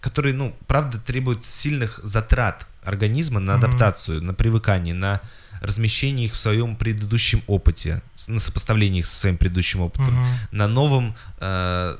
[0.00, 5.20] которые, ну, правда, требуют сильных затрат организма на адаптацию, на привыкание, на
[5.60, 10.26] размещение их в своем предыдущем опыте, на сопоставление их со своим предыдущим опытом Мгм.
[10.52, 11.96] на новом э,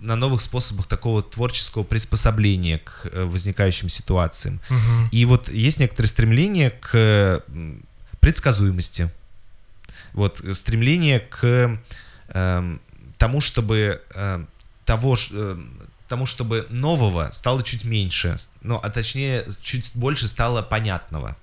[0.00, 4.60] на новых способах такого творческого приспособления к э, возникающим ситуациям.
[4.68, 5.08] Мгм.
[5.12, 7.44] И вот есть некоторые стремления к
[8.20, 9.10] предсказуемости.
[10.12, 11.78] Вот э, стремление к
[12.28, 12.80] эм,
[13.16, 14.44] тому, чтобы э,
[14.84, 15.58] того, э,
[16.08, 21.36] тому, чтобы нового стало чуть меньше, ну, а точнее, чуть больше стало понятного.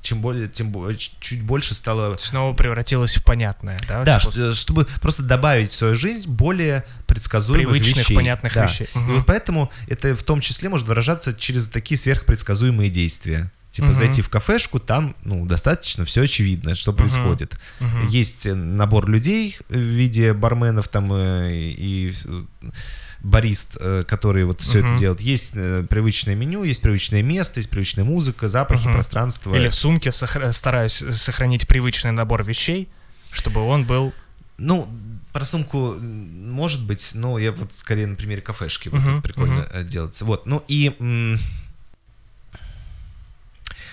[0.00, 4.04] Чем более, тем более, чуть больше стало Снова превратилось в понятное, да?
[4.04, 8.14] да, Типа чтобы просто добавить в свою жизнь более предсказуемых Привычных, вещей.
[8.14, 8.64] понятных Да.
[8.64, 8.88] вещей.
[8.94, 9.14] И Мгм.
[9.18, 13.50] вот поэтому это в том числе может выражаться через такие сверхпредсказуемые действия.
[13.70, 13.94] Типа Мгм.
[13.96, 17.58] зайти в кафешку, там, ну, достаточно все очевидно, что происходит.
[17.80, 18.06] Мгм.
[18.08, 22.42] Есть э, набор людей в виде барменов там э, и э,
[23.22, 24.88] барист, э, которые вот все Мгм.
[24.88, 25.20] это делают.
[25.20, 28.92] Есть э, привычное меню, есть привычное место, есть привычная музыка, запахи, Мгм.
[28.92, 29.54] пространство.
[29.54, 32.88] Или в сумке сохра- стараюсь сохранить привычный набор вещей,
[33.30, 34.12] чтобы он был...
[34.58, 34.88] Ну,
[35.32, 39.66] про сумку может быть, но я вот скорее на примере кафешки вот Мгм, это прикольно
[39.72, 40.24] э, делается.
[40.24, 41.38] Вот, ну и, м,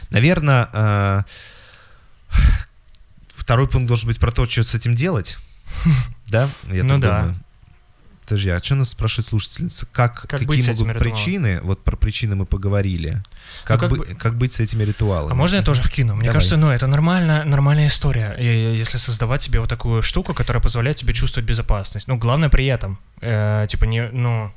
[0.09, 1.23] наверное, э,
[3.35, 5.37] второй пункт должен быть про то, что с этим делать,
[6.27, 6.49] да?
[6.67, 7.35] Я Ну так думаю.
[8.29, 9.87] Подожди, а что нас спрашивает слушательница?
[9.91, 11.59] Как, Как какие могут причины?
[11.63, 13.23] Вот про причины мы поговорили.
[13.63, 15.31] Как, как бы- бы- как быть с этими ритуалами?
[15.31, 16.13] А можно я тоже вкину?
[16.13, 16.35] Мне Давай.
[16.35, 21.15] кажется, ну, это нормально, нормальная история, если создавать себе вот такую штуку, которая позволяет тебе
[21.15, 22.07] чувствовать безопасность.
[22.07, 24.51] Ну, главное при этом, э, типа, не, ну,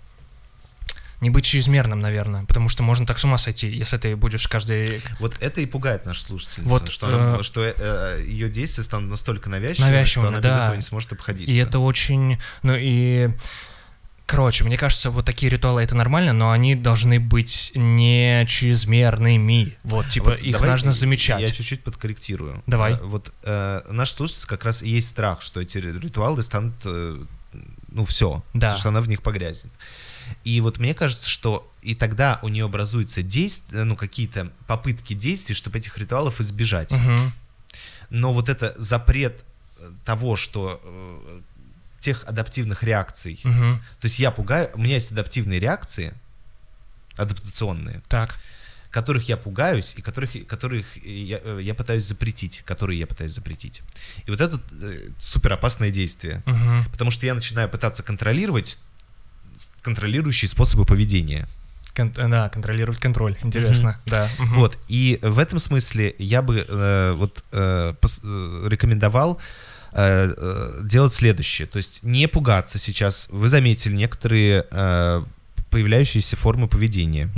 [1.22, 5.00] не быть чрезмерным, наверное, потому что можно так с ума сойти, если ты будешь каждый...
[5.20, 9.08] Вот это и пугает нашу слушательницу, Вот, что, она- э, что э, ее действия станут
[9.08, 10.64] настолько навязчивыми, что Навязчивыми, она без да.
[10.64, 11.50] этого не сможет обходиться.
[11.50, 12.38] И это очень...
[12.62, 13.30] Ну, и...
[14.26, 19.76] Короче, мне кажется, вот такие ритуалы это нормально, но они должны быть не чрезмерными.
[19.84, 21.40] Вот, типа, Вот их нужно замечать.
[21.42, 22.62] Я чуть-чуть подкорректирую.
[22.66, 22.94] Давай.
[22.94, 26.74] Э, Вот э, наш слушательница как раз и есть страх, что эти ри- ритуалы станут,
[26.84, 27.18] э,
[27.88, 28.74] ну, все, Да.
[28.76, 29.72] что она в них погрязнет.
[30.44, 35.54] И вот мне кажется, что и тогда у нее образуются действия, ну, какие-то попытки действий,
[35.54, 36.92] чтобы этих ритуалов избежать.
[36.92, 37.32] Мгм.
[38.10, 39.44] Но вот это запрет
[39.78, 41.40] э, того, что э,
[42.00, 43.78] тех адаптивных реакций, Мгм.
[44.00, 46.12] то есть я пугаю, у меня есть адаптивные реакции,
[47.16, 48.38] адаптационные, Так.
[48.90, 53.82] которых я пугаюсь и которых, которых я, э, я пытаюсь запретить, которые я пытаюсь запретить.
[54.26, 56.84] И вот это э, супер опасное действие, Мгм.
[56.90, 58.78] потому что я начинаю пытаться контролировать
[59.82, 61.46] контролирующие способы поведения.
[61.94, 63.36] Кон- да, контролировать контроль.
[63.42, 63.98] Интересно.
[64.06, 64.28] Да.
[64.38, 69.38] Вот, и в этом смысле я бы э, вот э, пос- э, рекомендовал
[69.92, 71.66] э, э, делать следующее.
[71.68, 73.28] То есть не пугаться сейчас.
[73.30, 75.22] Вы заметили некоторые э,
[75.70, 77.28] появляющиеся формы поведения.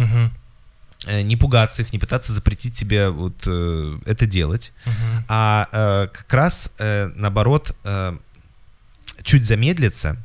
[1.07, 4.73] Э, Не пугаться их, не пытаться запретить себе вот э, это делать.
[4.86, 5.24] Мгм.
[5.28, 8.16] а э, как раз э, наоборот э,
[9.23, 10.16] чуть замедлиться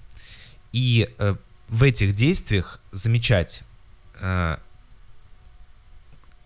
[0.71, 1.35] и э,
[1.69, 3.63] в этих действиях замечать
[4.19, 4.57] э,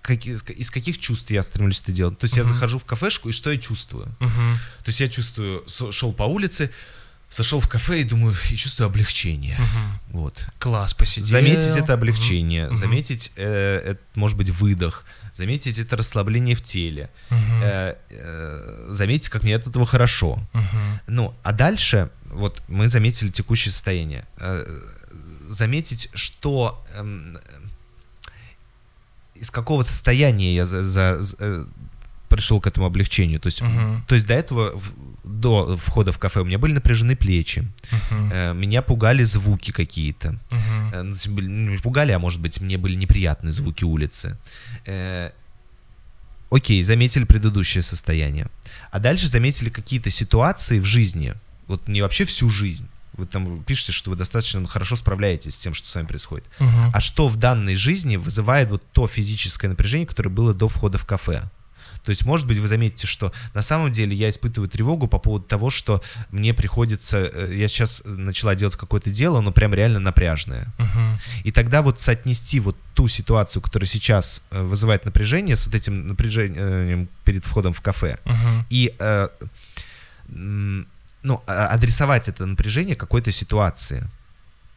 [0.09, 2.19] из каких чувств я стремлюсь это делать.
[2.19, 4.13] То есть я захожу в кафешку и что я чувствую?
[4.19, 6.71] То есть я чувствую, шел по улице,
[7.29, 9.57] сошел в кафе и думаю, и чувствую облегчение.
[9.57, 9.99] Мгм.
[10.09, 10.45] Вот.
[10.59, 11.27] Класс, посидел.
[11.29, 12.75] Заметить это облегчение, Мгм.
[12.75, 17.61] заметить, э, это, может быть, выдох, заметить это расслабление в теле, Мгм.
[17.63, 20.37] э, э, заметить, как мне от этого хорошо.
[20.53, 20.99] Мгм.
[21.07, 24.25] Ну, а дальше, вот мы заметили текущее состояние.
[24.37, 24.65] Э,
[25.53, 27.37] заметить, что эм,
[29.35, 31.65] из какого состояния я за, за- за- э,
[32.29, 33.39] пришел к этому облегчению.
[33.39, 34.03] То есть, Мгм.
[34.07, 34.79] то есть до этого,
[35.23, 37.63] до входа в кафе, у меня были напряжены плечи,
[38.31, 40.39] э, меня пугали звуки какие-то.
[40.93, 44.37] Э, ну, не пугали, а может быть, мне были неприятные звуки улицы.
[44.85, 45.31] Э,
[46.49, 48.45] Окей, заметили предыдущее состояние.
[48.91, 51.33] А дальше заметили какие-то ситуации в жизни,
[51.67, 52.85] вот не вообще всю жизнь.
[53.15, 56.45] Вы там пишете, что вы достаточно хорошо справляетесь с тем, что с вами происходит.
[56.59, 56.89] Мгм.
[56.93, 61.05] А что в данной жизни вызывает вот то физическое напряжение, которое было до входа в
[61.05, 61.43] кафе?
[62.03, 65.45] То есть, может быть, вы заметите, что на самом деле я испытываю тревогу по поводу
[65.45, 67.17] того, что мне приходится...
[67.33, 70.67] э, Я сейчас начала делать какое-то дело, но прям реально напряжное.
[70.79, 71.17] Мгм.
[71.45, 76.07] И тогда вот соотнести вот ту ситуацию, которая сейчас э, вызывает напряжение, с вот этим
[76.07, 78.65] напряжением перед входом в кафе, Мгм.
[78.69, 79.27] и э,
[81.23, 84.01] ну, а- адресовать это напряжение какой-то ситуации.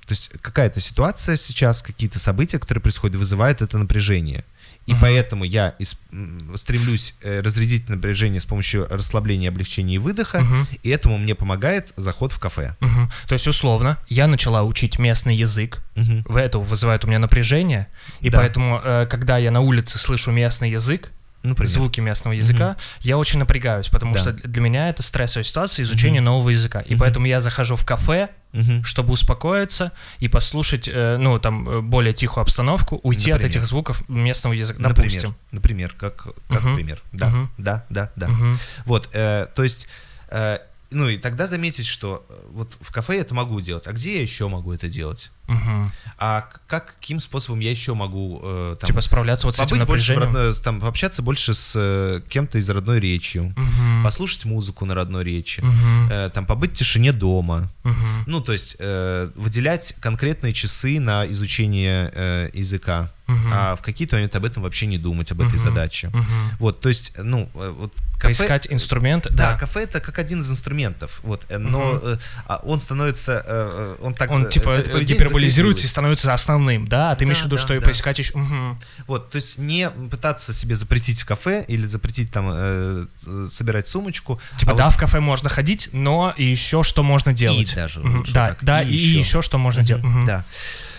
[0.07, 4.45] То есть какая-то ситуация сейчас, какие-то события, которые происходят, вызывают это напряжение.
[4.87, 5.01] И Мгм.
[5.01, 5.75] поэтому я
[6.13, 10.69] м, стремлюсь э, разрядить напряжение с помощью расслабления, облегчения и выдоха, Мгм.
[10.85, 12.77] и этому мне помогает заход в кафе.
[12.79, 13.11] Мгм.
[13.27, 17.89] То есть, условно, я начала учить местный язык, в это вызывает у меня напряжение,
[18.21, 18.39] и Да.
[18.39, 21.11] поэтому, э, когда я на улице слышу местный язык,
[21.51, 21.71] Например.
[21.71, 24.21] звуки местного языка, я очень напрягаюсь, потому Да.
[24.21, 26.81] что для меня это стрессовая ситуация изучения нового языка.
[26.81, 27.01] И Мгм.
[27.01, 28.85] поэтому я захожу в кафе, Мгм.
[28.85, 33.51] чтобы успокоиться и послушать, э, ну, там, э, более тихую обстановку, уйти от Например.
[33.59, 35.35] этих звуков местного языка, Например, допустим.
[35.53, 36.75] например, как, как Мгм.
[36.75, 37.03] пример.
[37.13, 37.51] Да, Мгм.
[37.59, 38.29] да, да, да.
[38.29, 38.59] Мгм.
[38.87, 39.89] Вот, э, то есть,
[40.31, 40.59] э,
[40.91, 44.17] ну и тогда заметить, что э, вот в кафе я это могу делать, а где
[44.17, 45.31] я еще могу это делать?
[45.47, 45.93] Мгм.
[46.19, 49.87] А как, каким способом я еще могу э, там, Типа справляться вот с этим побыть
[49.87, 50.37] больше напряжением.
[50.47, 54.03] родной- там, пообщаться больше с э, кем-то из родной речью, Мгм.
[54.05, 56.09] послушать музыку на родной речи, Мгм.
[56.11, 57.69] э, там побыть в тишине дома.
[57.85, 58.25] Мгм.
[58.27, 63.51] Ну, то есть э, выделять конкретные часы на изучение э, языка, Мгм.
[63.53, 65.59] а в какие-то моменты об этом вообще не думать, об этой Мгм.
[65.59, 66.09] задаче.
[66.09, 66.25] Мгм.
[66.59, 68.27] Вот, то есть, ну, э, вот кафе...
[68.39, 69.31] Поискать инструменты.
[69.31, 69.59] Да, Да.
[69.59, 72.01] кафе это как один из инструментов, вот, э, но
[72.47, 74.91] а он становится, он так, Он типа это
[75.37, 77.11] поведение гиперболизируется и становится основным, да?
[77.13, 78.37] А ты имеешь в виду, что и поискать еще...
[78.37, 78.81] Мгм.
[79.07, 84.41] Вот, то есть не пытаться себе запретить кафе или запретить там э, э, собирать сумочку.
[84.59, 87.75] Типа, а да, вот в кафе можно ходить, но и еще что можно делать.
[87.75, 88.19] даже Мгм.
[88.19, 89.19] лучше Да, так, да, и и, еще.
[89.19, 89.43] еще.
[89.43, 90.05] что можно делать.
[90.05, 90.25] Мгм.
[90.27, 90.45] Да.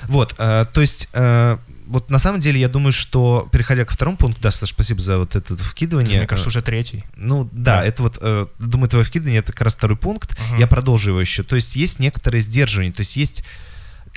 [0.08, 1.58] Вот, э, то есть, э,
[1.88, 5.18] вот на самом деле я думаю, что, переходя ко второму пункту, да, Саш, спасибо за
[5.20, 6.20] вот это вкидывание.
[6.20, 7.04] Мне кажется, уже третий.
[7.16, 7.86] Ну да, Да.
[7.86, 10.38] это вот, э, думаю, твое вкидывание это как раз второй пункт.
[10.50, 10.60] Мгм.
[10.60, 11.44] Я продолжу его еще.
[11.44, 13.44] То есть есть некоторые сдерживания, то есть есть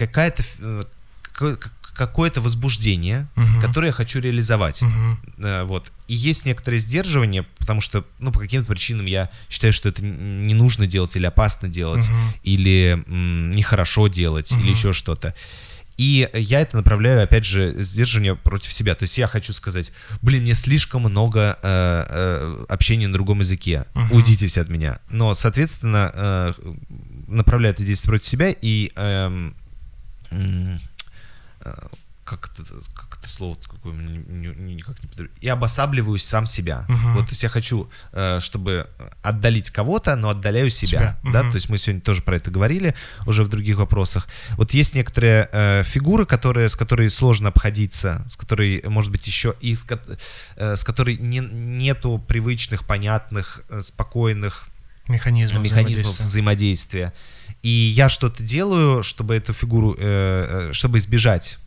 [0.07, 0.85] какая-то э,
[1.23, 1.59] какое-
[1.95, 3.61] какое-то возбуждение, Мгм.
[3.61, 4.83] которое я хочу реализовать.
[5.39, 5.93] Э, Вот.
[6.09, 10.55] И есть некоторые сдерживания, потому что, ну, по каким-то причинам я считаю, что это не
[10.55, 12.33] нужно делать или опасно делать, Мгм.
[12.43, 14.71] или м, нехорошо делать, или Мгм.
[14.71, 15.35] еще что-то.
[15.99, 18.95] И я это направляю, опять же, сдерживание против себя.
[18.95, 23.85] То есть я хочу сказать, блин, мне слишком много э, э, общения на другом языке.
[23.95, 24.13] Мгм.
[24.13, 24.99] Уйдите все от меня.
[25.11, 26.53] Но, соответственно, э,
[27.29, 29.60] направляю это действие против себя и эм, э,
[32.31, 32.63] как это,
[32.95, 35.31] как это слово какое никак не подберу.
[35.41, 36.85] и обосабливаюсь сам себя.
[36.89, 37.15] Мгм.
[37.15, 38.89] Вот, то есть я хочу, э, чтобы
[39.21, 40.91] отдалить кого-то, но отдаляю себя.
[40.91, 41.19] Себя.
[41.25, 41.43] Да?
[41.43, 41.51] Мгм.
[41.51, 42.95] То есть мы сегодня тоже про это говорили
[43.27, 44.29] уже в других вопросах.
[44.51, 49.55] Вот есть некоторые э, фигуры, которые, с которыми сложно обходиться, с которой, может быть, еще
[49.61, 49.85] и с,
[50.57, 54.69] э, с которой не, нету привычных, понятных, э, спокойных
[55.09, 56.25] Механизмов, механизмов взаимодействия.
[56.25, 57.13] взаимодействия.
[57.63, 61.59] И я что-то делаю, чтобы эту фигуру, э, э, чтобы избежать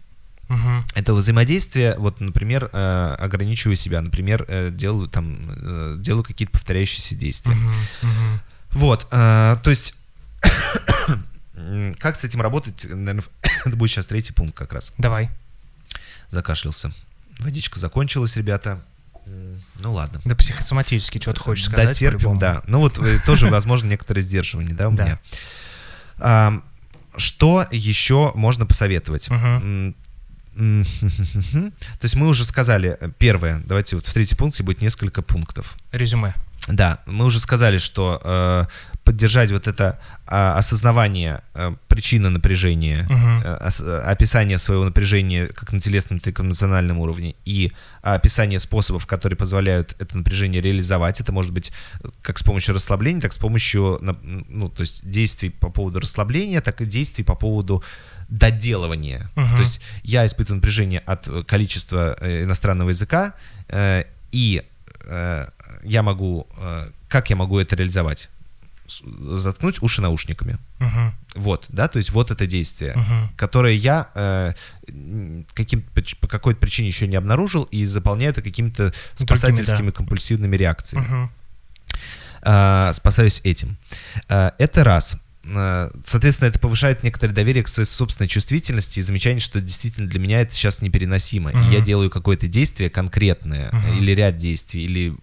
[0.49, 0.85] Мгм.
[0.95, 7.15] этого взаимодействия, вот, например, э, ограничиваю себя, например, э, делаю там, э, делаю какие-то повторяющиеся
[7.15, 7.53] действия.
[7.53, 7.67] Мгм.
[8.01, 8.39] Мгм.
[8.71, 9.95] Вот, э, то есть,
[11.99, 13.23] как с этим работать, наверное,
[13.65, 14.93] это будет сейчас третий пункт как раз.
[14.97, 15.29] Давай.
[16.29, 16.91] Закашлялся.
[17.39, 18.81] Водичка закончилась, ребята.
[19.79, 20.19] Ну ладно.
[20.25, 21.87] Да психосоматически, что ты хочешь сказать?
[21.87, 22.61] Да, терпим, да.
[22.67, 25.19] Ну вот тоже, возможно, некоторые сдерживания, да, у меня.
[27.15, 29.29] Что еще можно посоветовать?
[30.55, 30.83] То
[32.03, 35.75] есть мы уже сказали, э, первое, давайте вот в третьем пункте будет несколько пунктов.
[35.91, 36.35] Резюме.
[36.67, 38.65] Да, мы уже сказали, что э,
[39.03, 43.05] поддержать вот это а, осознавание э, причины напряжения,
[43.43, 47.73] э, ос- э, описание своего напряжения как на телесном, так и на эмоциональном уровне и
[48.01, 51.19] описание способов, которые позволяют это напряжение реализовать.
[51.21, 53.99] Это может быть э, как с помощью расслабления, так с помощью,
[54.47, 57.83] ну, то есть действий по поводу расслабления, так и действий по поводу
[58.29, 59.29] доделывания.
[59.35, 59.55] Мгм.
[59.55, 63.33] То есть я испытываю напряжение от э, количества иностранного языка,
[63.67, 64.63] э, и
[65.01, 65.47] э,
[65.83, 68.29] я могу, э, как я могу это реализовать?
[68.87, 70.57] Заткнуть уши наушниками.
[70.79, 71.13] Мгм.
[71.35, 73.31] Вот, да, то есть вот это действие, Мгм.
[73.35, 74.53] которое я э,
[75.53, 75.83] каким,
[76.19, 79.91] по какой-то причине еще не обнаружил и заполняю это какими-то Другими, спасательскими да.
[79.91, 81.05] компульсивными реакциями.
[81.05, 81.31] Мгм.
[82.45, 83.77] А, спасаюсь этим.
[84.27, 85.17] А, это раз.
[85.49, 90.19] А, Соответственно, это повышает некоторое доверие к своей собственной чувствительности и замечание, что действительно для
[90.19, 91.51] меня это сейчас непереносимо.
[91.51, 91.69] Мгм.
[91.69, 93.97] И я делаю какое-то действие конкретное, Мгм.
[93.97, 95.13] или ряд действий, или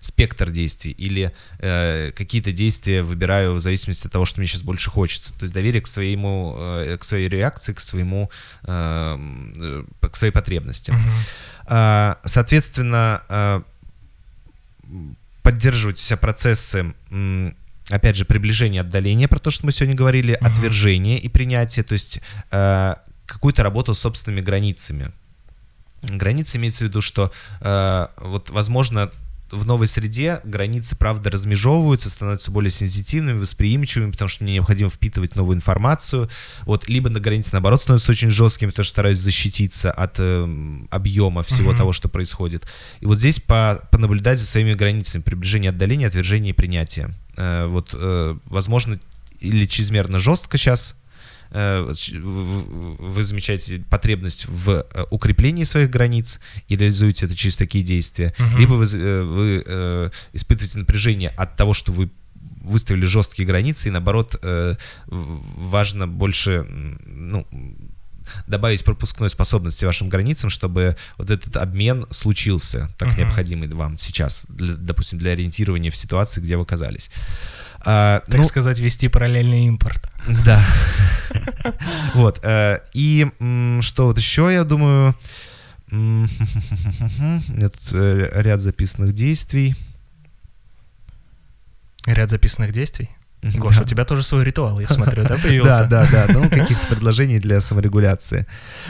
[0.00, 4.90] спектр действий, или э, какие-то действия выбираю в зависимости от того, что мне сейчас больше
[4.90, 5.32] хочется.
[5.34, 8.30] То есть доверие к своему, э, к своей реакции, к своему,
[8.64, 9.18] э,
[10.00, 10.94] э, к своей потребности.
[11.66, 13.64] А, Соответственно,
[14.88, 16.94] м, поддерживать все процессы,
[17.90, 20.46] опять же, приближения, отдаления, про то, что мы сегодня говорили, Мгм.
[20.52, 25.10] отвержение и принятие, то есть а, какую-то работу с собственными границами.
[26.02, 29.10] Границы имеется в виду, что а, вот, возможно,
[29.50, 35.36] в новой среде границы, правда, размежевываются, становятся более сенситивными, восприимчивыми, потому что мне необходимо впитывать
[35.36, 36.28] новую информацию.
[36.62, 41.42] Вот, либо на границе, наоборот, становятся очень жесткими, потому что стараюсь защититься от эм, объема
[41.42, 41.78] всего Мгм.
[41.78, 42.66] того, что происходит.
[43.00, 47.14] И вот здесь по, понаблюдать за своими границами, приближение, отдаление, отвержение и принятие.
[47.36, 48.98] Э, вот, э, возможно,
[49.40, 51.05] или чрезмерно жестко сейчас э,
[52.18, 58.58] вы замечаете потребность в э, укреплении своих границ и реализуете это через такие действия, Мгм.
[58.58, 62.10] либо вы, э, вы э, испытываете напряжение от того, что вы
[62.62, 64.74] выставили жесткие границы, и наоборот э,
[65.06, 66.66] важно больше
[67.06, 67.46] ну,
[68.48, 73.18] добавить пропускной способности вашим границам, чтобы вот этот обмен случился, так Мгм.
[73.20, 77.10] необходимый вам сейчас, для- допустим, для ориентирования в ситуации, где вы оказались.
[77.86, 80.10] А, Так ну, сказать, вести параллельный импорт.
[80.44, 80.62] да.
[82.14, 82.40] Вот.
[82.44, 83.26] э, И
[83.80, 85.14] что вот еще, я думаю...
[85.90, 89.74] У меня тут э, ряд записанных действий.
[92.06, 93.08] Ряд записанных действий.
[93.42, 93.84] Гоша, Да.
[93.84, 95.86] у тебя тоже свой ритуал, я смотрю, да, появился?
[95.88, 98.46] Да, да, да, ну каких-то предложений для саморегуляции.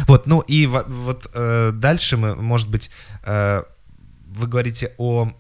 [0.06, 2.90] Вот, ну и во- вот э, дальше мы, может быть,
[3.26, 5.32] вы говорите о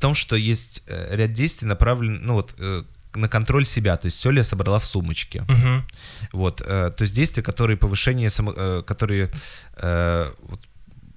[0.00, 2.82] том, что есть э, ряд действий направлен, ну вот, э,
[3.14, 5.42] на контроль себя, то есть все ли я собрала в сумочке.
[5.42, 5.84] Мгм.
[6.32, 9.30] Вот, э, то есть действия, которые повышение, само, э, которые
[9.76, 10.60] э, вот,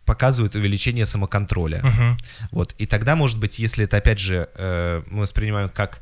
[0.05, 1.81] показывают увеличение самоконтроля.
[1.83, 2.17] Мгм.
[2.51, 6.01] Вот, и тогда, может быть, если это, опять же, э, мы воспринимаем как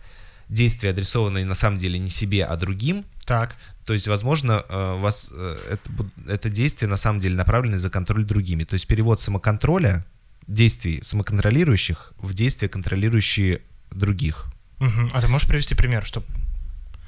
[0.50, 3.56] действия, адресованные на самом деле не себе, а другим, Так.
[3.86, 5.90] то есть, возможно, у вас это,
[6.28, 8.64] это действие на самом деле направлено за контроль другими.
[8.64, 10.06] То есть перевод самоконтроля,
[10.48, 13.62] действий самоконтролирующих в действия, контролирующие
[13.92, 14.46] других.
[14.80, 15.10] Мгм.
[15.14, 16.24] А ты можешь привести пример, что...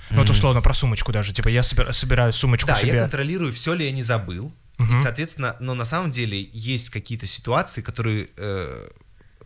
[0.10, 0.32] Ну, вот Мгм.
[0.32, 1.34] условно про сумочку даже.
[1.34, 3.02] Типа я собира- собираю сумочку Да, я себе.
[3.02, 4.54] контролирую, все ли я не забыл.
[4.78, 4.94] Мгм.
[4.94, 8.88] И, соответственно, но на самом деле есть какие-то ситуации, которые э,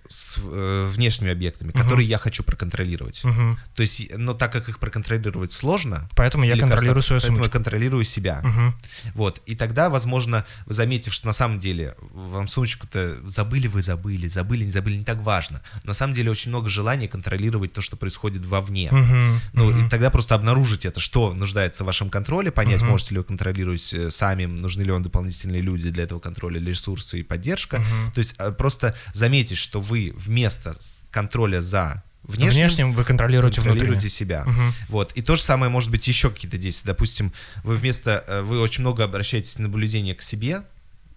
[0.07, 1.81] с э, внешними объектами, Мгм.
[1.81, 3.23] которые я хочу проконтролировать.
[3.23, 3.57] Мгм.
[3.75, 7.51] То есть, но так как их проконтролировать сложно, Поэтому я контролирую свою поэтому я сумочку.
[7.53, 8.41] контролирую себя.
[8.43, 8.75] Мгм.
[9.15, 9.41] Вот.
[9.45, 14.65] И тогда, возможно, вы заметив, что на самом деле вам сумочку-то забыли вы, забыли, забыли,
[14.65, 15.61] не забыли, не так важно.
[15.83, 18.89] На самом деле очень много желания контролировать то, что происходит вовне.
[18.91, 19.39] Мгм.
[19.53, 19.85] Ну, Мгм.
[19.85, 22.91] и тогда просто обнаружить это, что нуждается в вашем контроле, понять, Мгм.
[22.91, 27.19] можете ли вы контролировать э, сами, нужны ли вам дополнительные люди для этого контроля, ресурсы
[27.19, 27.77] и поддержка.
[27.79, 28.11] Мгм.
[28.13, 30.75] То есть э, просто заметить, что вы вместо
[31.11, 34.43] контроля за внешним, Внешним вы контролируете контролируете себя.
[34.45, 34.73] Мгм.
[34.89, 35.11] Вот.
[35.13, 36.91] И то же самое может быть еще какие-то действия.
[36.93, 37.33] Допустим,
[37.63, 40.63] вы вместо, э, вы очень много обращаетесь на наблюдение к себе,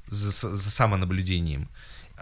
[0.09, 1.69] за, за самонаблюдением.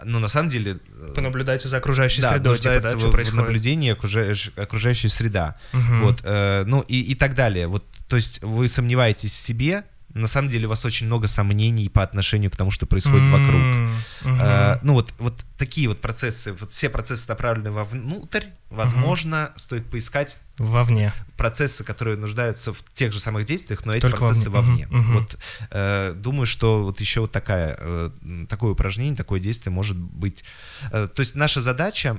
[0.03, 3.11] Но на самом деле э, Понаблюдайте за окружающей да, средой, типа, да, в, что в
[3.11, 3.39] происходит.
[3.39, 5.55] наблюдении окружающей, окружающей среда.
[5.71, 5.99] Мгм.
[5.99, 7.67] Вот, э, ну и, и так далее.
[7.67, 9.83] Вот, то есть вы сомневаетесь в себе,
[10.13, 13.61] на самом деле у вас очень много сомнений по отношению к тому, что происходит вокруг.
[13.61, 13.91] М,
[14.23, 14.39] мгм.
[14.41, 20.39] Э, ну вот, вот такие вот процессы, вот все процессы направлены вовнутрь, возможно, стоит поискать
[20.57, 21.13] Вовне.
[21.37, 24.87] процессы, которые нуждаются в тех же самых действиях, но эти Только процессы вовне.
[24.87, 24.87] вовне.
[24.89, 25.13] Мгм.
[25.13, 25.37] Вот
[25.71, 28.09] э, думаю, что вот еще вот такая э,
[28.49, 30.43] такое упражнение, такое действие может быть.
[30.91, 32.17] Э, то есть наша задача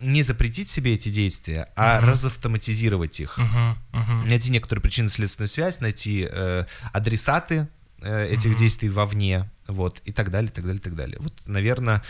[0.00, 2.10] не запретить себе эти действия, а Мгм.
[2.10, 3.38] разавтоматизировать их.
[3.38, 4.28] Мгм, мгм.
[4.28, 7.68] Найти некоторую причинно-следственную связь, найти э, адресаты
[8.02, 8.58] э, этих Мгм.
[8.58, 11.18] действий вовне, вот и так далее, так далее, так далее.
[11.20, 12.02] Вот, наверное,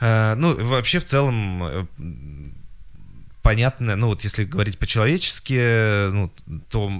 [0.00, 1.86] э, ну вообще в целом э,
[3.48, 6.30] понятно, ну вот если говорить по-человечески, ну,
[6.68, 6.92] то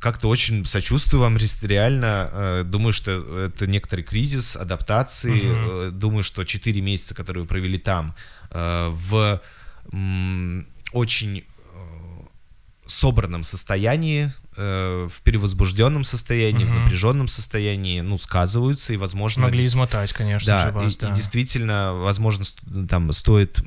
[0.00, 2.28] как-то очень сочувствую вам реально.
[2.32, 3.12] э, Думаю, что
[3.46, 5.40] это некоторый кризис адаптации.
[5.44, 8.16] Э, Думаю, что 4 месяца, которые вы провели там,
[8.50, 9.40] э, в
[10.92, 11.44] очень
[12.86, 16.82] собранном состоянии, в перевозбужденном состоянии, в Мгм.
[16.82, 21.10] напряженном состоянии, ну, сказываются, и, возможно, Могли измотать, конечно да, же, и, вас, и да.
[21.10, 22.44] действительно, возможно,
[22.88, 23.62] там стоит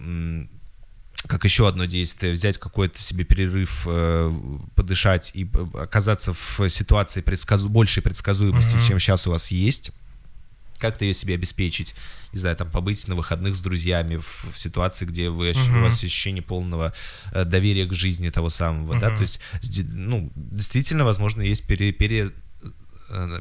[1.28, 4.34] как еще одно действие, взять какой-то себе перерыв, э,
[4.76, 7.70] подышать и п- оказаться в ситуации предсказу...
[7.70, 8.86] большей предсказуемости, Мгм.
[8.88, 9.92] чем сейчас у вас есть,
[10.78, 11.96] как-то ее себе обеспечить,
[12.34, 15.78] не знаю, там побыть на выходных с друзьями в, в ситуации, где вы, Мгм.
[15.78, 16.94] у вас ощущение полного
[17.32, 19.16] э, доверия к жизни того самого, да, Мгм.
[19.18, 19.40] то есть,
[19.94, 22.32] ну, действительно, возможно, есть пере, пере- э,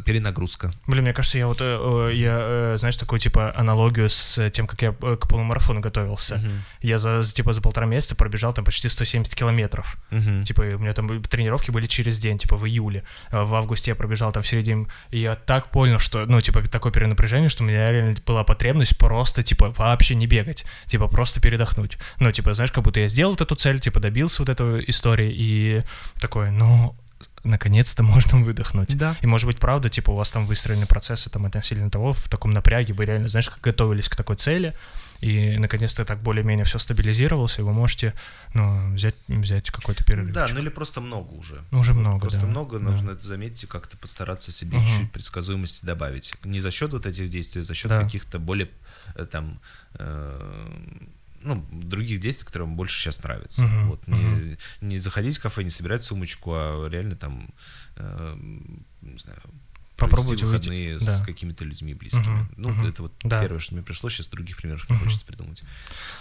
[0.04, 0.70] перенагрузка.
[0.86, 4.66] Блин, мне кажется, я вот, э, э, я, э, знаешь, такую, типа, аналогию с тем,
[4.66, 6.40] как я э, к полумарафону готовился.
[6.80, 9.96] Я за, типа, за полтора месяца пробежал там почти 170 километров.
[10.10, 10.44] Мгм.
[10.44, 13.04] Типа, у меня там тренировки были через день, типа, в июле.
[13.30, 14.86] В августе я пробежал там в середине.
[15.10, 18.98] И я так понял, что, ну, типа, такое перенапряжение, что у меня реально была потребность
[18.98, 20.64] просто, типа, вообще не бегать.
[20.86, 21.98] Типа, просто передохнуть.
[22.18, 25.32] Ну, типа, знаешь, как будто я сделал эту цель, типа, добился вот этой истории.
[25.34, 25.82] И
[26.20, 26.94] такой, ну,
[27.44, 28.96] наконец-то можно выдохнуть.
[28.96, 29.16] Да.
[29.20, 32.50] И может быть, правда, типа, у вас там выстроены процессы там относительно того, в таком
[32.52, 34.74] напряге вы реально, знаешь, как готовились к такой цели,
[35.20, 38.14] и наконец-то так более-менее все стабилизировалось, и вы можете,
[38.54, 40.32] ну, взять, взять какой-то перерыв.
[40.34, 41.62] Да, ну или просто много уже.
[41.70, 42.46] Ну, уже много, Просто да.
[42.46, 42.84] много, Да.
[42.90, 44.86] нужно это заметить как-то постараться себе Мгм.
[44.86, 46.34] чуть-чуть предсказуемости добавить.
[46.44, 48.02] Не за счет вот этих действий, а за счет Да.
[48.02, 48.68] каких-то более
[49.16, 49.60] э, там
[49.94, 50.68] э,
[51.44, 53.62] ну, других действий, которые вам больше сейчас нравятся.
[53.64, 54.58] Мгм, Вот, не, мгм.
[54.80, 57.48] не заходить в кафе, не собирать сумочку, а реально там
[57.96, 58.36] э,
[59.02, 59.38] не знаю,
[59.98, 60.44] выйти.
[60.44, 61.04] выходные Да.
[61.18, 62.22] с какими-то людьми близкими.
[62.24, 62.86] Мгм, Ну, мгм.
[62.86, 63.40] это вот Да.
[63.42, 65.04] первое, что мне пришло, сейчас других примеров не Мгм.
[65.04, 65.62] хочется придумать.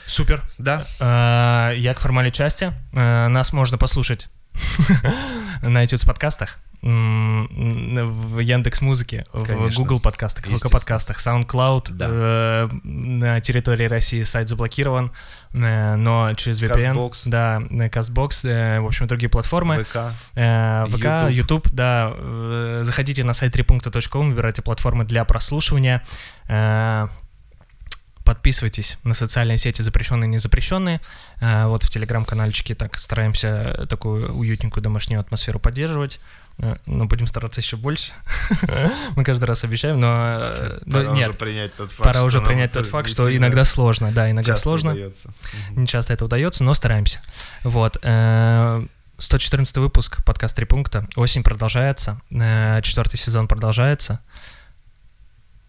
[0.06, 0.44] Супер.
[0.58, 2.72] Да, Э, Я к формальной части.
[2.92, 4.28] Э, Нас можно послушать
[5.64, 9.74] на iTunes подкастах, в Яндекс Музыке, в.
[9.76, 11.92] Google подкастах, в ВК подкастах, SoundCloud.
[11.92, 12.08] Да.
[12.10, 15.12] э, На территории России сайт заблокирован,
[15.54, 16.94] э, но через VPN.
[16.94, 17.30] Castbox.
[17.30, 19.86] Да, на Castbox, э, в общем, другие платформы.
[19.86, 19.98] ВК.
[20.36, 21.32] Э, ВК, YouTube.
[21.32, 22.12] YouTube, да.
[22.16, 26.04] э, Заходите на сайт 3.com, выбирайте платформы для прослушивания.
[26.50, 27.08] Э,
[28.26, 31.02] Подписывайтесь на социальные сети запрещенные и незапрещенные.
[31.42, 36.22] Э, Вот в телеграм-канальчике так стараемся такую уютненькую домашнюю атмосферу поддерживать.
[36.60, 38.12] Э, Но будем стараться еще больше.
[39.16, 42.42] Мы каждый раз обещаем, но, э, но Пора нет, уже принять тот факт, пора уже
[42.42, 44.92] принять тот факт, что иногда сложно, да, иногда сложно.
[44.92, 45.34] удается.
[45.72, 47.20] Не часто это удается, но стараемся.
[47.64, 47.98] Вот.
[48.04, 51.08] э, 114 выпуск, подкаст «Три пункта».
[51.16, 54.20] Осень продолжается, э, четвертый сезон продолжается.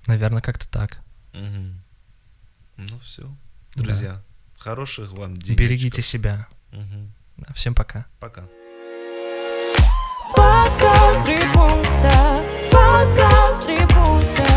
[0.06, 1.01] Наверное, как-то так.
[1.32, 3.23] Ну все,
[3.74, 3.82] Да.
[3.85, 4.23] друзья,
[4.59, 5.56] хороших вам денечков.
[5.56, 6.47] Берегите себя.
[7.36, 8.06] Да, всем пока.
[8.20, 8.44] Пока.
[10.33, 14.49] Podcast Tribunta, Podcast Tribunta,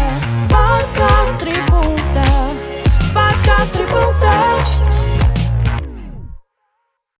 [0.48, 2.24] Podcast Tribunta,
[3.14, 5.07] Podcast Tribunta.